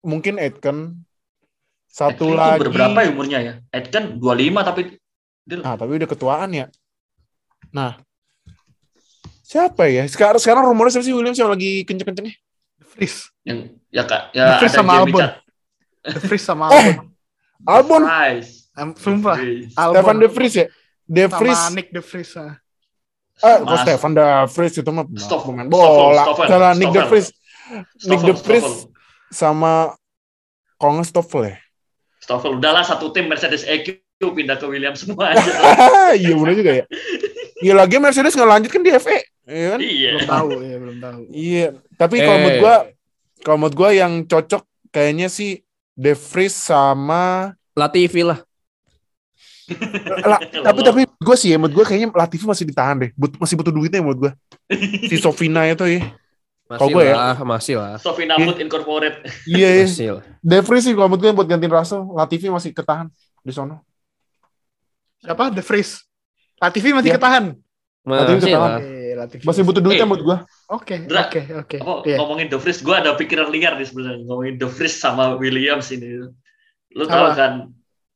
mungkin 0.00 0.38
Aitken 0.38 1.02
satu 1.84 2.32
Aitken 2.32 2.38
lagi 2.38 2.70
berapa 2.70 2.98
ya 3.02 3.08
umurnya 3.10 3.38
ya? 3.42 3.52
Aitken 3.70 4.16
25 4.16 4.62
tapi 4.62 4.80
dia 5.42 5.58
ah 5.66 5.74
tapi 5.74 5.98
udah 5.98 6.06
ketuaan 6.06 6.54
ya 6.54 6.66
nah 7.68 7.98
siapa 9.42 9.90
ya 9.90 10.06
sekarang 10.06 10.38
sekarang 10.38 10.62
rumornya 10.64 10.96
siapa 10.96 11.04
sih 11.04 11.12
Williams 11.12 11.34
yang 11.36 11.50
lagi 11.50 11.82
kenceng-kencengnya 11.82 12.38
The 12.78 12.86
Freeze, 12.86 13.18
yang 13.42 13.58
ya 13.90 14.06
kak 14.06 14.30
The 14.30 14.38
ya 14.38 14.46
Freeze 14.56 14.70
ada 14.70 14.78
sama 14.78 14.92
Albon. 15.02 15.20
The 16.06 16.20
Freeze 16.22 16.46
sama 16.46 16.64
Oh, 16.66 16.78
Albon. 16.78 17.06
Albon 17.64 18.02
Sumpah. 18.96 19.36
Albon 19.74 19.92
Stefan 19.94 20.16
De 20.18 20.28
Vries 20.28 20.54
ya 20.56 20.66
De 21.04 21.24
Vries 21.28 21.58
sama 21.58 21.70
Nick 21.72 21.88
De 21.90 22.00
Vries. 22.00 22.30
ah. 22.34 22.56
Sama 23.34 23.64
kok 23.64 23.78
Stefan 23.82 24.12
De 24.12 24.24
Vries 24.48 24.74
itu 24.76 24.90
mah 24.90 25.04
Stoff- 25.14 25.44
pemain 25.44 25.66
bola. 25.66 26.22
Stoffel, 26.24 26.46
Salah 26.46 26.72
Nick 26.72 26.90
De. 26.90 27.02
Vries, 27.04 27.28
Nick 28.04 28.20
De 28.22 28.34
Vries 28.34 28.68
sama 29.28 29.92
kalau 30.76 30.92
nggak 30.96 31.08
Stoffel 31.08 31.42
ya. 31.46 31.56
Stoffel 32.18 32.54
udahlah 32.54 32.82
satu 32.82 33.10
tim 33.10 33.26
Mercedes 33.26 33.62
EQ 33.62 33.98
pindah 34.22 34.54
ke 34.54 34.66
Williams 34.66 35.02
semua 35.02 35.34
aja. 35.34 35.42
Iya 36.14 36.32
benar 36.34 36.54
juga 36.54 36.72
ya. 36.72 36.84
Iya 37.58 37.72
lagi 37.74 37.96
Mercedes 37.96 38.32
nggak 38.32 38.50
lanjut 38.50 38.70
kan 38.70 38.82
di 38.82 38.90
FE, 38.92 39.18
iya 39.44 39.66
kan? 39.68 39.78
iya. 39.80 40.10
Belum 40.12 40.28
tahu, 40.28 40.48
ya 40.60 40.76
belum 40.78 40.96
tahu. 40.98 41.20
Iya. 41.30 41.66
Tapi 41.94 42.14
kalau 42.18 42.34
Eh. 42.34 42.40
menurut 42.40 42.58
gua, 42.58 42.74
kalau 43.40 43.56
menurut 43.56 43.76
gua 43.76 43.90
yang 43.90 44.12
cocok 44.22 44.62
kayaknya 44.90 45.26
sih 45.26 45.62
De 45.92 46.12
Vries 46.12 46.54
sama 46.54 47.52
Latifi 47.72 48.24
lah. 48.24 48.40
lah, 50.22 50.40
tapi 50.66 50.80
tapi 50.82 51.00
gue 51.06 51.36
sih 51.36 51.50
ya, 51.50 51.56
menurut 51.56 51.72
gue 51.72 51.84
kayaknya 51.86 52.08
Latifi 52.10 52.44
masih 52.44 52.64
ditahan 52.64 52.96
deh. 52.98 53.10
But, 53.14 53.36
masih 53.36 53.54
butuh 53.54 53.70
duitnya 53.70 54.00
menurut 54.00 54.18
gue. 54.18 54.32
Si 55.06 55.16
Sofina 55.24 55.64
itu 55.64 55.84
ya. 55.86 56.12
Kalau 56.66 56.88
Masih 56.88 56.94
gue 56.96 57.04
ya. 57.04 57.14
lah, 57.14 57.36
masih 57.42 57.74
lah. 57.76 57.92
Sofina 57.96 58.34
Food 58.36 58.56
Incorporate. 58.58 59.20
Iya, 59.50 59.68
iya. 59.74 59.84
Masih 59.84 60.08
lah. 60.16 60.24
De 60.40 60.56
Vries 60.58 60.82
sih 60.82 60.92
kalau 60.92 61.08
menurut 61.08 61.22
gue 61.22 61.32
buat 61.34 61.46
gantiin 61.46 61.68
Russell, 61.68 62.02
Latifi 62.10 62.48
masih 62.48 62.72
ketahan 62.72 63.12
di 63.40 63.52
sono. 63.52 63.84
Siapa? 65.20 65.52
The 65.52 65.60
Freeze. 65.60 66.02
Latifi 66.58 66.90
masih 66.90 67.12
Iya. 67.12 67.16
ketahan. 67.16 67.44
Latifi 68.02 68.34
Masih 68.34 68.50
ketahan. 68.50 68.70
lah. 68.72 68.80
Latifi. 69.14 69.44
Masih 69.44 69.62
butuh 69.62 69.80
duitnya 69.80 70.02
Eh. 70.02 70.08
menurut 70.08 70.24
gue. 70.24 70.38
Oke, 70.72 71.04
oke, 71.04 71.40
oke. 71.52 71.76
Iya. 72.08 72.16
ngomongin 72.16 72.48
De 72.48 72.56
Vries, 72.56 72.80
gue 72.80 72.96
ada 72.96 73.12
pikiran 73.12 73.52
liar 73.52 73.76
nih 73.76 73.92
sebenarnya 73.92 74.24
ngomongin 74.24 74.56
De 74.56 74.64
Vries 74.64 74.96
sama 74.96 75.36
Williams 75.36 75.92
ini. 75.92 76.24
Apa? 76.96 77.04
tahu 77.08 77.26
kan 77.36 77.52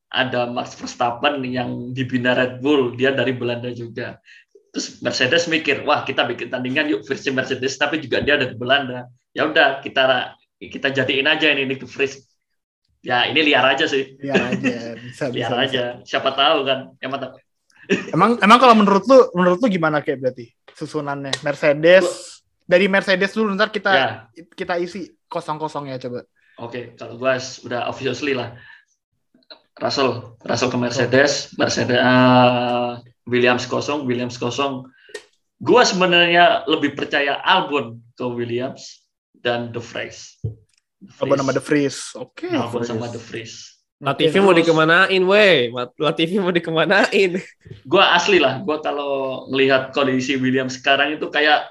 ada 0.09 0.49
Max 0.49 0.73
Verstappen 0.73 1.45
yang 1.45 1.93
dibina 1.93 2.33
Red 2.33 2.63
Bull, 2.63 2.97
dia 2.97 3.13
dari 3.13 3.37
Belanda 3.37 3.69
juga. 3.69 4.17
Terus 4.73 5.01
Mercedes 5.05 5.45
mikir, 5.45 5.85
wah 5.85 6.01
kita 6.01 6.25
bikin 6.25 6.49
tandingan 6.49 6.89
yuk 6.89 7.01
versi 7.05 7.29
Mercedes, 7.29 7.77
tapi 7.77 8.01
juga 8.01 8.25
dia 8.25 8.41
ada 8.41 8.49
di 8.49 8.57
Belanda. 8.57 9.05
Ya 9.37 9.45
udah 9.45 9.83
kita 9.85 10.33
kita 10.57 10.89
jadiin 10.89 11.29
aja 11.29 11.53
ini 11.53 11.69
Nick 11.69 11.85
De 11.85 11.89
Vries. 11.89 12.25
Ya 13.05 13.29
ini 13.29 13.45
liar 13.45 13.63
aja 13.63 13.85
sih, 13.85 14.17
Biar 14.17 14.57
aja, 14.57 14.77
bisa, 15.05 15.29
bisa. 15.29 15.33
liar 15.33 15.53
bisa. 15.53 15.63
aja. 15.69 15.83
Siapa 16.01 16.33
tahu 16.33 16.65
kan? 16.65 16.79
Mantap. 17.05 17.37
Emang 18.11 18.35
emang 18.43 18.59
kalau 18.59 18.75
menurut 18.75 19.03
lu 19.07 19.31
menurut 19.31 19.63
lu 19.63 19.67
gimana 19.71 20.03
kayak 20.03 20.19
berarti 20.19 20.51
susunannya 20.75 21.31
Mercedes 21.39 22.36
dari 22.67 22.91
Mercedes 22.91 23.31
dulu 23.31 23.55
ntar 23.55 23.71
kita 23.71 23.91
Ya, 23.95 24.07
kita 24.53 24.75
isi 24.77 25.15
kosong-kosongnya 25.31 25.97
coba. 26.03 26.27
Oke, 26.59 26.93
kalau 26.99 27.15
gue 27.15 27.33
udah 27.63 27.87
obviously 27.87 28.35
lah. 28.35 28.53
Russell, 29.77 30.35
Russell 30.41 30.73
ke 30.73 30.77
Mercedes, 30.77 31.53
Mercedes 31.55 32.01
eh, 32.01 32.91
Williams 33.29 33.69
kosong, 33.69 34.09
Williams 34.09 34.35
kosong. 34.35 34.89
Gue 35.61 35.81
sebenarnya 35.85 36.65
lebih 36.65 36.97
percaya 36.97 37.37
Albon 37.45 38.01
ke 38.17 38.25
Williams 38.25 39.05
dan 39.37 39.69
The 39.69 39.81
Vries. 39.81 40.41
Albon 41.21 41.37
sama 41.37 41.53
The 41.53 41.61
Freeze. 41.61 42.17
Oke. 42.17 42.49
Albon 42.49 42.81
sama 42.83 43.05
The 43.09 43.21
Vries. 43.21 43.77
Latifi 43.97 44.37
mau 44.37 44.53
dikemanain, 44.53 45.21
weh? 45.25 45.73
Latifi 45.97 46.37
mau 46.37 46.53
dikemanain? 46.53 47.41
Gue 47.81 48.03
asli 48.05 48.37
lah, 48.37 48.61
gue 48.61 48.77
kalau 48.85 49.45
ngelihat 49.49 49.89
kondisi 49.89 50.37
Williams 50.37 50.77
sekarang 50.77 51.17
itu 51.17 51.25
kayak 51.33 51.69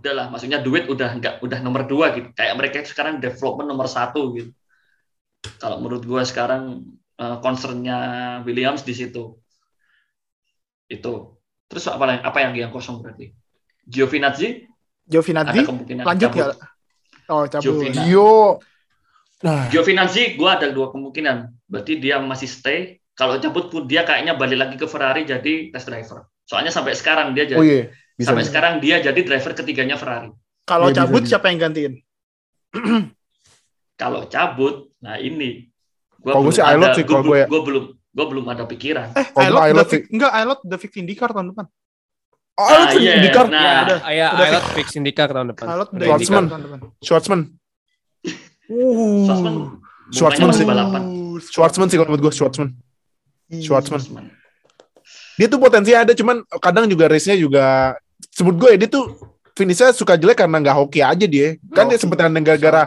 udahlah, 0.00 0.32
maksudnya 0.32 0.64
duit 0.64 0.88
udah 0.88 1.20
nggak 1.20 1.34
udah 1.44 1.58
nomor 1.60 1.84
dua 1.84 2.16
gitu. 2.16 2.32
Kayak 2.32 2.54
mereka 2.56 2.76
sekarang 2.88 3.20
development 3.20 3.68
nomor 3.68 3.86
satu 3.86 4.32
gitu. 4.32 4.50
Kalau 5.60 5.80
menurut 5.80 6.04
gue 6.04 6.22
sekarang 6.24 6.84
eh, 7.20 7.36
concernnya 7.44 7.98
Williams 8.48 8.82
di 8.82 8.96
situ. 8.96 9.36
Itu. 10.88 11.36
Terus 11.70 11.84
apa 11.86 12.04
yang 12.08 12.22
apa 12.24 12.38
yang 12.42 12.52
yang 12.56 12.72
kosong 12.72 13.04
berarti? 13.04 13.30
Giovinazzi 13.86 14.66
Giovinazzi 15.06 15.58
ada 15.62 15.68
kemungkinan 15.70 16.04
lanjut 16.06 16.30
cabut. 16.30 16.38
nggak? 16.40 16.56
Oh, 17.30 17.44
cabut. 17.46 17.64
Giovinazzi. 17.64 18.02
Gio. 18.08 18.34
Nah, 19.40 19.62
Giovinazzi 19.70 20.22
gue 20.34 20.50
ada 20.50 20.66
dua 20.72 20.90
kemungkinan. 20.90 21.36
Berarti 21.68 21.92
dia 22.02 22.18
masih 22.18 22.48
stay. 22.50 22.98
Kalau 23.14 23.36
cabut 23.36 23.68
pun 23.68 23.84
dia 23.84 24.02
kayaknya 24.02 24.34
balik 24.34 24.58
lagi 24.58 24.76
ke 24.80 24.86
Ferrari 24.88 25.28
jadi 25.28 25.70
test 25.70 25.86
driver. 25.86 26.26
Soalnya 26.48 26.72
sampai 26.74 26.98
sekarang 26.98 27.30
dia 27.36 27.46
jadi 27.46 27.60
oh 27.60 27.66
iya, 27.66 27.86
bisa. 28.20 28.28
sampai 28.28 28.44
bisa. 28.44 28.50
sekarang 28.50 28.74
dia 28.78 28.96
jadi 29.00 29.16
driver 29.18 29.52
ketiganya 29.54 29.96
Ferrari. 29.96 30.28
Kalau 30.62 30.86
Iya, 30.86 30.92
bisa, 30.92 31.00
cabut 31.02 31.22
bisa. 31.22 31.30
siapa 31.32 31.46
yang 31.48 31.60
gantiin? 31.60 31.92
Kalau 33.96 34.24
cabut, 34.26 34.74
nah 34.98 35.16
ini 35.16 35.68
gua 36.16 36.32
Kalau 36.32 36.40
gue 36.40 36.46
belum 36.46 36.54
sih 36.54 36.64
Ailot 36.64 36.86
ada- 36.86 36.96
sih, 36.96 37.04
gua 37.04 37.10
kalau 37.10 37.24
gue 37.26 37.36
ya. 37.36 37.46
Belum 37.46 37.84
gua 38.10 38.26
belum 38.26 38.44
ada 38.46 38.64
pikiran. 38.64 39.08
Eh, 39.12 39.26
Ailot 39.34 39.60
udah 39.60 39.84
sih. 39.84 39.92
fix, 39.94 40.02
enggak 40.08 40.32
Ailot 40.32 40.58
udah 40.62 40.78
fix 40.78 40.92
IndyCar 40.94 41.30
tahun 41.30 41.46
depan. 41.50 41.66
Oh, 42.56 42.64
Ah, 42.66 42.92
lu 42.92 42.98
iya, 42.98 43.12
IndyCar. 43.16 43.46
nah. 43.46 43.56
Ya, 43.56 43.80
udah. 43.82 43.98
Ya, 44.10 44.26
Udah 44.30 44.44
Ailot 44.46 44.64
fix 44.74 44.86
IndyCar 44.94 45.28
tahun 45.30 45.48
depan. 45.50 45.66
Ailot 45.66 45.88
udah. 45.90 46.06
Schwarzman 47.00 47.40
Uh. 48.70 49.74
Schwartzman 50.10 50.46
masih 50.48 50.62
sih. 50.62 50.68
balapan. 50.68 51.02
Schwartzman 51.42 51.86
sih 51.86 51.96
kalau 51.96 52.08
menurut 52.08 52.22
gue 52.22 52.32
Schwartzman. 52.32 52.70
Schwartzman. 53.50 53.98
Schwarzman. 53.98 54.24
Dia 55.34 55.46
tuh 55.46 55.58
potensi 55.58 55.90
ada, 55.90 56.12
cuman 56.12 56.42
kadang 56.60 56.86
juga 56.86 57.10
race-nya 57.10 57.34
juga 57.34 57.96
sebut 58.28 58.54
gue 58.56 58.68
ya, 58.74 58.78
dia 58.84 58.90
tuh 58.92 59.16
finishnya 59.56 59.92
suka 59.92 60.16
jelek 60.20 60.40
karena 60.40 60.56
nggak 60.60 60.76
hoki 60.76 61.00
aja 61.00 61.24
dia. 61.24 61.56
Kan 61.72 61.88
dia 61.88 61.96
Hoki. 61.96 62.02
sempet 62.04 62.18
ada 62.20 62.40
gara-gara 62.40 62.82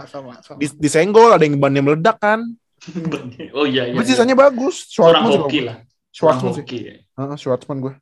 dis- 0.57 0.77
disenggol, 0.77 1.33
ada 1.33 1.43
yang 1.43 1.57
bannya 1.57 1.81
meledak 1.81 2.17
kan. 2.21 2.41
Oh 3.55 3.63
iya 3.63 3.87
iya. 3.87 3.95
Tapi 3.95 4.03
iya. 4.03 4.11
sisanya 4.11 4.35
bagus. 4.35 4.91
kurang 4.91 5.23
Schwartzman 5.23 5.31
sih 5.31 5.39
hoki 5.39 5.59
gue. 5.59 5.67
lah. 5.71 5.77
Schwartzman 6.11 6.51
sih. 6.51 6.61
hoki. 6.61 6.77
Heeh, 7.15 7.35
Schwartzman 7.39 7.77
gue. 7.79 7.93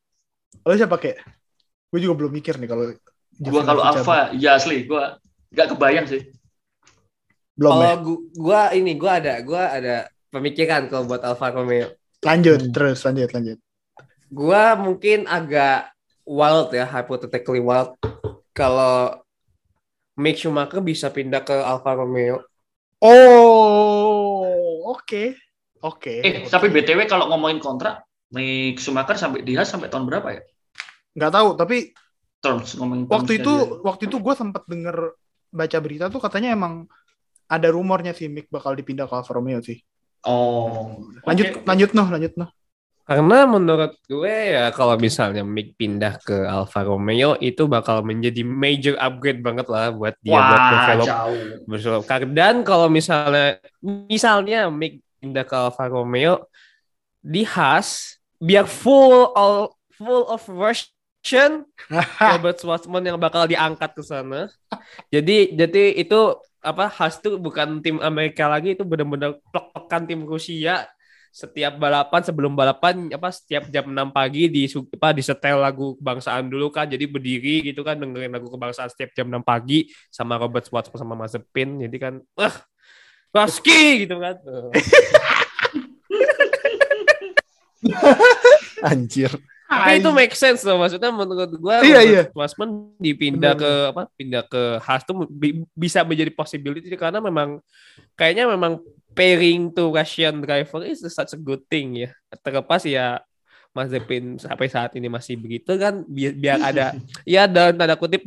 Lo 0.65 0.73
siapa 0.73 0.97
kayak? 0.97 1.17
Gue 1.87 1.99
juga 2.01 2.13
belum 2.17 2.31
mikir 2.33 2.57
nih 2.57 2.69
kalau 2.69 2.83
Gua 3.41 3.61
kalau. 3.65 3.81
Alfa, 3.81 4.29
ya 4.37 4.53
asli 4.53 4.85
gua 4.85 5.17
nggak 5.49 5.67
kebayang 5.73 6.05
sih. 6.05 6.21
belum 7.51 7.71
Kalau 7.73 7.83
ya. 7.83 7.95
gu- 7.97 8.23
gua 8.37 8.61
ini 8.71 8.91
gua 8.95 9.11
ada 9.17 9.33
gua 9.41 9.63
ada 9.69 9.95
pemikiran 10.29 10.87
kalau 10.87 11.03
buat 11.05 11.21
Alfa 11.21 11.51
Romeo. 11.51 11.89
Lanjut 12.21 12.59
Hmm. 12.61 12.71
terus 12.71 13.01
lanjut 13.01 13.29
lanjut. 13.33 13.57
Gua 14.29 14.77
mungkin 14.77 15.25
agak 15.25 15.89
wild 16.31 16.71
ya, 16.71 16.87
hypothetically 16.87 17.59
wild. 17.59 17.99
Kalau 18.55 19.19
Mick 20.15 20.39
Schumacher 20.39 20.79
bisa 20.79 21.11
pindah 21.11 21.43
ke 21.43 21.51
Alfa 21.51 21.91
Romeo. 21.99 22.47
Oh, 23.03 24.87
oke. 24.95 25.35
Oke. 25.81 26.21
Eh, 26.23 26.45
oke. 26.45 26.53
tapi 26.53 26.71
BTW 26.71 27.09
kalau 27.11 27.27
ngomongin 27.27 27.59
kontrak, 27.59 28.07
Mick 28.31 28.79
Schumacher 28.79 29.19
sampai 29.19 29.43
dia 29.43 29.67
sampai 29.67 29.91
tahun 29.91 30.07
berapa 30.07 30.29
ya? 30.31 30.41
nggak 31.11 31.33
tahu, 31.35 31.49
tapi 31.59 31.91
Terms 32.41 32.73
ngomongin 32.79 33.05
waktu 33.05 33.43
itu 33.43 33.53
dia. 33.53 33.83
waktu 33.83 34.03
itu 34.09 34.17
gue 34.17 34.33
sempat 34.33 34.63
denger 34.65 35.13
baca 35.51 35.77
berita 35.83 36.07
tuh 36.07 36.23
katanya 36.23 36.55
emang 36.55 36.87
ada 37.51 37.67
rumornya 37.69 38.15
sih 38.15 38.31
Mick 38.31 38.47
bakal 38.47 38.73
dipindah 38.73 39.05
ke 39.05 39.13
Alfa 39.13 39.35
Romeo 39.35 39.59
sih. 39.59 39.77
Oh. 40.23 40.95
Lanjut 41.27 41.51
Oke. 41.51 41.67
lanjut 41.67 41.91
noh, 41.91 42.07
lanjut 42.07 42.33
noh. 42.39 42.49
Karena 43.01 43.43
menurut 43.49 43.97
gue 44.07 44.35
ya 44.55 44.69
kalau 44.71 44.95
misalnya 44.95 45.41
Mick 45.43 45.75
pindah 45.75 46.21
ke 46.21 46.47
Alfa 46.47 46.85
Romeo 46.85 47.35
itu 47.41 47.65
bakal 47.67 48.05
menjadi 48.05 48.45
major 48.45 48.95
upgrade 49.01 49.41
banget 49.41 49.67
lah 49.67 49.91
buat 49.91 50.15
dia 50.21 50.37
buat 50.37 50.61
Wah, 50.61 50.69
develop 50.71 51.07
jauh. 51.09 51.45
bersulap 51.67 52.03
karir. 52.07 52.29
Dan 52.31 52.61
kalau 52.63 52.87
misalnya 52.87 53.59
misalnya 53.83 54.69
Mick 54.69 55.01
pindah 55.19 55.43
ke 55.43 55.55
Alfa 55.57 55.85
Romeo 55.89 56.45
di 57.21 57.45
Haas 57.45 58.17
biar 58.41 58.65
full 58.65 59.29
all 59.37 59.73
full 59.93 60.25
of 60.25 60.41
Russian 60.49 61.69
Robert 62.21 62.57
Schwarzman 62.57 63.05
yang 63.05 63.21
bakal 63.21 63.45
diangkat 63.45 63.93
ke 63.93 64.01
sana. 64.01 64.49
Jadi 65.13 65.53
jadi 65.53 65.93
itu 65.97 66.37
apa 66.61 66.89
Haas 66.89 67.17
tuh 67.21 67.41
bukan 67.41 67.81
tim 67.81 67.97
Amerika 68.01 68.45
lagi 68.45 68.77
itu 68.77 68.85
benar-benar 68.85 69.37
plek-plekan 69.49 70.05
tim 70.05 70.21
Rusia. 70.25 70.85
Setiap 71.31 71.79
balapan 71.79 72.21
sebelum 72.27 72.59
balapan 72.59 73.07
apa 73.07 73.31
setiap 73.31 73.71
jam 73.71 73.87
6 73.87 74.11
pagi 74.11 74.51
di 74.51 74.67
apa 74.67 75.15
disetel 75.15 75.63
lagu 75.63 75.95
kebangsaan 75.95 76.51
dulu 76.51 76.67
kan. 76.67 76.91
Jadi 76.91 77.07
berdiri 77.07 77.71
gitu 77.71 77.87
kan 77.87 77.95
dengerin 77.95 78.35
lagu 78.35 78.51
kebangsaan 78.51 78.91
setiap 78.91 79.15
jam 79.15 79.31
6 79.31 79.39
pagi 79.41 79.87
sama 80.11 80.35
Robert 80.35 80.67
Schwarzman 80.67 80.99
sama 80.99 81.15
Mazepin. 81.15 81.79
Jadi 81.87 81.97
kan 81.97 82.19
wah 82.35 82.51
Baski 83.31 84.03
gitu 84.03 84.19
kan. 84.19 84.35
Anjir. 88.91 89.31
Tapi 89.71 90.03
itu 90.03 90.11
make 90.11 90.35
sense 90.35 90.67
loh 90.67 90.83
maksudnya 90.83 91.15
menurut 91.15 91.47
gua 91.55 91.79
Iya, 91.79 92.03
iya. 92.03 92.23
Schwarzman 92.27 92.91
dipindah 92.99 93.55
Benar, 93.55 93.63
ke 93.63 93.71
apa 93.95 94.01
pindah 94.19 94.43
ke 94.43 94.83
Haas 94.83 95.07
tuh 95.07 95.23
bi- 95.31 95.63
bisa 95.71 96.03
menjadi 96.03 96.27
possibility 96.35 96.91
karena 96.99 97.23
memang 97.23 97.63
kayaknya 98.19 98.51
memang 98.51 98.83
pairing 99.11 99.71
to 99.71 99.91
Russian 99.91 100.41
driver 100.41 100.81
is 100.83 101.03
such 101.07 101.33
a 101.33 101.39
good 101.39 101.61
thing 101.67 101.95
ya. 101.95 102.09
Terlepas 102.41 102.83
ya 102.85 103.19
Mazepin 103.71 104.35
sampai 104.35 104.67
saat 104.67 104.91
ini 104.99 105.07
masih 105.07 105.39
begitu 105.39 105.79
kan 105.79 106.03
biar, 106.03 106.35
biar 106.35 106.57
ada 106.59 106.91
ya 107.23 107.47
dalam 107.47 107.71
tanda 107.79 107.95
kutip 107.95 108.19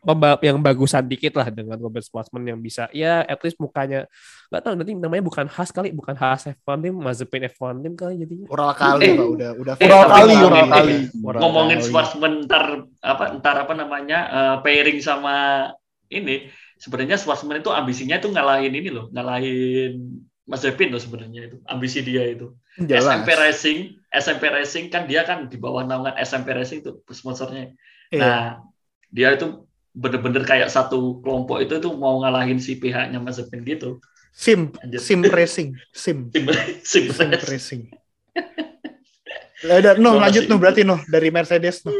pembalap 0.00 0.40
yang 0.40 0.56
bagusan 0.64 1.04
dikit 1.04 1.36
lah 1.36 1.52
dengan 1.52 1.76
Robert 1.76 2.00
Schwarzman 2.00 2.40
yang 2.48 2.56
bisa 2.56 2.88
ya 2.96 3.20
at 3.20 3.36
least 3.44 3.60
mukanya 3.60 4.08
nggak 4.48 4.62
tahu 4.64 4.72
nanti 4.80 4.96
namanya 4.96 5.20
bukan 5.28 5.44
Haas 5.44 5.76
kali 5.76 5.92
bukan 5.92 6.16
Haas 6.16 6.48
F1 6.48 6.80
team 6.80 6.96
Mazepin 7.04 7.44
F1 7.52 7.84
team 7.84 7.94
kali 8.00 8.14
jadinya 8.16 8.48
Ural 8.48 8.72
kali 8.72 9.04
Eh. 9.04 9.12
Pak, 9.12 9.28
udah 9.28 9.50
udah 9.60 9.74
Eh, 9.76 9.88
Ural 9.92 10.00
tapi 10.08 10.16
kali, 10.16 10.32
eh, 10.40 10.68
kali. 10.72 10.96
Ngomongin. 11.20 11.78
Schwarzman 11.84 12.32
ntar 12.48 12.64
apa 13.04 13.24
ntar 13.36 13.56
apa 13.68 13.72
namanya 13.76 14.18
eh, 14.32 14.56
pairing 14.64 15.04
sama 15.04 15.68
ini 16.08 16.48
sebenarnya 16.78 17.18
Schwarzman 17.18 17.60
itu 17.60 17.70
ambisinya 17.70 18.16
itu 18.16 18.30
ngalahin 18.30 18.72
ini 18.72 18.88
loh 18.88 19.10
ngalahin 19.10 20.22
Mazepin 20.48 20.88
loh 20.88 20.96
sebenarnya 20.96 21.52
itu 21.52 21.56
ambisi 21.68 22.00
dia 22.00 22.24
itu 22.24 22.56
Jelas. 22.78 23.04
SMP 23.04 23.28
Racing 23.34 23.78
SMP 24.08 24.44
Racing 24.48 24.84
kan 24.88 25.04
dia 25.04 25.26
kan 25.26 25.50
di 25.50 25.58
bawah 25.58 25.84
naungan 25.84 26.14
SMP 26.16 26.54
Racing 26.54 26.80
itu 26.80 27.02
sponsornya 27.10 27.74
Iya. 28.08 28.20
nah 28.24 28.44
dia 29.12 29.36
itu 29.36 29.68
bener-bener 29.92 30.40
kayak 30.48 30.72
satu 30.72 31.20
kelompok 31.20 31.60
itu 31.60 31.76
tuh 31.76 31.92
mau 31.92 32.22
ngalahin 32.24 32.56
si 32.56 32.80
pihaknya 32.80 33.20
Mazepin 33.20 33.60
gitu 33.66 34.00
Sim, 34.32 34.70
Anjir. 34.78 35.02
sim 35.02 35.18
racing, 35.26 35.74
sim, 35.90 36.30
Sim, 36.30 36.46
sim 36.86 37.04
sim 37.10 37.30
racing. 37.50 37.82
Ada, 39.58 39.98
no, 39.98 40.14
lanjut 40.14 40.46
no 40.46 40.54
berarti 40.56 40.86
no 40.86 41.02
dari 41.10 41.34
Mercedes 41.34 41.82
no. 41.82 41.90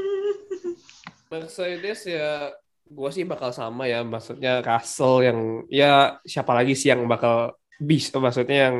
Mercedes 1.29 2.07
ya 2.07 2.55
gue 2.89 3.11
sih 3.13 3.25
bakal 3.29 3.53
sama 3.53 3.85
ya 3.85 4.01
maksudnya 4.01 4.65
Russell 4.65 5.21
yang 5.21 5.39
ya 5.69 6.17
siapa 6.25 6.57
lagi 6.57 6.73
sih 6.73 6.89
yang 6.89 7.05
bakal 7.05 7.53
bisa 7.77 8.17
maksudnya 8.17 8.59
yang 8.69 8.77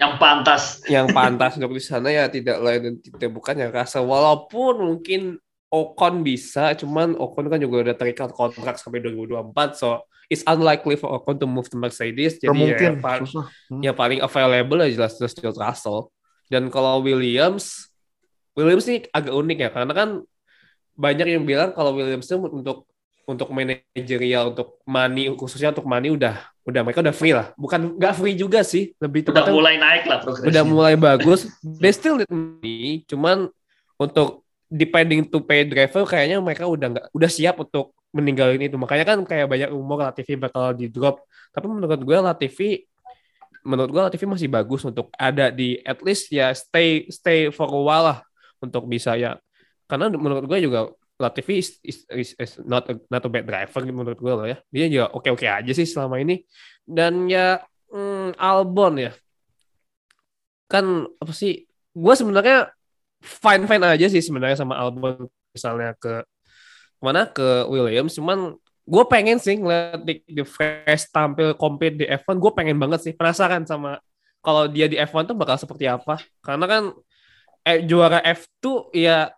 yang 0.00 0.12
pantas 0.16 0.80
yang 0.88 1.06
pantas 1.12 1.60
untuk 1.60 1.76
di 1.76 1.82
sana 1.82 2.08
ya 2.08 2.30
tidak 2.30 2.56
lain 2.62 2.80
dan 2.80 2.94
tidak 3.02 3.30
bukan 3.34 3.54
yang 3.58 3.70
Russell 3.74 4.08
walaupun 4.08 4.74
mungkin 4.80 5.36
Ocon 5.70 6.26
bisa 6.26 6.74
cuman 6.74 7.14
Ocon 7.18 7.46
kan 7.46 7.60
juga 7.60 7.90
udah 7.90 7.94
terikat 7.98 8.32
kontrak 8.32 8.80
sampai 8.80 9.02
2024 9.04 9.76
so 9.76 10.02
it's 10.32 10.46
unlikely 10.46 10.96
for 10.96 11.10
Ocon 11.14 11.36
to 11.36 11.46
move 11.46 11.68
to 11.68 11.76
Mercedes 11.76 12.40
jadi 12.40 12.50
ya, 12.50 12.56
mungkin 12.56 12.90
yang, 12.96 13.02
pa- 13.02 13.22
susah. 13.22 13.46
Hmm. 13.68 13.82
yang 13.84 13.94
paling 13.94 14.24
available 14.24 14.80
ya 14.82 14.88
jelas 14.90 15.18
jelas 15.20 15.34
George 15.36 15.58
Russell 15.60 16.08
dan 16.48 16.66
kalau 16.72 17.02
Williams 17.02 17.90
Williams 18.58 18.86
ini 18.88 19.06
agak 19.14 19.30
unik 19.30 19.58
ya 19.58 19.70
karena 19.70 19.92
kan 19.94 20.10
banyak 20.98 21.26
yang 21.38 21.44
bilang 21.46 21.70
kalau 21.70 21.94
Williams 21.94 22.26
itu 22.26 22.36
untuk 22.40 22.89
untuk 23.30 23.48
manajerial 23.54 24.50
untuk 24.50 24.82
money 24.82 25.30
khususnya 25.38 25.70
untuk 25.70 25.86
money 25.86 26.10
udah 26.10 26.34
udah 26.66 26.80
mereka 26.82 27.00
udah 27.00 27.14
free 27.14 27.34
lah. 27.34 27.54
Bukan 27.54 27.94
nggak 27.96 28.14
free 28.18 28.34
juga 28.34 28.66
sih. 28.66 28.90
Lebih 28.98 29.30
udah 29.30 29.46
tepatnya 29.46 29.54
mulai 29.54 29.74
naik 29.78 30.04
lah 30.10 30.18
progresnya. 30.18 30.50
udah 30.50 30.64
mulai 30.66 30.94
bagus. 30.98 31.46
They 31.62 31.94
still 31.94 32.18
need 32.18 32.30
money 32.30 33.06
cuman 33.06 33.48
untuk 33.94 34.42
depending 34.66 35.26
to 35.30 35.38
pay 35.42 35.62
driver 35.66 36.02
kayaknya 36.06 36.42
mereka 36.42 36.66
udah 36.66 36.86
nggak 36.98 37.06
udah 37.14 37.30
siap 37.30 37.62
untuk 37.62 37.94
meninggalin 38.10 38.60
itu. 38.66 38.74
Makanya 38.74 39.04
kan 39.06 39.18
kayak 39.22 39.46
banyak 39.46 39.70
umur 39.70 40.02
Latifi 40.02 40.34
bakal 40.34 40.74
di 40.74 40.90
drop 40.90 41.22
tapi 41.50 41.66
menurut 41.66 42.02
gue 42.02 42.18
Latifi 42.18 42.70
menurut 43.66 43.90
gue 43.92 44.02
Latifi 44.02 44.26
masih 44.26 44.48
bagus 44.48 44.82
untuk 44.86 45.12
ada 45.18 45.52
di 45.52 45.76
at 45.84 46.00
least 46.00 46.32
ya 46.32 46.50
stay 46.56 47.06
stay 47.12 47.52
for 47.52 47.68
a 47.68 47.80
while 47.80 48.04
lah 48.10 48.18
untuk 48.58 48.86
bisa 48.90 49.14
ya. 49.14 49.38
Karena 49.90 50.06
menurut 50.10 50.46
gue 50.46 50.58
juga 50.62 50.92
Latifi 51.20 51.60
is, 51.60 51.76
is, 51.84 51.98
is, 52.08 52.30
is 52.40 52.52
not 52.64 52.88
a, 52.88 52.96
not 53.12 53.20
a 53.20 53.28
bad 53.28 53.44
driver 53.44 53.84
menurut 53.84 54.16
gue 54.16 54.32
loh 54.32 54.48
ya. 54.48 54.56
Dia 54.72 54.86
juga 54.88 55.06
oke 55.12 55.28
oke 55.36 55.44
aja 55.44 55.72
sih 55.76 55.84
selama 55.84 56.16
ini. 56.16 56.40
Dan 56.88 57.28
ya 57.28 57.60
hmm, 57.92 58.40
Albon 58.40 58.96
ya. 58.96 59.12
Kan 60.64 61.04
apa 61.20 61.32
sih 61.36 61.68
gue 61.92 62.14
sebenarnya 62.16 62.72
fine 63.20 63.68
fine 63.68 63.84
aja 63.84 64.06
sih 64.08 64.24
sebenarnya 64.24 64.64
sama 64.64 64.80
Albon 64.80 65.28
misalnya 65.52 65.92
ke 66.00 66.24
mana 67.04 67.28
ke 67.28 67.68
Williams. 67.68 68.16
Cuman 68.16 68.56
gue 68.88 69.04
pengen 69.12 69.36
sih 69.36 69.60
ngeliat 69.60 70.00
di, 70.00 70.24
di 70.24 70.42
fresh 70.42 71.12
tampil 71.12 71.52
compete 71.52 72.00
di 72.00 72.06
F1 72.08 72.40
gue 72.40 72.52
pengen 72.56 72.80
banget 72.80 73.06
sih 73.06 73.12
penasaran 73.12 73.68
sama 73.68 74.00
kalau 74.40 74.64
dia 74.66 74.88
di 74.88 74.96
F1 74.96 75.28
tuh 75.28 75.36
bakal 75.36 75.60
seperti 75.60 75.84
apa. 75.84 76.16
Karena 76.40 76.64
kan 76.64 76.82
eh, 77.68 77.84
juara 77.84 78.24
F2 78.24 78.96
ya 78.96 79.28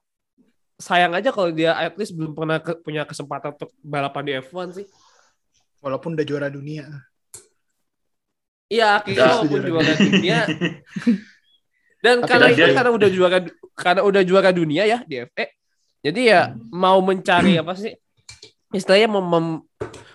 sayang 0.83 1.15
aja 1.15 1.31
kalau 1.31 1.55
dia 1.55 1.71
at 1.73 1.95
least 1.95 2.11
belum 2.13 2.35
pernah 2.35 2.59
ke- 2.59 2.83
punya 2.83 3.07
kesempatan 3.07 3.55
untuk 3.55 3.71
balapan 3.79 4.23
di 4.27 4.33
F1 4.43 4.75
sih 4.75 4.87
Walaupun 5.79 6.15
udah 6.15 6.23
juara 6.23 6.47
dunia. 6.47 6.87
Iya, 8.67 9.03
kita 9.03 9.19
Udah. 9.19 9.31
walaupun 9.43 9.61
juara 9.67 9.93
dunia. 9.99 10.39
Dan 12.07 12.23
Tapi 12.23 12.29
karena 12.31 12.47
itu 12.51 12.67
karena 12.71 12.91
udah 12.91 13.11
juara 13.11 13.39
karena 13.75 14.03
udah 14.03 14.23
juara 14.23 14.51
dunia 14.51 14.83
ya 14.87 14.99
di 15.03 15.23
FA. 15.23 15.47
Jadi 16.03 16.21
ya 16.31 16.55
mau 16.71 17.03
mencari 17.03 17.59
apa 17.63 17.75
sih? 17.75 17.99
Istilahnya 18.71 19.11
mem, 19.11 19.27
mem- 19.27 19.63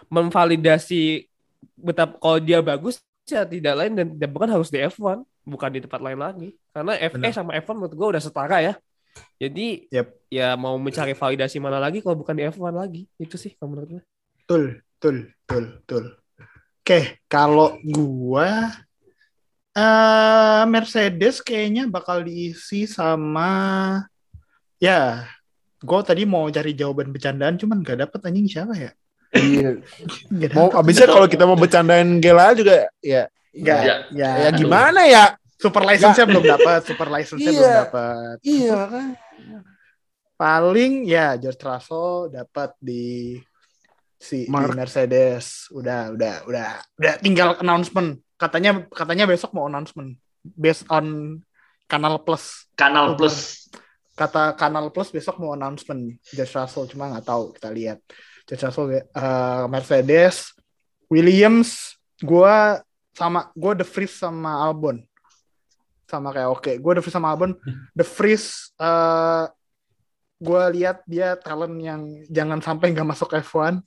memvalidasi 0.07 1.27
betapa 1.75 2.15
kalau 2.17 2.39
dia 2.39 2.63
bagus 2.63 2.97
ya 3.27 3.43
tidak 3.43 3.75
lain 3.75 3.91
dan 3.91 4.07
tidak 4.15 4.31
bukan 4.31 4.49
harus 4.49 4.71
di 4.71 4.79
F1, 4.81 5.19
bukan 5.43 5.69
di 5.69 5.79
tempat 5.83 5.99
lain 5.99 6.19
lagi. 6.19 6.49
Karena 6.71 6.95
FA 6.97 7.11
Benar. 7.27 7.35
sama 7.35 7.51
F1 7.59 7.75
menurut 7.75 7.91
gue 7.93 8.07
udah 8.15 8.23
setara 8.23 8.57
ya. 8.63 8.73
Jadi 9.37 9.85
Yep. 9.89 10.07
ya 10.27 10.57
mau 10.57 10.75
mencari 10.75 11.13
validasi 11.13 11.61
mana 11.61 11.77
lagi 11.77 12.01
kalau 12.01 12.17
bukan 12.17 12.35
di 12.35 12.43
F1 12.47 12.73
lagi. 12.73 13.05
Itu 13.17 13.37
sih 13.37 13.53
kalau 13.55 13.75
menurut 13.77 13.89
gue. 13.99 14.03
Betul, 14.43 14.63
betul, 14.97 15.15
betul, 15.45 15.63
betul. 15.83 16.03
Oke, 16.81 16.99
kalau 17.27 17.75
gua 17.83 18.71
eh 19.77 20.63
Mercedes 20.65 21.37
kayaknya 21.39 21.85
bakal 21.85 22.25
diisi 22.25 22.89
sama 22.89 24.01
ya 24.81 25.21
gue 25.77 25.99
tadi 26.01 26.25
mau 26.25 26.49
cari 26.49 26.73
jawaban 26.73 27.13
bercandaan 27.13 27.61
cuman 27.61 27.85
gak 27.85 28.01
dapet 28.01 28.19
anjing 28.25 28.49
siapa 28.49 28.73
ya 28.73 28.91
Iya. 29.27 29.83
Mau 30.57 30.71
abisnya 30.71 31.05
kalau 31.05 31.27
kita 31.27 31.43
mau 31.43 31.59
bercandain 31.59 32.07
Gela 32.17 32.55
juga 32.55 32.87
ya 33.03 33.29
Gak, 33.53 33.79
Ya. 33.83 33.95
ya, 34.09 34.29
ya 34.47 34.49
gimana 34.55 35.03
ya? 35.05 35.37
Super 35.57 35.83
license-nya 35.83 36.25
belum 36.25 36.45
dapat 36.45 36.79
super 36.85 37.07
license-nya 37.09 37.51
Iya. 37.51 37.59
belum 37.59 37.77
dapat. 37.89 38.37
Iya 38.45 38.79
kan. 38.93 39.07
paling 40.37 41.09
ya 41.09 41.33
George 41.35 41.61
Russell 41.65 42.29
dapat 42.29 42.77
di 42.77 43.37
si 44.17 44.45
di. 44.45 44.77
Mercedes. 44.77 45.65
Udah 45.73 46.13
udah 46.13 46.45
udah 46.45 46.69
udah 46.95 47.13
tinggal 47.19 47.57
announcement. 47.57 48.21
Katanya 48.37 48.85
katanya 48.93 49.25
besok 49.25 49.53
mau 49.57 49.65
announcement. 49.65 50.13
Based 50.45 50.85
on 50.87 51.37
Kanal 51.89 52.21
Plus. 52.21 52.69
Kanal 52.77 53.17
Plus. 53.17 53.65
kata 54.13 54.53
Kanal 54.53 54.89
Plus 54.89 55.09
besok 55.09 55.37
mau 55.37 55.53
announcement. 55.53 56.17
George 56.33 56.53
Russell 56.53 56.85
cuma 56.89 57.09
nggak 57.09 57.25
tahu 57.25 57.53
kita 57.57 57.69
lihat. 57.73 57.99
George 58.45 58.63
Russell 58.63 58.87
eh, 58.93 59.65
Mercedes 59.67 60.53
Williams 61.07 61.97
gua 62.19 62.81
sama 63.13 63.49
gue 63.53 63.73
The 63.81 63.85
Vries 63.85 64.13
sama 64.13 64.61
Albon 64.61 65.01
sama 66.07 66.31
kayak 66.31 66.49
oke 66.49 66.71
gue 66.79 66.91
The 66.95 67.03
Vries 67.03 67.15
sama 67.15 67.35
Albon 67.35 67.51
The 67.93 68.05
Vries 68.07 68.73
eh 68.79 69.45
gue 70.37 70.63
lihat 70.77 71.01
dia 71.09 71.35
talent 71.37 71.75
yang 71.81 72.01
jangan 72.29 72.61
sampai 72.61 72.93
nggak 72.93 73.09
masuk 73.09 73.35
F1 73.37 73.81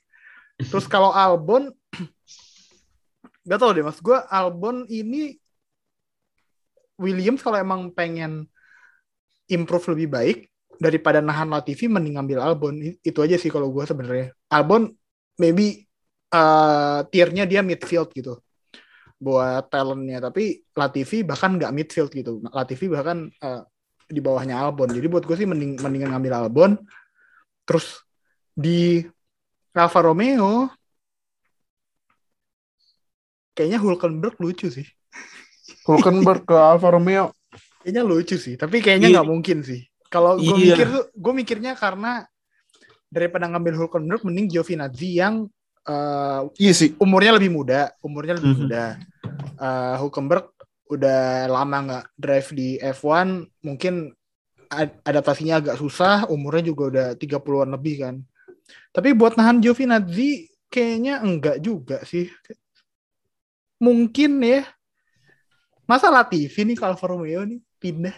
terus 0.68 0.85
kalau 0.85 1.11
Albon 1.11 1.73
nggak 3.45 3.59
tahu 3.61 3.71
deh 3.73 3.85
mas. 3.85 3.99
Gue 3.99 4.18
Albon 4.29 4.85
ini 4.87 5.37
Williams 7.01 7.41
kalau 7.41 7.57
emang 7.57 7.91
pengen 7.91 8.45
improve 9.49 9.97
lebih 9.97 10.09
baik 10.12 10.39
daripada 10.79 11.18
nahan 11.25 11.49
Latifi 11.49 11.89
mending 11.89 12.21
ngambil 12.21 12.39
Albon. 12.39 12.79
Itu 13.01 13.25
aja 13.25 13.41
sih 13.41 13.49
kalau 13.49 13.73
gue 13.73 13.85
sebenarnya. 13.89 14.37
Albon 14.53 14.93
maybe 15.41 15.89
uh, 16.31 17.03
tiernya 17.09 17.49
dia 17.49 17.64
midfield 17.64 18.12
gitu 18.12 18.39
buat 19.21 19.68
talentnya 19.68 20.18
tapi 20.18 20.64
Latifi 20.73 21.21
bahkan 21.21 21.61
nggak 21.61 21.73
midfield 21.77 22.09
gitu 22.11 22.41
Latifi 22.49 22.89
bahkan 22.89 23.29
uh, 23.39 23.62
di 24.09 24.18
bawahnya 24.18 24.57
Albon 24.57 24.89
jadi 24.91 25.07
buat 25.07 25.29
gue 25.29 25.37
sih 25.37 25.45
mending 25.45 25.77
mendingan 25.79 26.16
ngambil 26.16 26.33
Albon 26.41 26.81
terus 27.68 28.01
di 28.57 29.05
Alfa 29.77 30.01
Romeo 30.01 30.73
kayaknya 33.55 33.79
Hulkenberg 33.79 34.37
lucu 34.41 34.73
sih 34.73 34.87
Hulkenberg 35.87 36.45
ke 36.45 36.55
Alfa 36.57 36.91
Romeo. 36.93 37.33
Kayaknya 37.81 38.03
lucu 38.05 38.37
sih, 38.37 38.55
tapi 38.55 38.85
kayaknya 38.85 39.09
Iya. 39.09 39.14
nggak 39.16 39.29
mungkin 39.31 39.59
sih. 39.64 39.81
Kalau 40.12 40.37
gue 40.37 40.45
Iya. 40.53 40.77
mikir 40.77 40.87
tuh, 40.93 41.05
gue 41.16 41.33
mikirnya 41.33 41.73
karena 41.73 42.29
daripada 43.09 43.49
ngambil 43.49 43.75
Hulkenberg, 43.81 44.21
mending 44.23 44.53
Giovinazzi 44.53 45.16
yang 45.16 45.49
eh, 45.81 46.41
Iya 46.61 46.73
sih. 46.77 46.93
umurnya 47.01 47.41
lebih 47.41 47.49
muda, 47.49 47.89
umurnya 48.05 48.37
lebih 48.37 48.53
Mhm. 48.53 48.61
muda. 48.61 48.85
Eh, 49.61 49.95
Hulkenberg 50.01 50.57
udah 50.89 51.47
lama 51.47 51.77
nggak 51.85 52.05
drive 52.17 52.49
di 52.57 52.69
F1, 52.81 53.45
mungkin 53.61 54.09
ad- 54.73 54.99
adaptasinya 55.05 55.61
agak 55.61 55.77
susah, 55.77 56.25
umurnya 56.33 56.73
juga 56.73 56.83
udah 56.89 57.07
30-an 57.21 57.77
lebih 57.77 57.95
kan. 58.01 58.15
Tapi 58.91 59.13
buat 59.13 59.37
nahan 59.37 59.61
Giovinazzi 59.61 60.49
kayaknya 60.73 61.21
enggak 61.21 61.61
juga 61.61 62.01
sih. 62.09 62.33
Mungkin 63.85 64.41
ya. 64.41 64.65
Masa 65.85 66.09
Latifi 66.09 66.63
nih 66.65 66.79
ke 66.79 66.85
Alfa 66.87 67.07
Romeo 67.11 67.43
nih 67.45 67.61
pindah? 67.83 68.17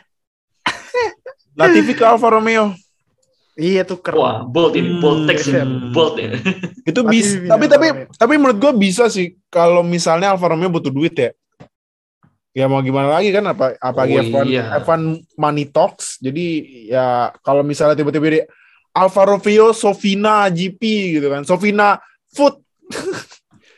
Latifi 1.58 1.96
ke 1.96 2.04
Alfa 2.04 2.28
Romeo. 2.30 2.76
Iya 3.52 3.84
tuh 3.84 4.00
keren. 4.00 4.16
Wah, 4.16 4.38
bold 4.42 4.72
ini, 4.74 4.96
bold 4.96 5.24
Hmm. 5.24 5.28
text 5.28 5.46
ini, 5.46 5.60
bold 5.92 6.16
ya. 6.16 6.32
Itu 6.88 7.04
bisa. 7.04 7.44
Tapi 7.44 7.64
tapi 7.66 7.86
tapi 8.08 8.32
menurut 8.34 8.56
gue 8.56 8.72
bisa 8.74 9.06
sih 9.06 9.36
kalau 9.46 9.84
misalnya 9.84 10.32
Alfa 10.32 10.48
Romeo 10.48 10.68
butuh 10.68 10.88
duit 10.88 11.12
ya. 11.12 11.30
Ya 12.52 12.64
mau 12.64 12.80
gimana 12.80 13.08
lagi 13.10 13.28
kan 13.28 13.44
apa 13.46 13.76
apa 13.76 14.00
Oh, 14.02 14.20
F1 14.22 14.44
iya. 14.46 14.76
F1 14.78 15.00
money 15.34 15.64
talks. 15.66 16.16
Jadi 16.18 16.44
ya 16.86 17.32
kalau 17.40 17.60
misalnya 17.60 17.92
tiba-tiba 17.94 18.28
di 18.30 18.40
Alfa 18.92 19.24
Romeo 19.26 19.72
Sofina 19.72 20.48
GP 20.48 20.80
gitu 21.16 21.28
kan. 21.28 21.44
Sofina 21.44 21.96
Food. 22.28 22.56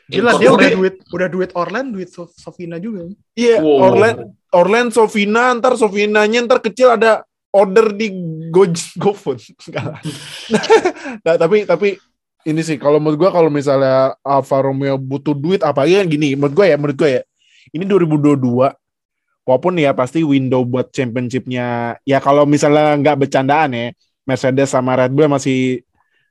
Gila 0.05 0.37
dia 0.37 0.53
udah 0.53 0.71
duit 0.71 0.95
udah 1.09 1.29
duit 1.29 1.51
Orlan, 1.55 1.91
duit 1.91 2.11
So- 2.11 2.29
Sofina 2.29 2.77
juga. 2.77 3.09
Iya, 3.33 3.59
Wow. 3.59 3.91
Orlen 3.91 4.15
Orlen 4.53 4.87
Sofina 4.91 5.51
ntar 5.55 5.75
Sofinanya 5.75 6.45
ntar 6.45 6.61
kecil 6.61 6.93
ada 6.93 7.25
order 7.55 7.95
di 7.95 8.11
Go 8.51 8.67
GoFood. 8.99 9.39
Enggak 9.71 9.85
lah. 9.95 10.01
nah, 11.23 11.35
tapi 11.39 11.63
tapi 11.63 11.89
ini 12.45 12.61
sih 12.61 12.77
kalau 12.77 12.99
menurut 12.99 13.19
gua 13.19 13.31
kalau 13.31 13.49
misalnya 13.49 14.19
Alfa 14.21 14.59
Romeo 14.61 14.99
butuh 14.99 15.33
duit 15.33 15.63
apalagi 15.63 15.97
kan 16.03 16.07
gini 16.11 16.35
menurut 16.35 16.55
gua 16.55 16.67
ya 16.67 16.77
menurut 16.77 16.99
gua 16.99 17.11
ya 17.11 17.23
ini 17.73 17.85
2022 17.89 18.37
walaupun 19.49 19.73
ya 19.81 19.97
pasti 19.97 20.21
window 20.21 20.61
buat 20.67 20.93
championshipnya 20.93 21.97
ya 22.05 22.19
kalau 22.21 22.45
misalnya 22.45 23.01
nggak 23.01 23.27
bercandaan 23.27 23.71
ya 23.73 23.87
Mercedes 24.29 24.69
sama 24.75 24.99
Red 24.99 25.13
Bull 25.17 25.31
masih 25.33 25.87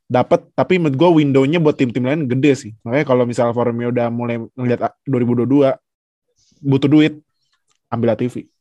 dapat 0.06 0.46
tapi 0.54 0.78
menurut 0.78 0.98
gua 1.00 1.10
windownya 1.18 1.58
buat 1.58 1.80
tim-tim 1.80 2.06
lain 2.06 2.30
gede 2.30 2.52
sih 2.54 2.72
makanya 2.86 3.06
kalau 3.10 3.24
misalnya 3.26 3.56
Alfa 3.56 3.64
Romeo 3.66 3.90
udah 3.90 4.08
mulai 4.14 4.38
ngeliat 4.54 4.94
2022 5.10 5.74
butuh 6.64 6.90
duit 6.90 7.14
ambil 7.94 8.18
TV. 8.18 8.53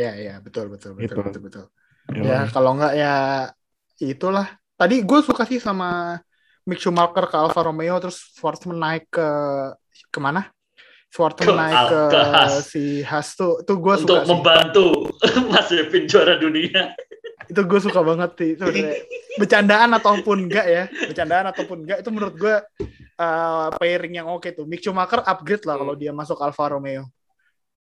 Iya 0.00 0.10
iya 0.16 0.34
betul 0.40 0.72
betul 0.72 0.96
betul 0.96 1.04
Gitu. 1.04 1.20
betul 1.20 1.42
betul. 1.44 1.64
Ya 2.24 2.48
kalau 2.48 2.72
nggak 2.74 2.92
ya 2.96 3.14
itulah. 4.00 4.48
Tadi 4.74 5.04
gue 5.04 5.20
suka 5.20 5.44
sih 5.44 5.60
sama 5.60 6.16
Mick 6.64 6.80
Schumacher 6.80 7.28
ke 7.28 7.36
Alfa 7.36 7.60
Romeo 7.60 8.00
terus 8.00 8.32
Schwartzman 8.32 8.76
naik 8.76 9.12
ke 9.12 9.28
ke 10.08 10.18
mana? 10.18 10.48
Schwartzman 11.08 11.44
Ke 11.44 11.52
naik 11.52 11.76
Al- 11.76 11.90
ke 11.90 12.00
ke 12.08 12.20
Haas. 12.24 12.52
si 12.64 12.84
Haas 13.02 13.28
tuh 13.34 13.60
tuh 13.60 13.76
gue 13.76 13.94
Untuk 13.98 14.08
suka 14.08 14.24
sih. 14.24 14.30
membantu 14.30 14.86
Mas 15.52 15.68
Devin 15.68 16.04
juara 16.06 16.34
dunia. 16.34 16.96
itu 17.44 17.60
gue 17.60 17.80
suka 17.82 17.98
banget 18.00 18.30
sih 18.38 18.50
sebenarnya. 18.54 18.94
bercandaan 19.34 19.90
ataupun 19.92 20.46
enggak 20.46 20.66
ya 20.66 20.84
bercandaan 20.86 21.46
ataupun 21.50 21.76
enggak 21.82 21.98
itu 21.98 22.10
menurut 22.14 22.34
gue 22.38 22.54
uh, 23.18 23.68
pairing 23.74 24.14
yang 24.16 24.30
oke 24.30 24.46
tuh 24.50 24.64
Mick 24.64 24.80
Schumacher 24.80 25.18
upgrade 25.20 25.66
lah 25.66 25.74
kalau 25.74 25.92
dia 25.92 26.14
masuk 26.14 26.38
Alfa 26.38 26.70
Romeo 26.70 27.10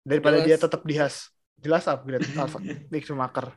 daripada 0.01 0.41
Jelas. 0.41 0.47
dia 0.49 0.57
tetap 0.59 0.81
di 0.81 0.97
Haas 0.97 1.29
jelas 1.59 1.85
upgrade 1.87 2.25
Alfa 2.41 2.59
Mick 2.63 3.05
Schumacher 3.05 3.53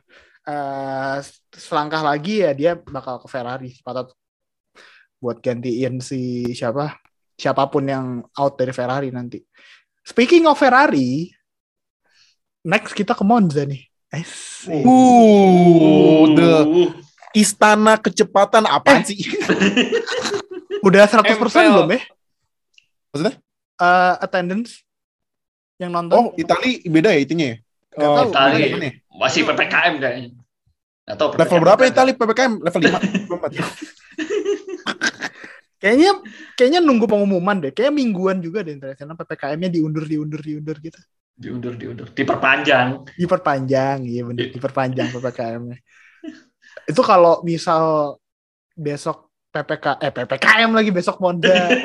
uh, 0.47 1.17
selangkah 1.51 2.03
lagi 2.03 2.43
ya 2.43 2.51
dia 2.51 2.71
bakal 2.77 3.19
ke 3.23 3.27
Ferrari 3.27 3.71
patut 3.81 4.13
buat 5.19 5.39
gantiin 5.39 6.03
si 6.03 6.51
siapa 6.51 6.99
siapa 7.39 7.67
pun 7.71 7.87
yang 7.87 8.05
out 8.35 8.59
dari 8.59 8.75
Ferrari 8.75 9.09
nanti 9.09 9.39
speaking 10.03 10.45
of 10.45 10.59
Ferrari 10.59 11.31
next 12.67 12.91
kita 12.91 13.15
ke 13.15 13.23
Monza 13.23 13.63
nih 13.63 13.87
Asik. 14.13 14.85
Uh, 14.85 16.29
the 16.37 16.49
Uh, 16.53 16.93
istana 17.33 17.97
kecepatan 17.97 18.69
apaan 18.69 19.01
sih? 19.01 19.17
Udah 20.85 21.09
100% 21.09 21.25
MPL. 21.25 21.73
belum 21.73 21.89
ya? 21.97 22.01
Maksudnya? 23.09 23.33
Eh, 23.81 24.13
attendance 24.21 24.85
yang 25.81 25.89
nonton? 25.89 26.13
Oh, 26.13 26.27
Itali 26.37 26.85
beda 26.85 27.09
ya 27.09 27.19
itunya 27.25 27.45
ya? 27.49 27.57
Nggak 27.93 28.09
Oh, 28.09 28.15
tahu. 28.17 28.29
Itali. 28.31 28.61
gimana 28.69 28.85
ya? 28.85 28.93
masih 29.13 29.41
PPKM 29.45 29.93
kayaknya. 30.01 30.29
Atau 31.03 31.25
Level 31.35 31.59
berapa 31.61 31.81
Itali 31.83 32.11
PPKM? 32.15 32.53
Level 32.63 32.81
5? 32.81 32.89
Kayaknya 35.83 36.15
kayaknya 36.55 36.79
nunggu 36.79 37.11
pengumuman 37.11 37.59
deh. 37.59 37.75
Kayaknya 37.75 37.91
mingguan 37.91 38.39
juga 38.39 38.63
deh 38.63 38.71
internasional 38.71 39.19
PPKM-nya 39.19 39.67
diundur 39.67 40.07
diundur 40.07 40.39
diundur 40.39 40.79
gitu. 40.79 40.95
Diundur, 41.35 41.75
diundur. 41.75 42.07
Diperpanjang. 42.15 43.03
Diperpanjang, 43.19 44.07
iya 44.07 44.23
bener 44.23 44.47
diperpanjang 44.47 45.11
PPKM-nya. 45.11 45.75
Itu 46.87 47.03
kalau 47.03 47.43
misal 47.43 48.15
besok 48.71 49.27
PPK 49.51 49.99
eh 49.99 50.11
PPKM 50.15 50.71
lagi 50.71 50.89
besok 50.89 51.19
Monza. 51.19 51.51
Eh, 51.51 51.83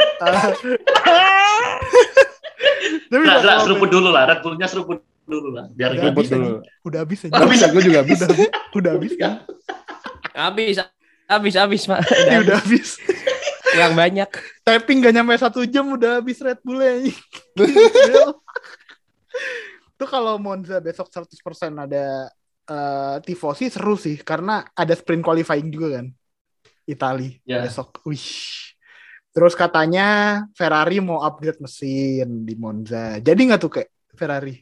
Tapi 3.09 3.24
nah, 3.24 3.59
seruput 3.64 3.88
dulu 3.88 4.14
lah, 4.14 4.30
Red 4.30 4.40
Bullnya 4.44 4.70
seruput 4.70 5.02
dulu 5.28 5.48
lah, 5.52 5.68
biar 5.70 5.92
Udah 5.92 6.04
habis 6.08 6.28
dulu. 6.28 6.58
aja. 6.58 6.70
Udah 6.82 6.98
habis 7.04 7.18
aja. 7.22 7.32
Gak 7.34 7.48
bisa, 7.48 7.66
gue 7.68 7.82
juga 7.84 8.00
bisa. 8.02 8.24
udah, 8.26 8.48
udah 8.74 8.90
habis 8.96 9.12
kan? 9.14 9.32
Habis, 10.32 10.76
habis, 11.28 11.54
habis, 11.54 11.82
Pak. 11.84 12.00
Ini 12.24 12.36
udah 12.42 12.56
habis. 12.56 12.88
Kurang 13.68 13.94
banyak. 13.94 14.30
Tapping 14.64 14.98
gak 15.00 15.12
nyampe 15.12 15.36
satu 15.36 15.60
jam 15.62 15.84
udah 15.88 16.18
habis 16.18 16.40
Red 16.40 16.64
Bullnya. 16.64 17.12
Itu 19.92 20.04
kalau 20.06 20.38
Monza 20.38 20.78
besok 20.78 21.10
100% 21.10 21.34
ada 21.74 22.30
eh, 22.64 23.16
tifosi 23.22 23.66
seru 23.68 23.98
sih 23.98 24.20
karena 24.20 24.62
ada 24.72 24.94
sprint 24.94 25.22
qualifying 25.22 25.68
juga 25.68 26.00
kan. 26.00 26.06
Itali 26.84 27.36
Ya. 27.44 27.60
besok. 27.60 28.00
Wih. 28.06 28.24
Terus 29.28 29.52
katanya 29.52 30.06
Ferrari 30.56 30.98
mau 30.98 31.20
upgrade 31.20 31.60
mesin 31.60 32.42
di 32.42 32.54
Monza. 32.56 33.20
Jadi 33.20 33.40
nggak 33.44 33.60
tuh 33.60 33.70
kayak 33.70 33.90
Ferrari? 34.16 34.56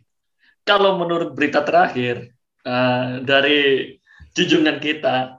Kalau 0.66 0.98
menurut 0.98 1.30
berita 1.32 1.62
terakhir 1.62 2.34
eh, 2.66 3.06
dari 3.22 3.94
junjungan 4.34 4.82
kita, 4.82 5.38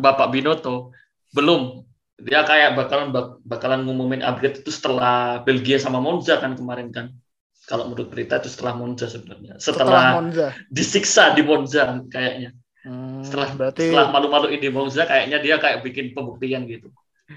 Bapak 0.00 0.30
Binoto 0.32 0.94
belum 1.34 1.84
dia 2.20 2.44
kayak 2.44 2.76
bakalan 2.76 3.10
bak- 3.10 3.40
bakalan 3.44 3.82
ngumumin 3.84 4.20
upgrade 4.22 4.60
itu 4.60 4.70
setelah 4.72 5.40
Belgia 5.42 5.76
sama 5.80 5.98
Monza 5.98 6.38
kan 6.38 6.54
kemarin 6.54 6.94
kan. 6.94 7.10
Kalau 7.68 7.86
menurut 7.86 8.10
berita 8.10 8.40
itu 8.40 8.50
setelah 8.50 8.74
Monza 8.74 9.06
sebenarnya. 9.06 9.58
Setelah, 9.60 9.84
Setelah, 9.86 10.04
Monza. 10.16 10.48
disiksa 10.70 11.24
di 11.36 11.42
Monza 11.44 11.82
kayaknya. 12.08 12.50
Hmm, 12.82 13.20
Setelah 13.22 13.48
berarti 13.54 13.84
setelah 13.92 14.06
malu-maluin 14.10 14.58
di 14.58 14.70
Monza 14.72 15.04
kayaknya 15.04 15.38
dia 15.38 15.56
kayak 15.60 15.84
bikin 15.84 16.16
pembuktian 16.16 16.64
gitu. 16.66 16.88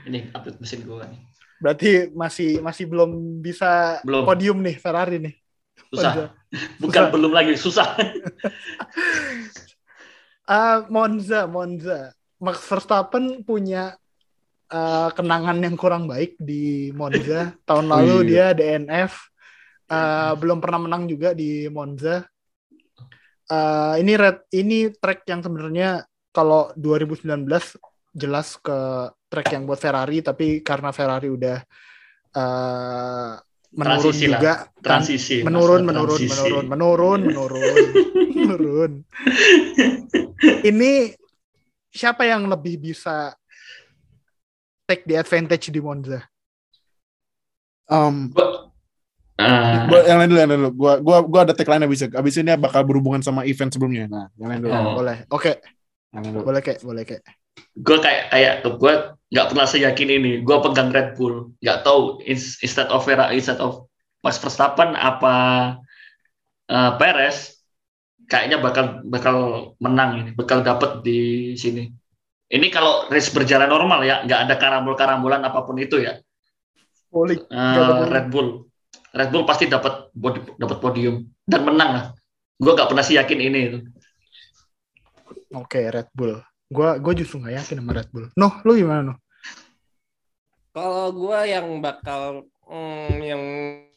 Ini 0.06 0.32
update 0.34 0.58
mesin 0.62 0.86
gua 0.86 1.06
nih. 1.10 1.22
berarti 1.64 2.12
masih 2.12 2.60
masih 2.60 2.86
belum 2.92 3.40
bisa 3.40 4.04
Belum. 4.04 4.28
podium 4.28 4.60
nih 4.60 4.76
Ferrari 4.76 5.16
nih. 5.16 5.36
Susah. 5.90 6.14
Monza. 6.14 6.26
Bukan 6.82 7.02
Susah. 7.02 7.14
belum 7.14 7.32
lagi, 7.32 7.54
susah. 7.58 7.88
Ah, 10.44 10.84
Monza, 10.92 11.48
Monza. 11.48 12.12
Max 12.44 12.68
Verstappen 12.68 13.48
punya 13.48 13.96
ah, 14.68 15.08
kenangan 15.16 15.56
yang 15.64 15.80
kurang 15.80 16.04
baik 16.04 16.36
di 16.36 16.92
Monza. 16.92 17.56
Tahun 17.68 17.88
lalu 17.88 18.28
dia 18.28 18.52
DNF, 18.52 19.34
Ah, 19.94 20.34
belum 20.34 20.64
pernah 20.64 20.80
menang 20.82 21.06
juga 21.06 21.38
di 21.38 21.68
Monza. 21.70 22.26
Ah, 23.52 24.00
ini 24.00 24.16
red, 24.18 24.42
ini 24.56 24.90
track 24.90 25.28
yang 25.30 25.46
sebenarnya 25.46 26.08
kalau 26.34 26.74
2019 26.80 27.46
jelas 28.16 28.58
ke 28.58 28.78
track 29.30 29.54
yang 29.54 29.70
buat 29.70 29.78
Ferrari, 29.78 30.26
tapi 30.26 30.64
karena 30.66 30.90
Ferrari 30.90 31.30
udah 31.30 31.58
ah, 32.34 33.38
menurun 33.74 34.00
Transisi 34.06 34.26
lah. 34.30 34.40
juga, 34.40 34.54
kan 34.80 35.02
Transisi. 35.02 35.36
menurun, 35.42 35.82
menurun, 35.82 36.18
transisi. 36.18 36.30
menurun, 36.32 36.66
menurun, 36.70 37.20
menurun, 37.26 37.82
menurun. 38.38 38.92
Ini 40.62 40.92
siapa 41.90 42.26
yang 42.26 42.46
lebih 42.46 42.78
bisa 42.80 43.34
take 44.86 45.04
the 45.04 45.18
advantage 45.18 45.74
di 45.74 45.82
Monza? 45.82 46.22
Um, 47.90 48.30
Gua- 48.34 48.72
gua, 49.90 50.00
yang 50.06 50.18
lain 50.22 50.30
dulu, 50.30 50.40
yang 50.40 50.50
lain 50.54 50.60
dulu. 50.62 50.72
Gua, 50.78 50.94
gua, 51.02 51.18
gua 51.26 51.42
ada 51.44 51.54
tagline 51.58 51.84
abis 51.84 52.06
abis 52.06 52.36
ini 52.38 52.54
bakal 52.56 52.86
berhubungan 52.86 53.20
sama 53.20 53.44
event 53.44 53.74
sebelumnya. 53.74 54.06
Nah, 54.06 54.26
yang 54.38 54.50
lain 54.54 54.62
dulu. 54.62 54.72
Oh. 54.72 54.94
Boleh, 55.02 55.18
oke, 55.28 55.54
dulu. 56.14 56.40
boleh 56.46 56.62
kek, 56.62 56.78
boleh 56.86 57.04
kek. 57.04 57.22
Gue 57.74 57.98
kayak 57.98 58.24
kayak 58.30 58.54
gue 58.66 58.94
nggak 59.34 59.48
pernah 59.50 59.66
seyakin 59.66 60.10
ini. 60.22 60.32
Gue 60.46 60.58
pegang 60.62 60.94
Red 60.94 61.18
Bull. 61.18 61.54
Nggak 61.60 61.82
tahu 61.82 62.22
ins- 62.26 62.62
instead 62.62 62.90
of 62.94 63.02
Ferrari 63.02 63.38
instead 63.42 63.58
of 63.58 63.90
Max 64.22 64.38
Verstappen 64.40 64.94
apa 64.96 65.36
eh, 66.70 66.92
Perez 67.02 67.60
kayaknya 68.30 68.62
bakal 68.64 69.04
bakal 69.10 69.38
menang 69.84 70.22
ini 70.24 70.30
bakal 70.38 70.62
dapet 70.64 71.02
di 71.04 71.54
sini. 71.58 71.90
Ini 72.54 72.70
kalau 72.70 73.10
race 73.10 73.34
berjalan 73.34 73.66
normal 73.66 74.06
ya 74.06 74.22
nggak 74.22 74.40
ada 74.46 74.56
karambol 74.62 74.94
karambolan 74.94 75.42
apa 75.42 75.66
pun 75.66 75.76
itu 75.82 75.98
ya. 75.98 76.22
Boleh. 77.10 77.42
Eh, 77.42 77.50
Nggak 77.50 77.86
ada 77.90 78.06
Red 78.10 78.28
Bull. 78.30 78.50
Red 79.14 79.30
Bull 79.34 79.46
pasti 79.46 79.66
dapat 79.66 80.14
dapat 80.58 80.78
podium 80.78 81.26
dan 81.46 81.62
menang 81.66 81.90
lah. 81.94 82.06
Gue 82.58 82.74
nggak 82.78 82.90
pernah 82.90 83.02
sih 83.06 83.18
yakin 83.18 83.40
ini 83.42 83.60
itu. 83.70 83.80
Oke, 85.54 85.90
Red 85.90 86.10
Bull. 86.14 86.38
Gua, 86.74 86.98
gua 86.98 87.14
justru 87.14 87.38
nggak 87.38 87.56
yakin 87.62 87.78
sama 87.78 87.92
Red 87.94 88.10
Bull. 88.10 88.26
Noh, 88.34 88.54
lu 88.66 88.74
gimana 88.74 89.14
noh? 89.14 89.18
Kalau 90.74 91.14
gua 91.14 91.46
yang 91.46 91.78
bakal 91.86 92.50
hmm, 92.66 93.16
yang 93.22 93.44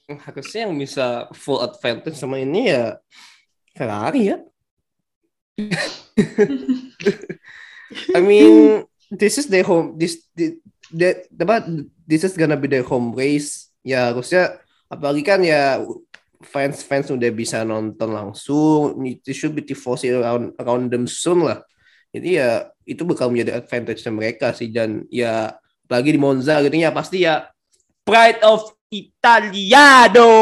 harusnya 0.07 0.69
yang 0.69 0.77
bisa 0.77 1.27
full 1.33 1.65
advantage 1.65 2.21
sama 2.21 2.39
ini 2.39 2.69
ya 2.71 3.01
Ferrari 3.73 4.23
ya. 4.31 4.39
I 8.15 8.21
mean, 8.21 8.85
this 9.09 9.41
is 9.41 9.49
their 9.49 9.65
home. 9.65 9.97
This 9.97 10.21
the, 10.37 10.61
apa, 11.41 11.65
this 12.07 12.23
is 12.23 12.37
gonna 12.37 12.61
be 12.61 12.69
their 12.69 12.85
home 12.85 13.17
race. 13.17 13.73
Ya 13.81 14.13
harusnya 14.13 14.61
apalagi 14.93 15.23
kan 15.25 15.41
ya 15.43 15.81
fans 16.45 16.85
fans 16.85 17.11
udah 17.11 17.31
bisa 17.33 17.65
nonton 17.67 18.13
langsung. 18.13 19.01
It 19.03 19.25
should 19.35 19.57
be 19.57 19.65
tifosi 19.65 20.13
around 20.13 20.55
around 20.61 20.93
them 20.93 21.09
soon 21.09 21.47
lah. 21.47 21.65
Jadi 22.17 22.41
ya 22.41 22.73
itu 22.89 23.05
bakal 23.05 23.29
menjadi 23.29 23.61
advantage 23.61 24.01
mereka 24.09 24.57
sih 24.57 24.73
dan 24.73 25.05
ya 25.13 25.53
apalagi 25.85 26.17
di 26.17 26.21
Monza 26.21 26.65
gitu 26.65 26.73
ya 26.73 26.91
pasti 26.97 27.29
ya 27.29 27.45
pride 28.09 28.41
of 28.41 28.73
Italiano. 28.89 30.33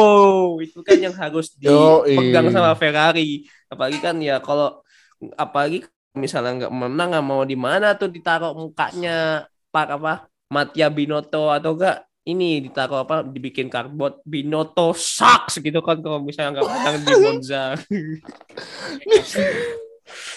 Itu 0.63 0.87
kan 0.87 1.03
yang 1.03 1.19
harus 1.19 1.51
dipegang 1.59 2.55
sama 2.55 2.79
Ferrari. 2.79 3.51
Apalagi 3.67 3.99
kan 3.99 4.15
ya 4.23 4.39
kalau 4.39 4.87
apalagi 5.35 5.83
misalnya 6.15 6.67
nggak 6.67 6.75
menang 6.75 7.09
nggak 7.11 7.27
mau 7.27 7.43
di 7.43 7.59
mana 7.59 7.99
tuh 7.99 8.07
ditaruh 8.07 8.55
mukanya 8.55 9.51
Pak 9.75 9.99
apa 9.99 10.31
Mattia 10.47 10.87
Binotto 10.87 11.51
atau 11.51 11.75
enggak 11.75 12.07
ini 12.25 12.71
ditaruh 12.71 13.03
apa 13.03 13.27
dibikin 13.27 13.67
karbot 13.67 14.23
Binotto 14.23 14.95
sucks 14.95 15.59
gitu 15.59 15.83
kan 15.83 15.99
kalau 15.99 16.23
misalnya 16.23 16.63
nggak 16.63 16.71
menang 16.71 16.97
di 17.03 17.13
Monza 17.27 17.75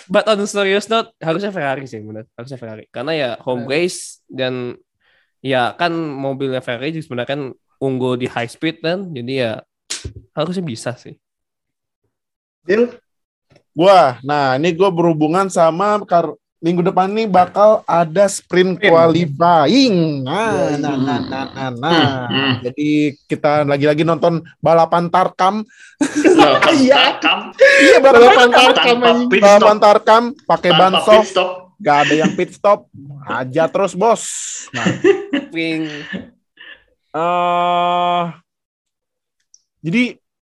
But 0.08 0.24
on 0.32 0.40
a 0.40 0.48
serious 0.48 0.88
note, 0.88 1.12
harusnya 1.20 1.52
Ferrari 1.52 1.84
sih, 1.84 2.00
benar. 2.00 2.24
Harusnya 2.40 2.56
Ferrari. 2.56 2.88
Karena 2.88 3.12
ya 3.12 3.30
home 3.44 3.68
race 3.68 4.24
dan 4.32 4.80
ya 5.44 5.76
kan 5.76 5.92
mobilnya 5.96 6.64
Ferrari 6.64 6.96
sebenarnya 6.96 7.30
kan 7.36 7.42
unggul 7.84 8.16
di 8.16 8.28
high 8.32 8.48
speed 8.48 8.80
kan. 8.80 9.12
Jadi 9.12 9.44
ya 9.44 9.60
harusnya 10.32 10.64
bisa 10.64 10.96
sih. 10.96 11.20
Deal? 12.64 12.96
Gua, 13.76 14.18
nah 14.26 14.58
ini 14.58 14.74
gua 14.74 14.90
berhubungan 14.90 15.52
sama 15.52 16.02
kar 16.08 16.34
minggu 16.58 16.82
depan 16.82 17.06
nih 17.14 17.30
bakal 17.30 17.86
ada 17.86 18.26
sprint 18.26 18.82
qualifying. 18.82 20.26
Nah, 20.26 20.74
Yoi. 20.74 20.82
nah, 20.82 20.96
nah, 20.98 21.20
nah, 21.22 21.46
nah, 21.54 21.70
nah. 21.78 22.02
Hmm, 22.26 22.54
Jadi 22.66 23.14
kita 23.30 23.62
lagi-lagi 23.62 24.02
nonton 24.02 24.42
balapan 24.58 25.06
tarkam. 25.08 25.62
Iya. 26.74 27.22
Iya, 27.82 27.98
Balapan 28.02 28.50
tarkam. 28.50 28.98
Balapan 29.30 29.78
stop, 29.78 29.86
tarkam 29.86 30.24
pakai 30.46 30.72
ban 30.74 30.92
tanpa 30.92 31.02
pit 31.02 31.06
soft, 31.06 31.30
stop. 31.30 31.50
gak 31.78 31.98
ada 32.10 32.14
yang 32.26 32.32
pit 32.34 32.50
stop. 32.54 32.80
Aja 33.28 33.64
terus, 33.70 33.94
Bos. 33.94 34.24
Nah, 34.74 34.86
Ping. 35.54 35.86
eh 37.18 38.24
jadi 39.80 40.04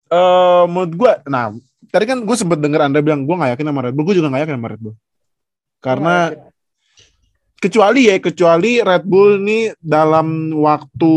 eh 0.09 0.65
menurut 0.69 0.93
gue, 0.93 1.13
nah 1.27 1.51
tadi 1.89 2.05
kan 2.05 2.21
gue 2.21 2.37
sempet 2.37 2.61
denger 2.61 2.85
Anda 2.85 3.01
bilang 3.01 3.25
gue 3.25 3.35
gak 3.35 3.57
yakin 3.57 3.67
sama 3.67 3.81
Red 3.83 3.95
Bull, 3.97 4.07
gue 4.09 4.17
juga 4.21 4.29
gak 4.29 4.45
yakin 4.45 4.57
sama 4.61 4.69
Red 4.73 4.81
Bull. 4.81 4.95
Karena 5.83 6.31
kecuali 7.59 8.07
ya, 8.07 8.17
kecuali 8.23 8.79
Red 8.79 9.03
Bull 9.03 9.43
nih 9.43 9.75
dalam 9.83 10.55
waktu 10.63 11.15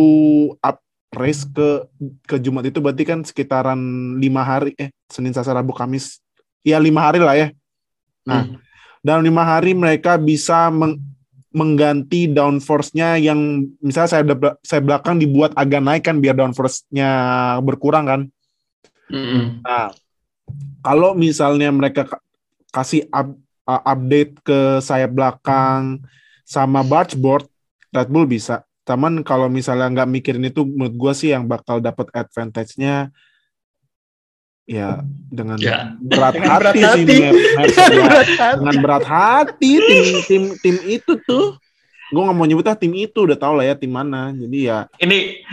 up 0.58 0.82
race 1.16 1.48
ke 1.48 1.86
ke 2.28 2.36
Jumat 2.42 2.68
itu 2.68 2.82
berarti 2.82 3.06
kan 3.08 3.22
sekitaran 3.22 3.80
lima 4.18 4.42
hari, 4.42 4.74
eh 4.76 4.90
Senin, 5.08 5.32
Selasa, 5.32 5.54
Rabu, 5.56 5.72
Kamis, 5.72 6.20
ya 6.66 6.82
lima 6.82 7.06
hari 7.06 7.22
lah 7.22 7.38
ya. 7.38 7.48
Nah, 8.26 8.50
Hmm. 8.50 8.58
dalam 9.06 9.22
lima 9.22 9.46
hari 9.46 9.78
mereka 9.78 10.18
bisa 10.18 10.74
meng- 10.74 11.00
mengganti 11.56 12.28
downforce-nya 12.28 13.16
yang 13.16 13.64
misalnya 13.80 14.12
saya 14.12 14.24
saya 14.60 14.82
belakang 14.84 15.22
dibuat 15.22 15.56
agak 15.56 15.80
naik 15.80 16.04
kan 16.04 16.20
biar 16.20 16.36
downforce-nya 16.36 17.08
berkurang 17.64 18.10
kan. 18.10 18.22
Mm-mm. 19.08 19.64
Nah, 19.64 19.94
kalau 20.84 21.16
misalnya 21.16 21.72
mereka 21.72 22.10
ka- 22.10 22.24
kasih 22.76 23.08
up- 23.14 23.40
uh, 23.66 23.82
update 23.84 24.40
ke 24.42 24.80
sayap 24.80 25.12
belakang 25.14 26.02
sama 26.46 26.86
bargeboard, 26.86 27.46
Red 27.90 28.10
Bull 28.10 28.26
bisa. 28.26 28.62
Cuman 28.86 29.26
kalau 29.26 29.50
misalnya 29.50 29.90
nggak 29.90 30.10
mikirin 30.10 30.46
itu, 30.46 30.62
menurut 30.62 30.94
gue 30.94 31.14
sih 31.18 31.34
yang 31.34 31.50
bakal 31.50 31.82
dapat 31.82 32.06
advantage-nya 32.14 33.10
ya 34.66 35.02
dengan 35.30 35.58
Ya. 35.62 35.94
berat 36.02 36.34
Dengan 36.34 36.50
hati 36.50 36.62
berat 36.62 36.74
sih 36.74 36.84
hati. 36.86 37.18
Mercedes 37.54 38.28
ya. 38.34 38.50
dengan 38.58 38.76
berat 38.82 39.06
hati 39.06 39.72
tim 39.78 40.06
tim 40.26 40.44
tim 40.58 40.76
itu 40.90 41.14
tuh 41.22 41.54
gue 42.10 42.22
nggak 42.22 42.38
mau 42.38 42.46
nyebut 42.50 42.66
ah 42.66 42.78
tim 42.78 42.94
itu 42.98 43.30
udah 43.30 43.38
tau 43.38 43.54
lah 43.54 43.66
ya 43.66 43.78
tim 43.78 43.94
mana 43.94 44.34
jadi 44.34 44.58
ya 44.66 44.80
Ini 44.98 45.46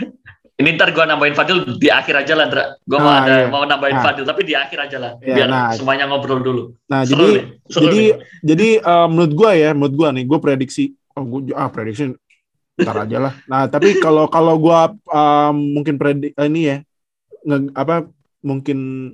ini 0.63 0.73
ntar 0.73 0.89
gua 0.89 1.03
nambahin 1.03 1.35
Fadil 1.35 1.75
di 1.75 1.91
akhir 1.91 2.15
aja 2.17 2.33
lah, 2.33 2.47
Ndra. 2.47 2.65
Gua 2.81 2.97
mau 2.97 3.11
Ah, 3.11 3.19
ada 3.19 3.33
iya. 3.35 3.47
mau 3.47 3.61
nambahin 3.61 3.99
Ah. 3.99 4.03
Fadil 4.05 4.23
tapi 4.23 4.41
di 4.41 4.55
akhir 4.55 4.79
aja 4.81 4.97
lah. 4.97 5.11
Iya, 5.19 5.35
biar 5.35 5.47
nah. 5.47 5.75
semuanya 5.75 6.07
ngobrol 6.07 6.39
dulu. 6.39 6.63
nah 6.87 7.03
Seru 7.03 7.19
jadi 7.19 7.27
nih, 7.29 7.43
seru 7.67 7.83
jadi 7.83 7.99
nih. 7.99 8.11
jadi 8.41 8.67
eh, 8.79 9.07
menurut 9.07 9.33
gue 9.33 9.51
ya 9.53 9.69
menurut 9.71 9.93
gue 9.93 10.07
nih 10.09 10.23
gue 10.23 10.39
prediksi 10.39 10.83
oh 11.11 11.23
gue 11.25 11.51
ah 11.51 11.67
prediksi 11.67 12.15
ntar 12.73 12.95
aja 13.03 13.17
lah 13.19 13.33
nah 13.45 13.67
tapi 13.67 13.99
kalau 13.99 14.25
kalau 14.25 14.55
gue 14.55 14.79
eh, 15.11 15.51
mungkin 15.51 15.95
predik 15.95 16.31
eh, 16.33 16.47
ini 16.47 16.61
ya 16.63 16.77
nge- 17.43 17.73
apa 17.73 18.07
mungkin 18.41 19.11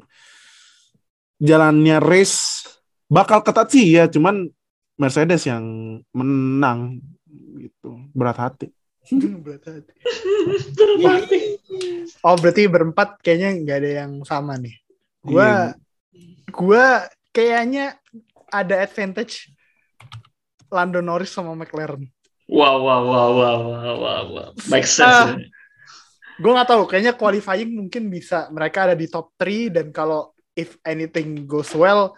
jalannya 1.39 1.97
race 1.99 2.67
bakal 3.07 3.39
ketat 3.39 3.67
sih 3.69 3.95
ya 3.95 4.05
cuman 4.05 4.47
Mercedes 4.95 5.43
yang 5.43 5.63
menang 6.11 6.99
gitu 7.55 7.95
berat 8.11 8.37
hati 8.37 8.67
Berat 9.43 9.63
hati. 9.65 9.93
Oh 12.21 12.35
berarti 12.35 12.67
berempat 12.67 13.23
kayaknya 13.23 13.49
nggak 13.63 13.77
ada 13.79 13.91
yang 14.05 14.11
sama 14.27 14.59
nih. 14.59 14.75
Gua 15.23 15.73
gua 16.51 17.07
kayaknya 17.31 17.95
ada 18.49 18.81
advantage 18.81 19.53
Lando 20.69 21.01
Norris 21.01 21.33
sama 21.33 21.57
McLaren. 21.57 22.05
Wow, 22.49 22.81
wow, 22.81 23.01
wow, 23.05 23.29
wow, 23.29 23.59
wow, 23.61 23.95
wow, 24.01 24.23
wow. 24.25 24.49
Make 24.73 24.89
sense. 24.89 25.05
Ah. 25.05 25.37
ini. 25.37 25.49
Gue 26.39 26.55
nggak 26.55 26.69
tahu, 26.71 26.83
kayaknya 26.87 27.13
qualifying 27.13 27.75
mungkin 27.75 28.07
bisa 28.07 28.47
mereka 28.49 28.89
ada 28.89 28.95
di 28.95 29.11
top 29.11 29.35
3 29.35 29.69
dan 29.69 29.91
kalau 29.91 30.33
if 30.55 30.79
anything 30.87 31.43
goes 31.45 31.69
well 31.75 32.15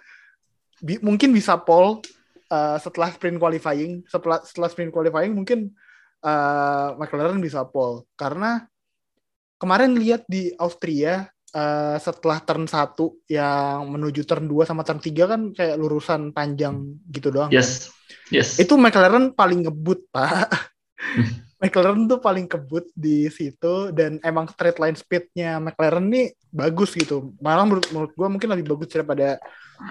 bi- 0.79 1.01
mungkin 1.01 1.34
bisa 1.34 1.57
pole 1.57 2.05
uh, 2.53 2.77
setelah 2.77 3.09
sprint 3.11 3.41
qualifying. 3.41 4.05
Setelah 4.05 4.39
setelah 4.45 4.69
sprint 4.69 4.93
qualifying 4.93 5.34
mungkin 5.34 5.73
uh, 6.24 6.97
McLaren 6.97 7.41
bisa 7.41 7.65
pole 7.67 8.05
karena 8.15 8.65
kemarin 9.61 9.93
lihat 9.93 10.26
di 10.26 10.49
Austria 10.57 11.30
uh, 11.53 11.97
setelah 12.01 12.41
turn 12.41 12.65
1 12.65 12.97
yang 13.30 13.86
menuju 13.91 14.26
turn 14.26 14.49
2 14.49 14.65
sama 14.65 14.82
turn 14.82 14.97
3 14.97 15.32
kan 15.32 15.41
kayak 15.53 15.78
lurusan 15.78 16.34
panjang 16.34 16.97
gitu 17.11 17.30
doang. 17.30 17.51
kan. 17.51 17.61
Yes, 17.61 17.91
yes. 18.34 18.57
Itu 18.57 18.80
McLaren 18.80 19.36
paling 19.36 19.67
ngebut, 19.67 20.09
Pak. 20.09 20.49
McLaren 21.61 22.09
tuh 22.09 22.17
paling 22.17 22.49
kebut 22.49 22.89
di 22.97 23.30
situ 23.30 23.93
dan 23.93 24.17
emang 24.26 24.49
straight 24.49 24.82
line 24.82 24.97
speednya 24.97 25.61
McLaren 25.61 26.09
nih 26.09 26.34
bagus 26.49 26.97
gitu. 26.97 27.38
Malah 27.38 27.69
menurut, 27.69 27.86
menurut 27.93 28.11
gue 28.17 28.28
mungkin 28.34 28.49
lebih 28.49 28.74
bagus 28.74 28.89
daripada 28.89 29.38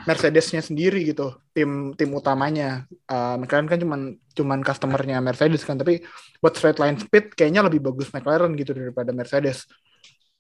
Mercedesnya 0.07 0.63
sendiri 0.63 1.03
gitu. 1.03 1.35
Tim 1.51 1.93
tim 1.99 2.11
utamanya. 2.15 2.87
Uh, 3.11 3.37
McLaren 3.41 3.67
kan 3.67 3.79
cuman 3.81 4.01
cuman 4.33 4.59
customernya 4.63 5.19
Mercedes 5.19 5.67
kan, 5.67 5.77
tapi 5.77 6.05
buat 6.39 6.55
straight 6.55 6.79
line 6.79 6.97
speed 6.97 7.35
kayaknya 7.35 7.67
lebih 7.67 7.83
bagus 7.83 8.09
McLaren 8.15 8.55
gitu 8.55 8.73
daripada 8.73 9.11
Mercedes. 9.11 9.67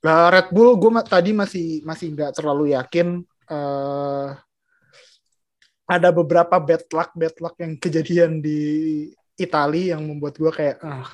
Nah, 0.00 0.32
Red 0.32 0.48
Bull 0.54 0.80
gue 0.80 0.90
tadi 1.04 1.30
masih 1.36 1.84
masih 1.84 2.14
nggak 2.14 2.32
terlalu 2.38 2.72
yakin. 2.78 3.20
eh 3.50 4.30
ada 5.90 6.14
beberapa 6.14 6.54
bad 6.62 6.86
luck 6.94 7.10
bad 7.18 7.34
luck 7.42 7.58
yang 7.58 7.74
kejadian 7.74 8.38
di 8.38 8.60
Italia 9.34 9.98
yang 9.98 10.06
membuat 10.06 10.38
gue 10.38 10.52
kayak 10.54 10.78
ah 10.86 11.10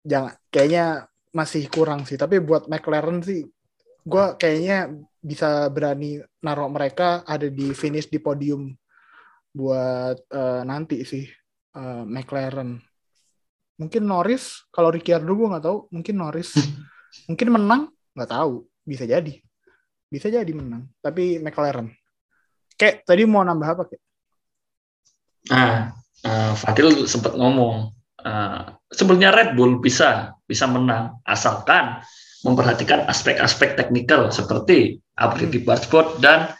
jangan 0.00 0.32
kayaknya 0.48 1.04
masih 1.36 1.68
kurang 1.68 2.08
sih 2.08 2.16
tapi 2.16 2.40
buat 2.40 2.64
McLaren 2.72 3.20
sih 3.20 3.44
gue 4.08 4.24
kayaknya 4.40 4.96
bisa 5.18 5.66
berani 5.68 6.22
naruh 6.42 6.70
mereka 6.70 7.26
ada 7.26 7.50
di 7.50 7.74
finish 7.74 8.06
di 8.06 8.22
podium 8.22 8.70
buat 9.50 10.18
eh, 10.30 10.62
nanti 10.62 11.02
sih 11.02 11.26
eh, 11.74 12.02
McLaren. 12.06 12.78
Mungkin 13.78 14.02
Norris 14.06 14.66
kalau 14.74 14.90
Ricciardo 14.90 15.30
gue 15.34 15.50
nggak 15.50 15.64
tahu 15.64 15.78
mungkin 15.94 16.14
Norris. 16.18 16.54
Mungkin 17.28 17.48
menang 17.48 17.88
nggak 18.14 18.30
tahu. 18.30 18.66
Bisa 18.84 19.04
jadi. 19.08 19.32
Bisa 20.08 20.28
jadi 20.28 20.52
menang. 20.52 20.88
Tapi 21.00 21.38
McLaren. 21.38 21.88
Kayak 22.78 23.02
tadi 23.06 23.22
mau 23.26 23.42
nambah 23.42 23.68
apa 23.74 23.82
kayak 23.86 24.02
Nah, 25.48 25.94
eh, 26.26 26.52
Fadil 26.58 27.08
sempat 27.08 27.32
ngomong 27.32 27.88
eh, 28.20 28.60
sebenarnya 28.92 29.30
Red 29.32 29.50
Bull 29.56 29.80
bisa 29.80 30.36
bisa 30.44 30.68
menang 30.68 31.20
asalkan 31.24 32.02
memperhatikan 32.46 33.06
aspek-aspek 33.10 33.74
teknikal 33.74 34.30
seperti 34.30 35.02
upgrade 35.18 35.50
di 35.50 35.60
barsport 35.62 36.22
dan 36.22 36.54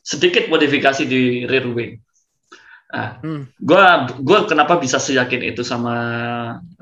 sedikit 0.00 0.46
modifikasi 0.46 1.02
di 1.06 1.44
rear 1.46 1.66
wing. 1.70 1.98
Nah, 2.90 3.22
Hmm. 3.22 3.46
gua 3.62 4.10
gua 4.18 4.50
kenapa 4.50 4.74
bisa 4.82 4.98
seyakin 4.98 5.46
itu 5.46 5.62
sama 5.62 5.94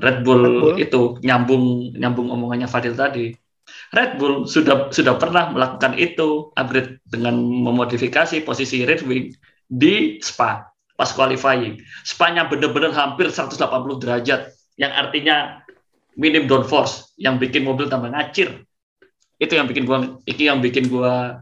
Red 0.01 0.25
Bull, 0.25 0.41
Red 0.41 0.57
Bull. 0.57 0.77
itu 0.81 1.01
nyambung 1.21 1.93
nyambung 1.97 2.33
omongannya 2.33 2.65
Fadil 2.65 2.97
tadi. 2.97 3.37
Red 3.93 4.17
Bull 4.17 4.49
sudah 4.49 4.89
sudah 4.89 5.21
pernah 5.21 5.53
melakukan 5.53 6.01
itu 6.01 6.49
upgrade 6.57 7.05
dengan 7.05 7.37
memodifikasi 7.37 8.41
posisi 8.41 8.89
rear 8.89 9.05
wing 9.05 9.37
di 9.69 10.17
Spa 10.25 10.65
pas 10.97 11.13
qualifying. 11.13 11.79
Spa-nya 12.03 12.49
benar-benar 12.49 12.91
hampir 12.97 13.29
180 13.31 14.01
derajat 14.01 14.51
yang 14.81 14.91
artinya 14.91 15.63
minim 16.19 16.51
downforce 16.51 17.15
yang 17.17 17.39
bikin 17.39 17.63
mobil 17.63 17.87
tambah 17.87 18.11
ngacir. 18.11 18.67
Itu 19.39 19.55
yang 19.55 19.71
bikin 19.71 19.87
gua 19.87 20.19
itu 20.27 20.43
yang 20.45 20.59
bikin 20.59 20.91
gua 20.91 21.41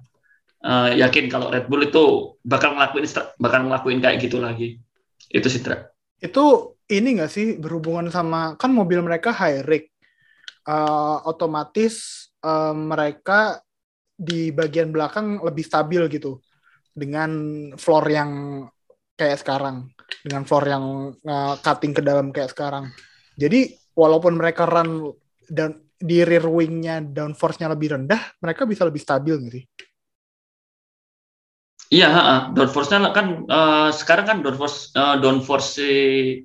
eh, 0.61 1.01
yakin 1.01 1.33
kalau 1.33 1.49
Red 1.49 1.67
Bull 1.67 1.89
itu 1.89 2.37
bakal 2.45 2.77
ngelakuin 2.77 3.09
bakal 3.41 3.61
ngelakuin 3.67 3.99
kayak 4.05 4.21
gitu 4.21 4.39
lagi. 4.39 4.77
Itu 5.33 5.49
sih 5.49 5.65
Tra. 5.65 5.91
itu 6.17 6.73
ini 6.89 7.21
nggak 7.21 7.29
sih 7.29 7.61
berhubungan 7.61 8.09
sama 8.09 8.57
kan 8.57 8.73
mobil 8.73 9.05
mereka 9.05 9.37
high 9.37 9.61
rig 9.69 9.93
Eh, 10.67 11.19
otomatis 11.31 12.27
eh, 12.43 12.75
mereka 12.75 13.63
di 14.19 14.51
bagian 14.51 14.91
belakang 14.91 15.39
lebih 15.39 15.63
stabil 15.63 16.03
gitu 16.11 16.43
dengan 16.91 17.31
floor 17.79 18.05
yang 18.11 18.31
kayak 19.15 19.39
sekarang 19.47 19.95
dengan 20.27 20.43
floor 20.43 20.65
yang 20.67 20.85
eh, 21.23 21.55
cutting 21.63 21.95
ke 21.95 22.03
dalam 22.03 22.35
kayak 22.35 22.51
sekarang 22.51 22.91
jadi 23.39 23.79
walaupun 23.97 24.37
mereka 24.37 24.69
run 24.69 25.11
dan 25.49 25.81
di 25.97 26.21
rear 26.23 26.45
wingnya 26.45 27.01
downforce-nya 27.01 27.73
lebih 27.73 27.97
rendah 27.97 28.21
mereka 28.45 28.69
bisa 28.69 28.85
lebih 28.85 29.01
stabil 29.01 29.37
sih 29.49 29.65
Iya, 31.87 32.09
heeh. 32.11 32.41
downforce-nya 32.59 33.15
kan 33.15 33.47
eh, 33.47 33.91
sekarang 33.95 34.27
kan 34.27 34.39
downforce 34.43 34.91
eh, 34.99 35.17
downforce 35.23 35.69
si 35.79 35.91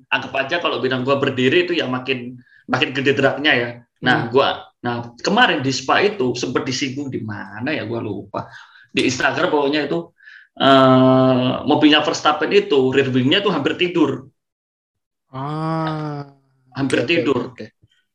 anggap 0.06 0.32
aja 0.38 0.56
kalau 0.62 0.78
bilang 0.78 1.02
gua 1.02 1.18
berdiri 1.18 1.66
itu 1.66 1.74
ya 1.74 1.90
makin 1.90 2.38
makin 2.70 2.94
gede 2.94 3.12
dragnya 3.18 3.52
ya. 3.58 3.68
Nah, 4.06 4.30
gua 4.30 4.70
nah 4.82 5.14
kemarin 5.22 5.62
di 5.62 5.70
Spa 5.74 6.02
itu 6.02 6.34
sempat 6.38 6.62
disinggung 6.66 7.10
di 7.10 7.22
mana 7.26 7.74
ya 7.74 7.82
gua 7.90 7.98
lupa. 7.98 8.46
Di 8.94 9.02
Instagram 9.10 9.50
pokoknya 9.50 9.90
itu 9.90 9.98
eh, 10.62 11.52
mobilnya 11.66 12.06
Verstappen 12.06 12.50
itu 12.54 12.94
rear 12.94 13.10
wing-nya 13.10 13.42
tuh 13.42 13.50
hampir 13.50 13.74
tidur, 13.74 14.30
ah 15.34 16.41
hampir 16.76 16.98
oke, 17.02 17.08
tidur. 17.08 17.38
oke. 17.52 17.66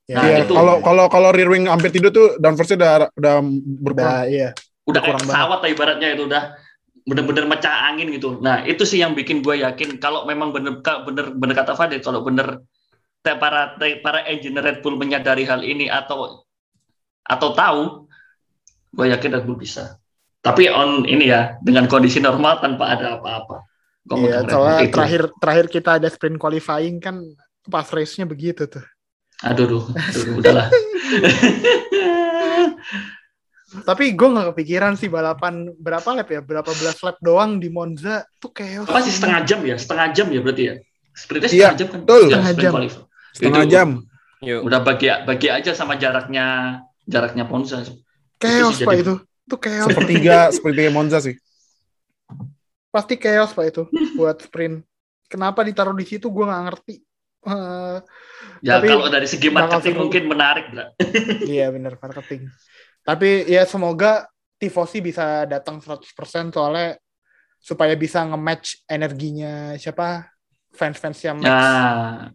Nah, 0.08 0.24
Iya, 0.24 0.48
itu- 0.48 0.56
kalau 0.56 0.80
kalau 0.80 1.06
kalau 1.12 1.30
rear 1.36 1.52
wing 1.52 1.68
hampir 1.68 1.92
tidur 1.92 2.16
tuh 2.16 2.40
downforce-nya 2.40 2.78
udah 2.80 2.92
udah 3.20 3.34
berkurang. 3.84 4.08
Udah, 4.08 4.24
iya 4.32 4.50
udah 4.88 5.02
kayak 5.04 5.20
kurang 5.20 5.28
pesawat 5.28 5.60
lah 5.60 5.70
ibaratnya 5.70 6.08
itu 6.16 6.24
udah 6.26 6.44
bener-bener 7.08 7.44
mecah 7.48 7.76
angin 7.92 8.08
gitu. 8.12 8.40
Nah 8.40 8.64
itu 8.64 8.84
sih 8.88 9.04
yang 9.04 9.12
bikin 9.12 9.44
gue 9.44 9.64
yakin 9.64 10.00
kalau 10.00 10.24
memang 10.24 10.56
bener 10.56 10.80
bener 10.84 11.36
bener 11.36 11.56
kata 11.56 11.76
Fadil 11.76 12.00
kalau 12.00 12.24
bener 12.24 12.64
para 13.24 13.76
para 13.76 14.24
engineer 14.32 14.64
Red 14.64 14.80
Bull 14.80 14.96
menyadari 14.96 15.44
hal 15.44 15.60
ini 15.60 15.92
atau 15.92 16.48
atau 17.28 17.50
tahu, 17.52 18.08
gue 18.96 19.06
yakin 19.12 19.36
Red 19.36 19.44
Bull 19.44 19.60
bisa. 19.60 20.00
Tapi 20.40 20.72
on 20.72 21.04
ini 21.04 21.28
ya 21.28 21.60
dengan 21.60 21.92
kondisi 21.92 22.24
normal 22.24 22.64
tanpa 22.64 22.96
ada 22.96 23.20
apa-apa. 23.20 23.68
Iya, 24.08 24.48
soalnya 24.48 24.88
terakhir 24.88 25.24
terakhir 25.44 25.66
kita 25.68 26.00
ada 26.00 26.08
sprint 26.08 26.40
qualifying 26.40 27.04
kan 27.04 27.20
pas 27.68 27.88
race-nya 27.88 28.24
begitu 28.24 28.66
tuh. 28.66 28.84
Aduh, 29.44 29.66
duh, 29.68 29.84
aduh, 29.92 30.24
duh, 30.24 30.36
udahlah. 30.40 30.68
Tapi 33.68 34.16
gue 34.16 34.28
nggak 34.28 34.56
kepikiran 34.56 34.96
sih 34.96 35.12
balapan 35.12 35.68
berapa 35.76 36.08
lap 36.16 36.30
ya, 36.32 36.40
berapa 36.40 36.72
belas 36.72 36.98
lap 37.04 37.20
doang 37.20 37.60
di 37.60 37.68
Monza 37.68 38.24
tuh 38.40 38.50
kayak 38.50 38.88
Apa 38.88 39.04
sih 39.04 39.12
setengah 39.12 39.44
jam 39.44 39.60
ya? 39.62 39.76
Setengah 39.76 40.08
jam 40.16 40.28
ya 40.32 40.40
berarti 40.40 40.64
ya? 40.64 40.74
Sprintnya 41.12 41.50
Iya, 41.50 41.52
setengah 41.52 41.76
jam 41.76 41.88
kan? 41.88 42.00
betul. 42.02 42.18
Ya, 42.18 42.28
Setengah 42.32 42.54
jam. 42.56 42.72
Setengah 43.36 43.64
Itu- 43.64 43.72
jam. 43.72 43.90
Yuk. 44.38 44.70
udah 44.70 44.86
bagi 44.86 45.10
bagi 45.26 45.50
aja 45.50 45.74
sama 45.74 45.98
jaraknya 45.98 46.46
jaraknya 47.10 47.50
Ponza 47.50 47.82
chaos 48.38 48.78
Itu 48.78 48.86
pak 48.86 48.94
jadi- 48.94 49.02
itu, 49.02 49.14
itu 49.18 49.56
chaos, 49.58 49.88
Sepertiga 49.90 50.38
sepertiga 50.56 50.92
Monza 50.94 51.18
sih. 51.18 51.34
pasti 52.88 53.18
chaos 53.18 53.50
pak 53.52 53.66
itu 53.68 53.84
buat 54.14 54.38
sprint. 54.40 54.86
Kenapa 55.26 55.66
ditaruh 55.66 55.92
di 55.92 56.06
situ 56.06 56.30
gue 56.30 56.46
nggak 56.46 56.64
ngerti. 56.70 56.96
Eh, 57.48 57.98
ya 58.62 58.78
Tapi 58.78 58.88
kalau 58.92 59.08
dari 59.08 59.28
segi 59.28 59.48
marketing 59.48 59.96
seru. 59.96 60.02
mungkin 60.04 60.24
menarik 60.28 60.66
Bra. 60.72 60.92
iya 61.54 61.72
bener 61.72 61.96
marketing. 61.96 62.52
Tapi 63.08 63.48
ya 63.48 63.64
semoga 63.64 64.28
tifosi 64.60 65.00
bisa 65.00 65.48
datang 65.48 65.80
100% 65.80 66.04
soalnya 66.52 67.00
supaya 67.58 67.96
bisa 67.96 68.22
nge-match 68.28 68.84
energinya 68.86 69.74
siapa 69.80 70.28
fans-fans 70.76 71.20
yang 71.24 71.38
Max. 71.40 71.48
nah 71.48 72.30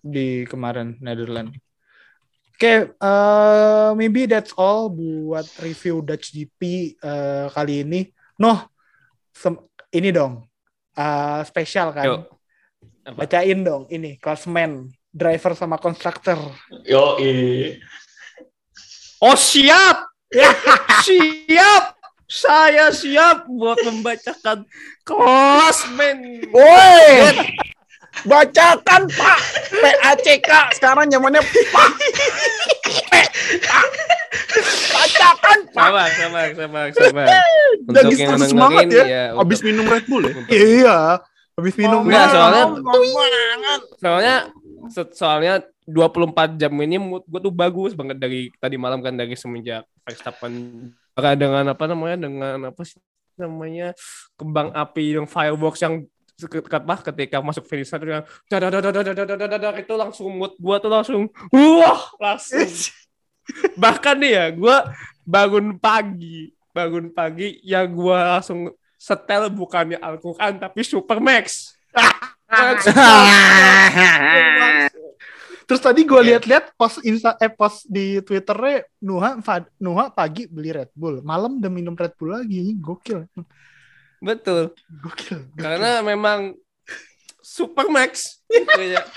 di 0.00 0.44
kemarin 0.48 0.96
Netherlands. 1.00 1.56
Oke, 2.56 2.92
eh, 2.92 3.90
maybe 3.96 4.28
that's 4.28 4.52
all 4.52 4.92
buat 4.92 5.48
review 5.64 6.04
Dutch 6.04 6.36
GP 6.36 6.92
eh, 7.00 7.46
kali 7.48 7.88
ini. 7.88 8.04
Noh, 8.36 8.68
ini 9.96 10.08
dong, 10.12 10.44
eh, 10.92 11.40
spesial 11.48 11.96
kan? 11.96 12.04
Yuk. 12.04 12.39
Apa? 13.10 13.26
Bacain 13.26 13.58
dong 13.60 13.90
ini 13.90 14.14
klasmen 14.22 14.86
driver 15.10 15.58
sama 15.58 15.82
konstruktor. 15.82 16.38
Yo, 16.86 17.18
eh. 17.18 17.82
Oh 19.18 19.34
siap, 19.34 20.06
siap, 21.06 21.84
saya 22.24 22.94
siap 22.94 23.50
buat 23.50 23.82
membacakan 23.82 24.62
klasmen. 25.02 26.46
Woi, 26.54 27.34
bacakan 28.22 29.10
Pak 29.10 29.40
PACK 29.74 30.78
sekarang 30.78 31.10
zamannya 31.10 31.42
Pak. 31.42 31.90
Bacakan 34.94 35.58
Pak. 35.74 35.84
Sabar, 35.90 36.08
sabar, 36.14 36.46
sabar, 36.54 36.86
sabar. 36.94 37.26
Udah 37.90 38.02
gitu 38.06 38.32
semangat 38.46 38.86
ya. 38.88 39.04
ya 39.04 39.24
Habis 39.34 39.58
untuk- 39.60 39.66
minum 39.66 39.84
Red 39.90 40.04
Bull 40.06 40.22
ya. 40.24 40.34
Iya, 40.48 40.98
habis 41.60 41.76
minum 41.76 42.00
nggak 42.02 42.26
soalnya 42.32 42.64
soalnya 44.00 44.36
soalnya 45.12 45.54
24 45.84 46.56
jam 46.56 46.72
ini 46.80 46.96
mood 46.96 47.22
gue 47.26 47.40
tuh 47.42 47.54
bagus 47.54 47.92
banget 47.92 48.16
dari 48.16 48.48
tadi 48.56 48.80
malam 48.80 49.04
kan 49.04 49.12
dari 49.12 49.36
semenjak 49.36 49.84
Verstappen 50.02 50.88
dengan 51.36 51.64
apa 51.68 51.84
namanya 51.84 52.16
dengan 52.16 52.72
apa 52.72 52.82
sih 52.86 52.96
namanya 53.36 53.92
kembang 54.40 54.72
api 54.72 55.20
yang 55.20 55.26
fireworks 55.28 55.80
yang 55.84 56.04
apa 56.48 56.94
ketika 57.12 57.36
masuk 57.44 57.68
finish 57.68 57.92
itu 57.92 58.08
yang 58.08 58.24
itu 59.76 59.94
langsung 59.96 60.32
mood 60.32 60.56
gue 60.56 60.76
tuh 60.80 60.88
langsung 60.88 61.22
wah 61.52 62.00
langsung 62.16 62.64
bahkan 63.76 64.16
nih 64.16 64.32
ya 64.32 64.46
gue 64.54 64.76
bangun 65.28 65.76
pagi 65.76 66.54
bangun 66.72 67.12
pagi 67.12 67.60
ya 67.60 67.84
gue 67.84 68.16
langsung 68.16 68.72
setel 69.00 69.48
bukannya 69.48 69.96
Al-Quran 69.96 70.60
tapi 70.60 70.84
Supermax 70.84 71.72
Terus 75.70 75.86
tadi 75.86 76.02
gue 76.02 76.18
lihat-lihat 76.18 76.74
post 76.74 76.98
insta 77.06 77.38
eh 77.38 77.46
post 77.46 77.86
di 77.86 78.18
Twitternya 78.26 78.90
Nuha 79.06 79.38
Nuha 79.78 80.10
pagi 80.10 80.50
beli 80.50 80.74
Red 80.74 80.90
Bull, 80.98 81.22
malam 81.22 81.62
udah 81.62 81.70
minum 81.70 81.94
Red 81.94 82.18
Bull 82.18 82.34
lagi. 82.34 82.58
Ini 82.58 82.74
Gokil. 82.82 83.22
betul 84.20 84.76
Gokil. 85.00 85.48
gokil. 85.48 85.56
karena 85.56 86.04
memang 86.04 86.52
Supermax 87.40 88.44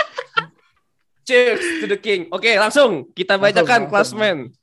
cheers 1.27 1.84
to 1.84 1.86
the 1.91 1.99
king 1.99 2.31
oke 2.31 2.47
langsung 2.55 3.11
kita 3.11 3.36
bacakan 3.36 3.91
klasmen 3.91 4.55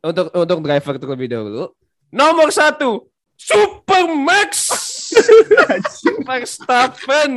untuk 0.00 0.30
untuk 0.30 0.58
driver 0.62 0.94
terlebih 1.02 1.34
dahulu 1.34 1.74
nomor 2.14 2.54
satu 2.54 3.09
Supermax 3.40 4.52
Verstappen 6.28 7.32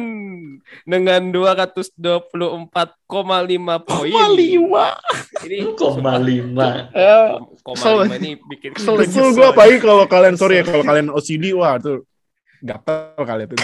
dengan 0.83 1.31
224,5 1.31 2.27
poin. 3.87 4.11
lima. 4.35 4.87
Ini 5.41 5.71
Koma 5.79 6.19
lima. 6.19 6.91
koma 7.63 7.75
Kesel. 7.79 7.95
lima 8.03 8.15
ini 8.19 8.31
bikin 8.35 8.75
Kesel. 8.75 8.99
Kesel 8.99 9.31
gue 9.31 9.47
apalagi 9.47 9.79
kalau 9.79 10.03
kalian 10.03 10.35
sorry 10.35 10.59
ya 10.59 10.67
kalau 10.67 10.83
kalian 10.83 11.07
OCD 11.07 11.55
wah 11.55 11.79
tuh 11.79 12.03
gatel 12.59 13.23
kali 13.23 13.47
itu. 13.47 13.55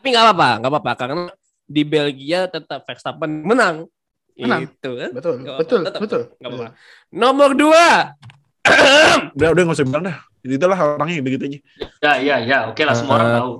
Tapi 0.00 0.06
nggak 0.08 0.24
apa-apa, 0.32 0.48
nggak 0.64 0.70
apa-apa 0.72 0.92
karena 0.96 1.28
di 1.68 1.82
Belgia 1.84 2.48
tetap 2.48 2.88
Verstappen 2.88 3.44
menang. 3.44 3.84
Menang. 4.32 4.64
Itu 4.64 4.96
kan. 4.96 5.10
Betul, 5.12 5.34
betul, 5.60 5.80
tetap 5.84 6.00
betul. 6.00 6.22
nggak 6.40 6.48
apa-apa. 6.48 6.68
Nomor 7.12 7.52
dua. 7.52 8.16
Udah 9.36 9.48
udah 9.52 9.62
nggak 9.68 9.76
usah 9.76 9.84
bilang 9.84 10.04
dah. 10.08 10.18
Itulah 10.40 10.78
orangnya 10.96 11.20
begitu 11.20 11.44
aja. 11.46 11.58
Ya, 12.00 12.12
ya, 12.18 12.36
ya. 12.40 12.58
Oke 12.68 12.82
lah, 12.82 12.94
semua 12.96 13.20
orang 13.20 13.28
Eh, 13.28 13.36
tahu. 13.36 13.50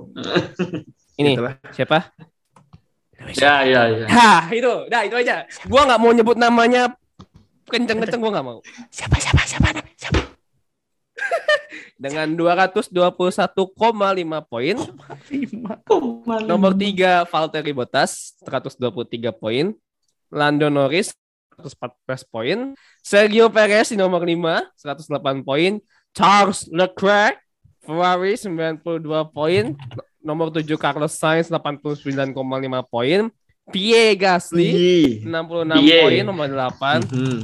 Ini 1.17 1.29
Itulah. 1.37 1.53
siapa? 1.69 1.97
Ya, 3.37 3.61
ya, 3.61 3.81
ya. 3.85 4.05
Hah, 4.09 4.41
itu. 4.49 4.73
Dah, 4.89 5.05
itu 5.05 5.13
aja. 5.13 5.45
Gua 5.69 5.85
nggak 5.85 5.99
mau 6.01 6.09
nyebut 6.09 6.37
namanya 6.37 6.89
kenceng-kenceng 7.69 8.17
gua 8.17 8.31
nggak 8.33 8.47
mau. 8.49 8.59
Siapa 8.89 9.15
siapa 9.21 9.45
siapa 9.45 9.69
namanya? 9.69 9.93
Siapa? 9.93 10.19
Dengan 12.01 12.33
221,5 12.33 12.89
poin. 14.49 14.75
Koma 15.85 16.35
lima. 16.41 16.49
Nomor 16.49 16.73
3 16.73 17.29
Valtteri 17.29 17.71
Bottas 17.77 18.33
123 18.41 19.29
poin. 19.37 19.69
Lando 20.33 20.67
Norris 20.73 21.13
114 21.61 22.25
poin. 22.25 22.57
Sergio 23.05 23.53
Perez 23.53 23.93
di 23.93 24.01
nomor 24.01 24.25
5 24.25 24.73
108 24.81 25.45
poin. 25.45 25.77
Charles 26.11 26.67
Leclerc 26.69 27.39
Ferrari 27.81 28.35
92 28.37 29.33
poin. 29.33 29.73
Nomor 30.21 30.53
7 30.53 30.77
Carlos 30.77 31.13
Sainz 31.13 31.49
89,5 31.49 32.37
poin. 32.85 33.31
Pierre 33.71 34.13
Gasly 34.17 34.69
Ih. 34.69 35.11
66 35.25 35.79
Pierre. 35.79 36.01
poin 36.05 36.21
nomor 36.25 36.45
8. 36.49 37.07
Mhm. 37.09 37.39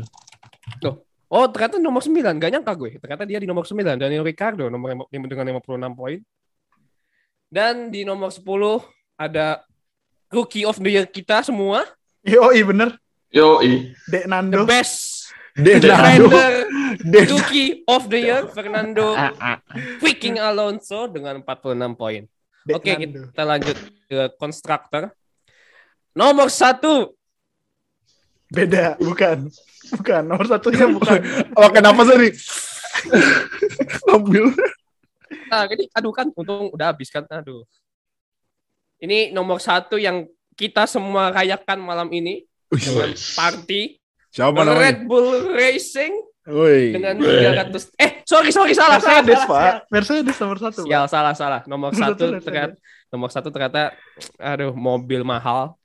Oh, 1.28 1.44
ternyata 1.52 1.76
nomor 1.76 2.00
9. 2.00 2.40
Gak 2.40 2.52
nyangka 2.56 2.72
gue. 2.72 2.96
Ternyata 3.00 3.24
dia 3.28 3.40
di 3.40 3.48
nomor 3.48 3.68
9. 3.68 4.00
Daniel 4.00 4.24
Ricardo 4.24 4.72
nomor 4.72 4.96
lima- 4.96 5.08
dengan 5.28 5.44
56 5.52 5.92
poin. 5.92 6.20
Dan 7.48 7.92
di 7.92 8.04
nomor 8.04 8.32
10 8.32 8.84
ada 9.16 9.64
Rookie 10.28 10.64
of 10.64 10.80
the 10.80 10.92
Year 10.92 11.08
kita 11.08 11.44
semua. 11.44 11.84
Yo, 12.24 12.52
iya 12.52 12.64
bener. 12.64 12.90
Yo, 13.32 13.60
i. 13.64 13.92
Dek 14.08 14.24
The 14.24 14.30
Nando. 14.32 14.64
best 14.68 15.32
Denado. 15.56 16.28
defender 16.28 16.68
Den- 16.68 16.68
Rookie 17.06 17.84
of 17.86 18.10
the 18.10 18.20
Year 18.20 18.42
Fernando 18.50 19.14
Ah, 19.18 19.34
ah. 19.38 19.58
freaking 20.02 20.42
Alonso 20.42 21.06
dengan 21.10 21.42
46 21.44 21.94
poin. 21.98 22.24
Oke, 22.68 22.92
Nando. 22.94 23.32
kita 23.32 23.44
lanjut 23.48 23.78
ke 24.10 24.20
konstruktor. 24.36 25.14
Nomor 26.18 26.50
satu 26.50 27.14
Beda, 28.48 28.96
bukan. 28.96 29.52
Bukan, 29.92 30.22
nomor 30.24 30.48
satunya 30.48 30.88
bukan. 30.96 31.20
Oh, 31.52 31.68
kenapa 31.68 32.08
sih? 32.08 32.32
Ambil. 34.08 34.56
Nah, 35.52 35.68
ini 35.68 35.92
aduh 35.92 36.16
kan 36.16 36.32
untung 36.32 36.72
udah 36.72 36.96
habis 36.96 37.12
kan. 37.12 37.28
Aduh. 37.28 37.68
Ini 39.04 39.36
nomor 39.36 39.60
satu 39.60 40.00
yang 40.00 40.26
kita 40.58 40.88
semua 40.90 41.30
rayakan 41.30 41.78
malam 41.84 42.10
ini 42.10 42.48
party 43.38 44.02
Siapa 44.34 44.60
namanya? 44.64 44.82
Red 44.82 45.00
Bull 45.06 45.54
Racing 45.54 46.14
Woi. 46.48 46.96
dengan 46.96 47.20
300 47.20 47.92
eh 48.00 48.24
sorry 48.24 48.56
sorry 48.56 48.72
salah 48.72 49.04
salah 49.04 49.20
Mercedes, 49.20 49.40
salah, 49.44 49.48
Pak. 49.52 49.74
Mercedes 49.92 50.36
nomor 50.40 50.58
satu. 50.58 50.80
Pak. 50.84 50.88
Sial, 50.88 51.06
salah 51.12 51.34
salah 51.36 51.62
nomor 51.68 51.92
satu 51.92 52.26
ternyata 52.40 52.76
nomor 53.08 53.30
satu 53.30 53.48
ternyata 53.52 53.92
aduh 54.40 54.72
mobil 54.72 55.22
mahal 55.22 55.76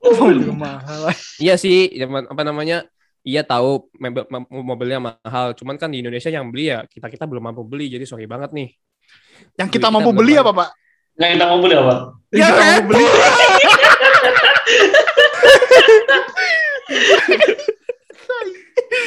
Mobil 0.00 0.50
mahal. 0.50 1.12
iya 1.38 1.54
sih 1.54 1.92
apa 2.02 2.42
namanya 2.42 2.82
iya 3.20 3.44
tahu 3.44 3.86
mobil, 3.94 4.24
mobilnya 4.50 4.98
mahal 4.98 5.52
cuman 5.54 5.76
kan 5.76 5.92
di 5.92 6.00
Indonesia 6.00 6.26
yang 6.26 6.48
beli 6.48 6.72
ya 6.72 6.82
kita 6.88 7.06
kita 7.06 7.24
belum 7.28 7.52
mampu 7.52 7.62
beli 7.62 7.86
jadi 7.86 8.02
sorry 8.02 8.26
banget 8.26 8.50
nih 8.50 8.74
Yang 9.56 9.78
kita 9.78 9.88
kita 9.88 9.94
mampu 9.94 10.10
beli 10.12 10.36
apa, 10.36 10.52
Pak? 10.52 10.68
Yang 11.16 11.30
kita 11.36 11.44
mau 11.48 11.58
beli 11.60 11.74
apa? 11.74 11.94
Yang 12.28 12.48
kita 12.52 12.60
mampu 12.60 12.84
beli. 12.92 13.04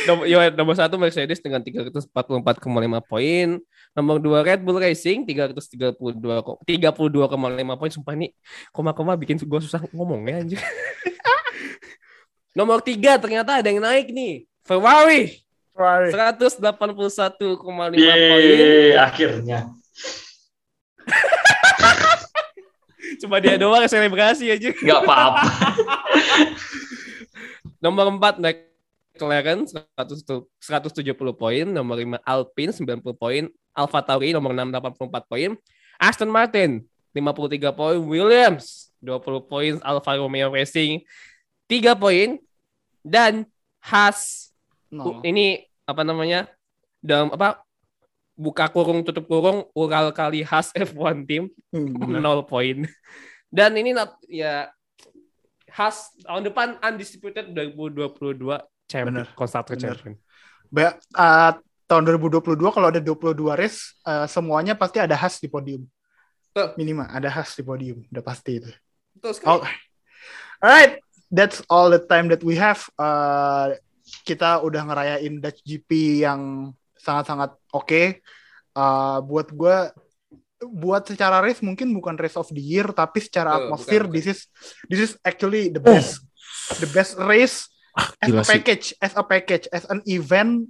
Nomor, 0.07 0.23
ya, 0.27 0.49
nomor 0.51 0.75
satu 0.75 0.95
Mercedes 0.99 1.39
dengan 1.39 1.61
344,5 1.61 2.99
poin. 3.03 3.59
Nomor 3.93 4.17
dua 4.17 4.41
Red 4.41 4.65
Bull 4.65 4.81
Racing 4.81 5.21
332 5.27 5.93
ko- 6.41 6.57
32,5 6.65 7.77
poin. 7.77 7.91
Sumpah 7.93 8.13
ini 8.17 8.33
koma-koma 8.73 9.13
bikin 9.13 9.37
gue 9.37 9.59
susah 9.61 9.85
ngomong 9.93 10.25
ya 10.27 10.41
anjir. 10.41 10.57
nomor 12.57 12.85
tiga 12.85 13.17
ternyata 13.17 13.61
ada 13.61 13.69
yang 13.69 13.81
naik 13.81 14.13
nih. 14.13 14.45
Ferrari 14.63 15.43
Ferrari. 15.73 16.13
181,5 16.13 17.59
poin. 17.59 18.95
Akhirnya. 18.97 19.59
Cuma 23.23 23.39
dia 23.39 23.55
doang 23.55 23.81
yang 23.81 23.91
selebrasi 23.91 24.51
aja. 24.51 24.69
Nggak 24.69 24.99
apa-apa. 25.05 25.43
Nomor 27.83 28.05
4 28.15 28.39
McLaren 29.23 29.69
100 29.69 30.25
170 30.57 31.37
poin, 31.37 31.65
nomor 31.69 32.01
5 32.01 32.17
Alpine 32.25 32.71
90 32.73 33.13
poin, 33.13 33.43
Alfa 33.69 34.01
Tauri 34.01 34.33
nomor 34.33 34.57
6 34.57 34.73
84 34.73 35.29
poin, 35.29 35.49
Aston 36.01 36.29
Martin 36.33 36.81
53 37.13 37.61
poin, 37.77 37.97
Williams 38.01 38.89
20 38.97 39.45
poin, 39.45 39.73
Alfa 39.85 40.17
Romeo 40.17 40.49
Racing 40.49 41.05
3 41.69 41.93
poin 41.93 42.41
dan 43.05 43.45
Haas 43.79 44.49
No. 44.89 45.25
ini 45.25 45.65
apa 45.85 46.05
namanya? 46.05 46.45
dalam 47.03 47.33
apa 47.35 47.59
buka 48.31 48.69
kurung 48.71 49.03
tutup 49.03 49.25
kurung 49.27 49.65
Ural 49.75 50.13
kali 50.13 50.39
Haas 50.41 50.69
F1 50.89 51.25
team 51.27 51.49
Hmm, 51.69 51.93
bener. 51.97 52.21
0 52.21 52.45
poin. 52.45 52.85
Dan 53.49 53.73
ini 53.77 53.93
not- 53.93 54.21
ya 54.25 54.69
Haas 55.69 56.13
tahun 56.21 56.45
depan 56.47 56.77
undisputed 56.79 57.53
2022 57.53 58.45
champion, 58.89 59.23
Bener, 59.23 59.27
constructor 59.33 59.75
bener. 59.75 59.95
champion. 59.97 60.15
Ba- 60.73 60.97
uh, 61.15 61.51
tahun 61.85 62.03
2022 62.17 62.57
kalau 62.73 62.87
ada 62.89 62.97
22 62.97 63.37
race 63.53 63.93
uh, 64.07 64.25
semuanya 64.25 64.73
pasti 64.73 64.97
ada 64.97 65.13
Haas 65.13 65.37
di 65.37 65.47
podium. 65.47 65.85
Betul. 66.49 66.67
Minimal 66.77 67.07
ada 67.09 67.29
Haas 67.29 67.53
di 67.53 67.63
podium, 67.65 68.01
udah 68.09 68.23
pasti 68.23 68.61
itu. 68.61 68.71
Terus 69.21 69.37
kan, 69.41 69.59
Oh. 69.59 69.63
Alright, 70.63 71.03
that's 71.27 71.59
all 71.67 71.91
the 71.91 71.99
time 71.99 72.31
that 72.31 72.39
we 72.39 72.55
have. 72.55 72.87
Uh, 72.95 73.75
kita 74.23 74.63
udah 74.63 74.81
ngerayain 74.87 75.43
Dutch 75.43 75.59
GP 75.63 76.23
yang 76.23 76.71
sangat-sangat 76.95 77.51
oke. 77.75 78.23
Uh, 78.73 79.19
buat 79.27 79.51
gue, 79.51 79.75
buat 80.63 81.03
secara 81.03 81.43
race 81.43 81.59
mungkin 81.59 81.91
bukan 81.91 82.15
race 82.15 82.39
of 82.39 82.47
the 82.49 82.63
year, 82.63 82.87
tapi 82.95 83.19
secara 83.19 83.59
Betul, 83.59 83.63
atmosfer 83.67 84.01
bukan, 84.07 84.09
bukan. 84.09 84.15
this 84.15 84.27
is 84.31 84.39
this 84.87 85.01
is 85.03 85.11
actually 85.21 85.67
the 85.67 85.83
best, 85.83 86.23
the 86.79 86.87
best 86.95 87.19
race 87.19 87.67
as 87.93 88.27
gila 88.29 88.41
a 88.41 88.43
sih. 88.43 88.51
package, 88.57 88.85
as 88.97 89.13
a 89.13 89.23
package, 89.23 89.65
as 89.69 89.85
an 89.89 90.01
event, 90.09 90.65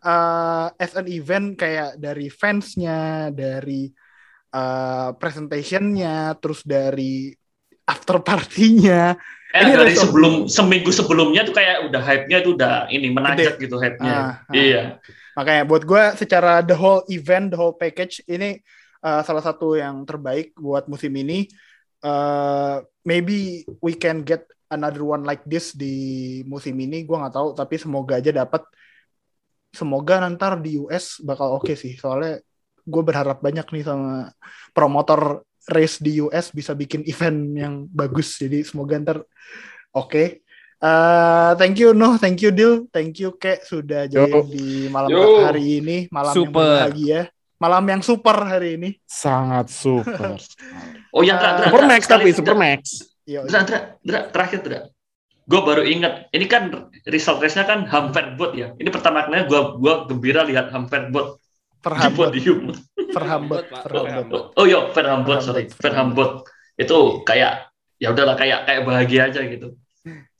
uh, 0.00 0.72
as 0.80 0.96
an 0.96 1.06
event 1.08 1.56
kayak 1.60 2.00
dari 2.00 2.32
fansnya, 2.32 3.28
dari 3.32 3.92
uh, 4.56 5.12
presentationnya, 5.16 6.36
terus 6.40 6.64
dari 6.64 7.30
after 7.86 8.18
partinya. 8.24 9.14
Eh, 9.54 9.62
Ini 9.62 9.72
dari 9.72 9.94
sebelum 9.94 10.50
seminggu 10.50 10.90
sebelumnya 10.90 11.46
tuh 11.46 11.54
kayak 11.54 11.88
udah 11.88 12.02
hype-nya 12.02 12.38
tuh 12.42 12.58
udah 12.58 12.90
ini 12.90 13.08
menanjak 13.14 13.56
gitu 13.62 13.78
hype-nya. 13.78 14.12
Ah, 14.12 14.32
ah. 14.42 14.52
Iya. 14.52 14.82
Makanya 15.38 15.62
buat 15.64 15.86
gue 15.86 16.04
secara 16.18 16.60
the 16.66 16.74
whole 16.76 17.06
event, 17.08 17.54
the 17.54 17.58
whole 17.60 17.76
package 17.76 18.20
ini 18.26 18.58
uh, 19.06 19.22
salah 19.22 19.44
satu 19.44 19.78
yang 19.78 20.02
terbaik 20.02 20.52
buat 20.58 20.90
musim 20.90 21.14
ini. 21.14 21.46
Uh, 22.04 22.84
maybe 23.06 23.64
we 23.80 23.96
can 23.96 24.26
get 24.26 24.44
another 24.68 25.02
one 25.02 25.22
like 25.22 25.42
this 25.46 25.72
di 25.72 25.94
musim 26.44 26.76
ini. 26.78 27.02
Gue 27.02 27.16
nggak 27.18 27.34
tahu, 27.34 27.48
tapi 27.54 27.76
semoga 27.76 28.18
aja 28.18 28.30
dapat. 28.32 28.62
Semoga 29.70 30.24
nanti 30.24 30.44
di 30.64 30.70
US 30.80 31.20
bakal 31.20 31.60
oke 31.60 31.76
sih. 31.76 31.98
Soalnya 32.00 32.40
gue 32.86 33.02
berharap 33.02 33.42
banyak 33.42 33.66
nih 33.66 33.84
sama 33.84 34.30
promotor 34.72 35.42
race 35.66 35.98
di 35.98 36.22
US 36.22 36.54
bisa 36.54 36.72
bikin 36.72 37.02
event 37.04 37.38
yang 37.58 37.74
bagus. 37.90 38.38
Jadi 38.38 38.62
semoga 38.62 38.96
ntar 39.02 39.18
oke. 39.92 40.46
Uh, 40.76 41.56
thank 41.56 41.80
you 41.80 41.96
Noh, 41.96 42.20
thank 42.20 42.36
you 42.44 42.52
Dil, 42.52 42.84
thank 42.92 43.16
you 43.16 43.32
Kek 43.40 43.64
sudah 43.64 44.04
join 44.12 44.28
Yo. 44.28 44.44
di 44.44 44.92
malam 44.92 45.08
Yo. 45.08 45.40
hari 45.40 45.80
ini, 45.80 46.04
malam 46.12 46.36
yang 46.36 46.44
Super. 46.44 46.52
berbahagia, 46.52 47.20
malam 47.56 47.84
yang 47.88 48.02
super 48.04 48.36
hari 48.44 48.68
ini. 48.76 48.90
Sangat 49.08 49.72
super. 49.72 50.36
Oh 51.16 51.24
ya, 51.24 51.40
Dra, 51.40 51.56
Dra, 51.56 51.66
super 51.72 51.80
Dra, 51.80 51.88
max 51.88 52.00
sekali- 52.04 52.28
tapi 52.28 52.36
super 52.36 52.56
max. 53.26 53.34
Yo, 53.34 53.40
Dra, 53.44 53.60
Dra, 53.66 53.78
Dra, 54.00 54.20
terakhir 54.30 54.60
Dra. 54.62 54.80
Gue 55.46 55.60
baru 55.62 55.86
ingat, 55.86 56.30
ini 56.34 56.46
kan 56.50 56.90
result 57.06 57.38
race-nya 57.38 57.66
kan 57.66 57.86
Humphrey 57.86 58.34
Bot 58.34 58.54
ya. 58.58 58.74
Ini 58.78 58.90
pertama 58.90 59.22
kalinya 59.26 59.46
gue 59.46 59.60
gua 59.78 60.06
gembira 60.10 60.42
lihat 60.42 60.74
Humphrey 60.74 61.10
Bot 61.14 61.38
di 61.86 61.86
perhambot, 61.86 62.26
perhambot, 63.14 63.62
Pak. 63.70 63.82
perhambot. 63.86 64.42
Oh 64.58 64.66
iya, 64.66 64.90
Verhambot, 64.90 65.38
sorry. 65.38 65.70
Verhambot. 65.70 65.78
Verhambot. 65.78 66.30
Itu 66.74 67.22
kayak, 67.22 67.70
ya 68.02 68.10
udahlah 68.10 68.34
kayak 68.34 68.66
kayak 68.66 68.82
bahagia 68.82 69.30
aja 69.30 69.40
gitu. 69.46 69.78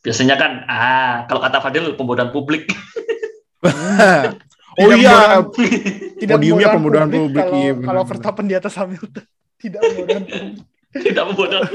Biasanya 0.03 0.35
kan, 0.35 0.67
ah 0.67 1.23
kalau 1.31 1.39
kata 1.39 1.63
Fadil 1.63 1.95
pembodohan 1.95 2.35
publik. 2.35 2.67
Oh 4.77 4.93
iya, 4.93 5.41
Tidak 6.21 6.37
Podiumnya 6.37 6.69
pembodohan 6.69 7.09
publik, 7.09 7.49
Kalau, 7.49 7.57
iya, 7.57 7.73
kalau. 7.81 8.03
Verstappen 8.05 8.45
di 8.45 8.53
atas 8.53 8.77
Hamilton, 8.77 9.25
tidak 9.65 9.81
pembodohan 9.81 10.25
publik. 10.29 10.76
Tidak 11.05 11.25
pembodohan. 11.33 11.73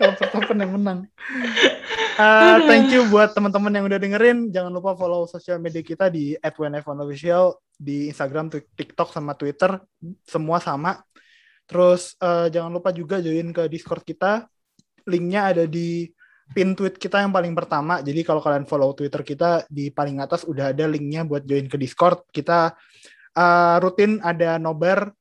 kalau 0.00 0.16
Verstappen 0.16 0.56
yang 0.56 0.72
menang. 0.80 0.98
Uh, 2.16 2.56
thank 2.64 2.88
you 2.88 3.04
buat 3.12 3.36
teman-teman 3.36 3.68
yang 3.68 3.84
udah 3.84 4.00
dengerin. 4.00 4.48
Jangan 4.48 4.72
lupa 4.72 4.96
follow 4.96 5.28
sosial 5.28 5.60
media 5.60 5.84
kita 5.84 6.08
di 6.08 6.32
@wnf1official 6.40 7.60
di 7.76 8.08
Instagram, 8.08 8.48
Tik- 8.48 8.72
TikTok 8.76 9.12
sama 9.12 9.36
Twitter. 9.36 9.76
Semua 10.24 10.56
sama. 10.56 11.04
Terus 11.68 12.16
uh, 12.18 12.48
jangan 12.48 12.72
lupa 12.72 12.96
juga 12.96 13.20
join 13.20 13.52
ke 13.52 13.68
Discord 13.68 14.00
kita. 14.00 14.48
Linknya 15.04 15.52
ada 15.52 15.64
di 15.68 16.08
pin 16.50 16.72
tweet 16.74 16.96
kita 16.96 17.20
yang 17.20 17.30
paling 17.30 17.52
pertama. 17.52 18.00
Jadi 18.00 18.24
kalau 18.24 18.40
kalian 18.40 18.64
follow 18.64 18.96
Twitter 18.96 19.20
kita 19.20 19.68
di 19.68 19.92
paling 19.92 20.18
atas 20.18 20.48
udah 20.48 20.72
ada 20.72 20.88
linknya 20.88 21.28
buat 21.28 21.44
join 21.44 21.68
ke 21.68 21.76
Discord. 21.76 22.24
Kita 22.32 22.72
uh, 23.36 23.76
rutin 23.78 24.18
ada 24.24 24.56
nobar 24.56 25.12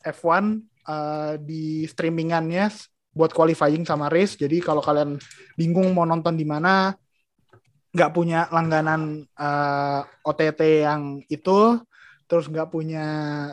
F1 0.00 0.69
uh, 0.86 1.34
di 1.40 1.84
streamingannya 1.84 2.70
buat 3.10 3.34
qualifying 3.34 3.82
sama 3.82 4.06
race. 4.06 4.38
Jadi 4.38 4.62
kalau 4.62 4.80
kalian 4.80 5.18
bingung 5.58 5.90
mau 5.90 6.06
nonton 6.06 6.38
di 6.38 6.46
mana, 6.46 6.94
nggak 7.90 8.12
punya 8.14 8.46
langganan 8.54 9.26
uh, 9.34 10.06
OTT 10.22 10.86
yang 10.86 11.18
itu, 11.26 11.82
terus 12.30 12.46
nggak 12.46 12.70
punya 12.70 13.06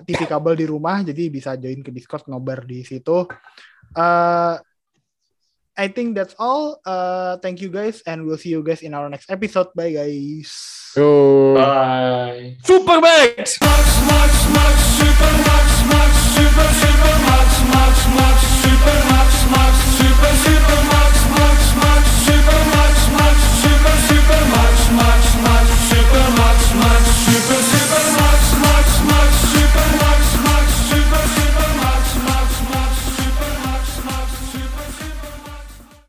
TV 0.05 0.29
kabel 0.29 0.53
di 0.53 0.65
rumah, 0.69 1.01
jadi 1.01 1.33
bisa 1.33 1.57
join 1.57 1.81
ke 1.81 1.89
Discord 1.89 2.29
nobar 2.29 2.61
di 2.61 2.85
situ. 2.85 3.25
Uh, 3.97 4.61
I 5.77 5.93
think 5.93 6.17
that's 6.17 6.33
all. 6.41 6.81
Uh, 6.85 7.37
thank 7.37 7.61
you 7.61 7.69
guys, 7.69 8.01
and 8.05 8.25
we'll 8.25 8.41
see 8.41 8.49
you 8.49 8.65
guys 8.65 8.81
in 8.81 8.93
our 8.93 9.09
next 9.09 9.29
episode. 9.29 9.73
Bye 9.77 9.93
guys. 9.93 10.49
Yo. 10.97 11.53
Bye. 11.53 12.57
Super 12.65 12.97
Max! 13.01 13.61
Max, 13.61 13.85
Max, 14.09 14.31
Max, 14.53 14.77
super, 16.37 16.69
super, 16.81 17.15
max, 17.25 17.49
max, 17.73 18.07
max, 18.17 18.37
super, 18.61 18.97
max, 19.09 19.45
max, 19.49 19.73
super, 19.97 20.33
super, 20.45 20.83
max. 20.83 20.96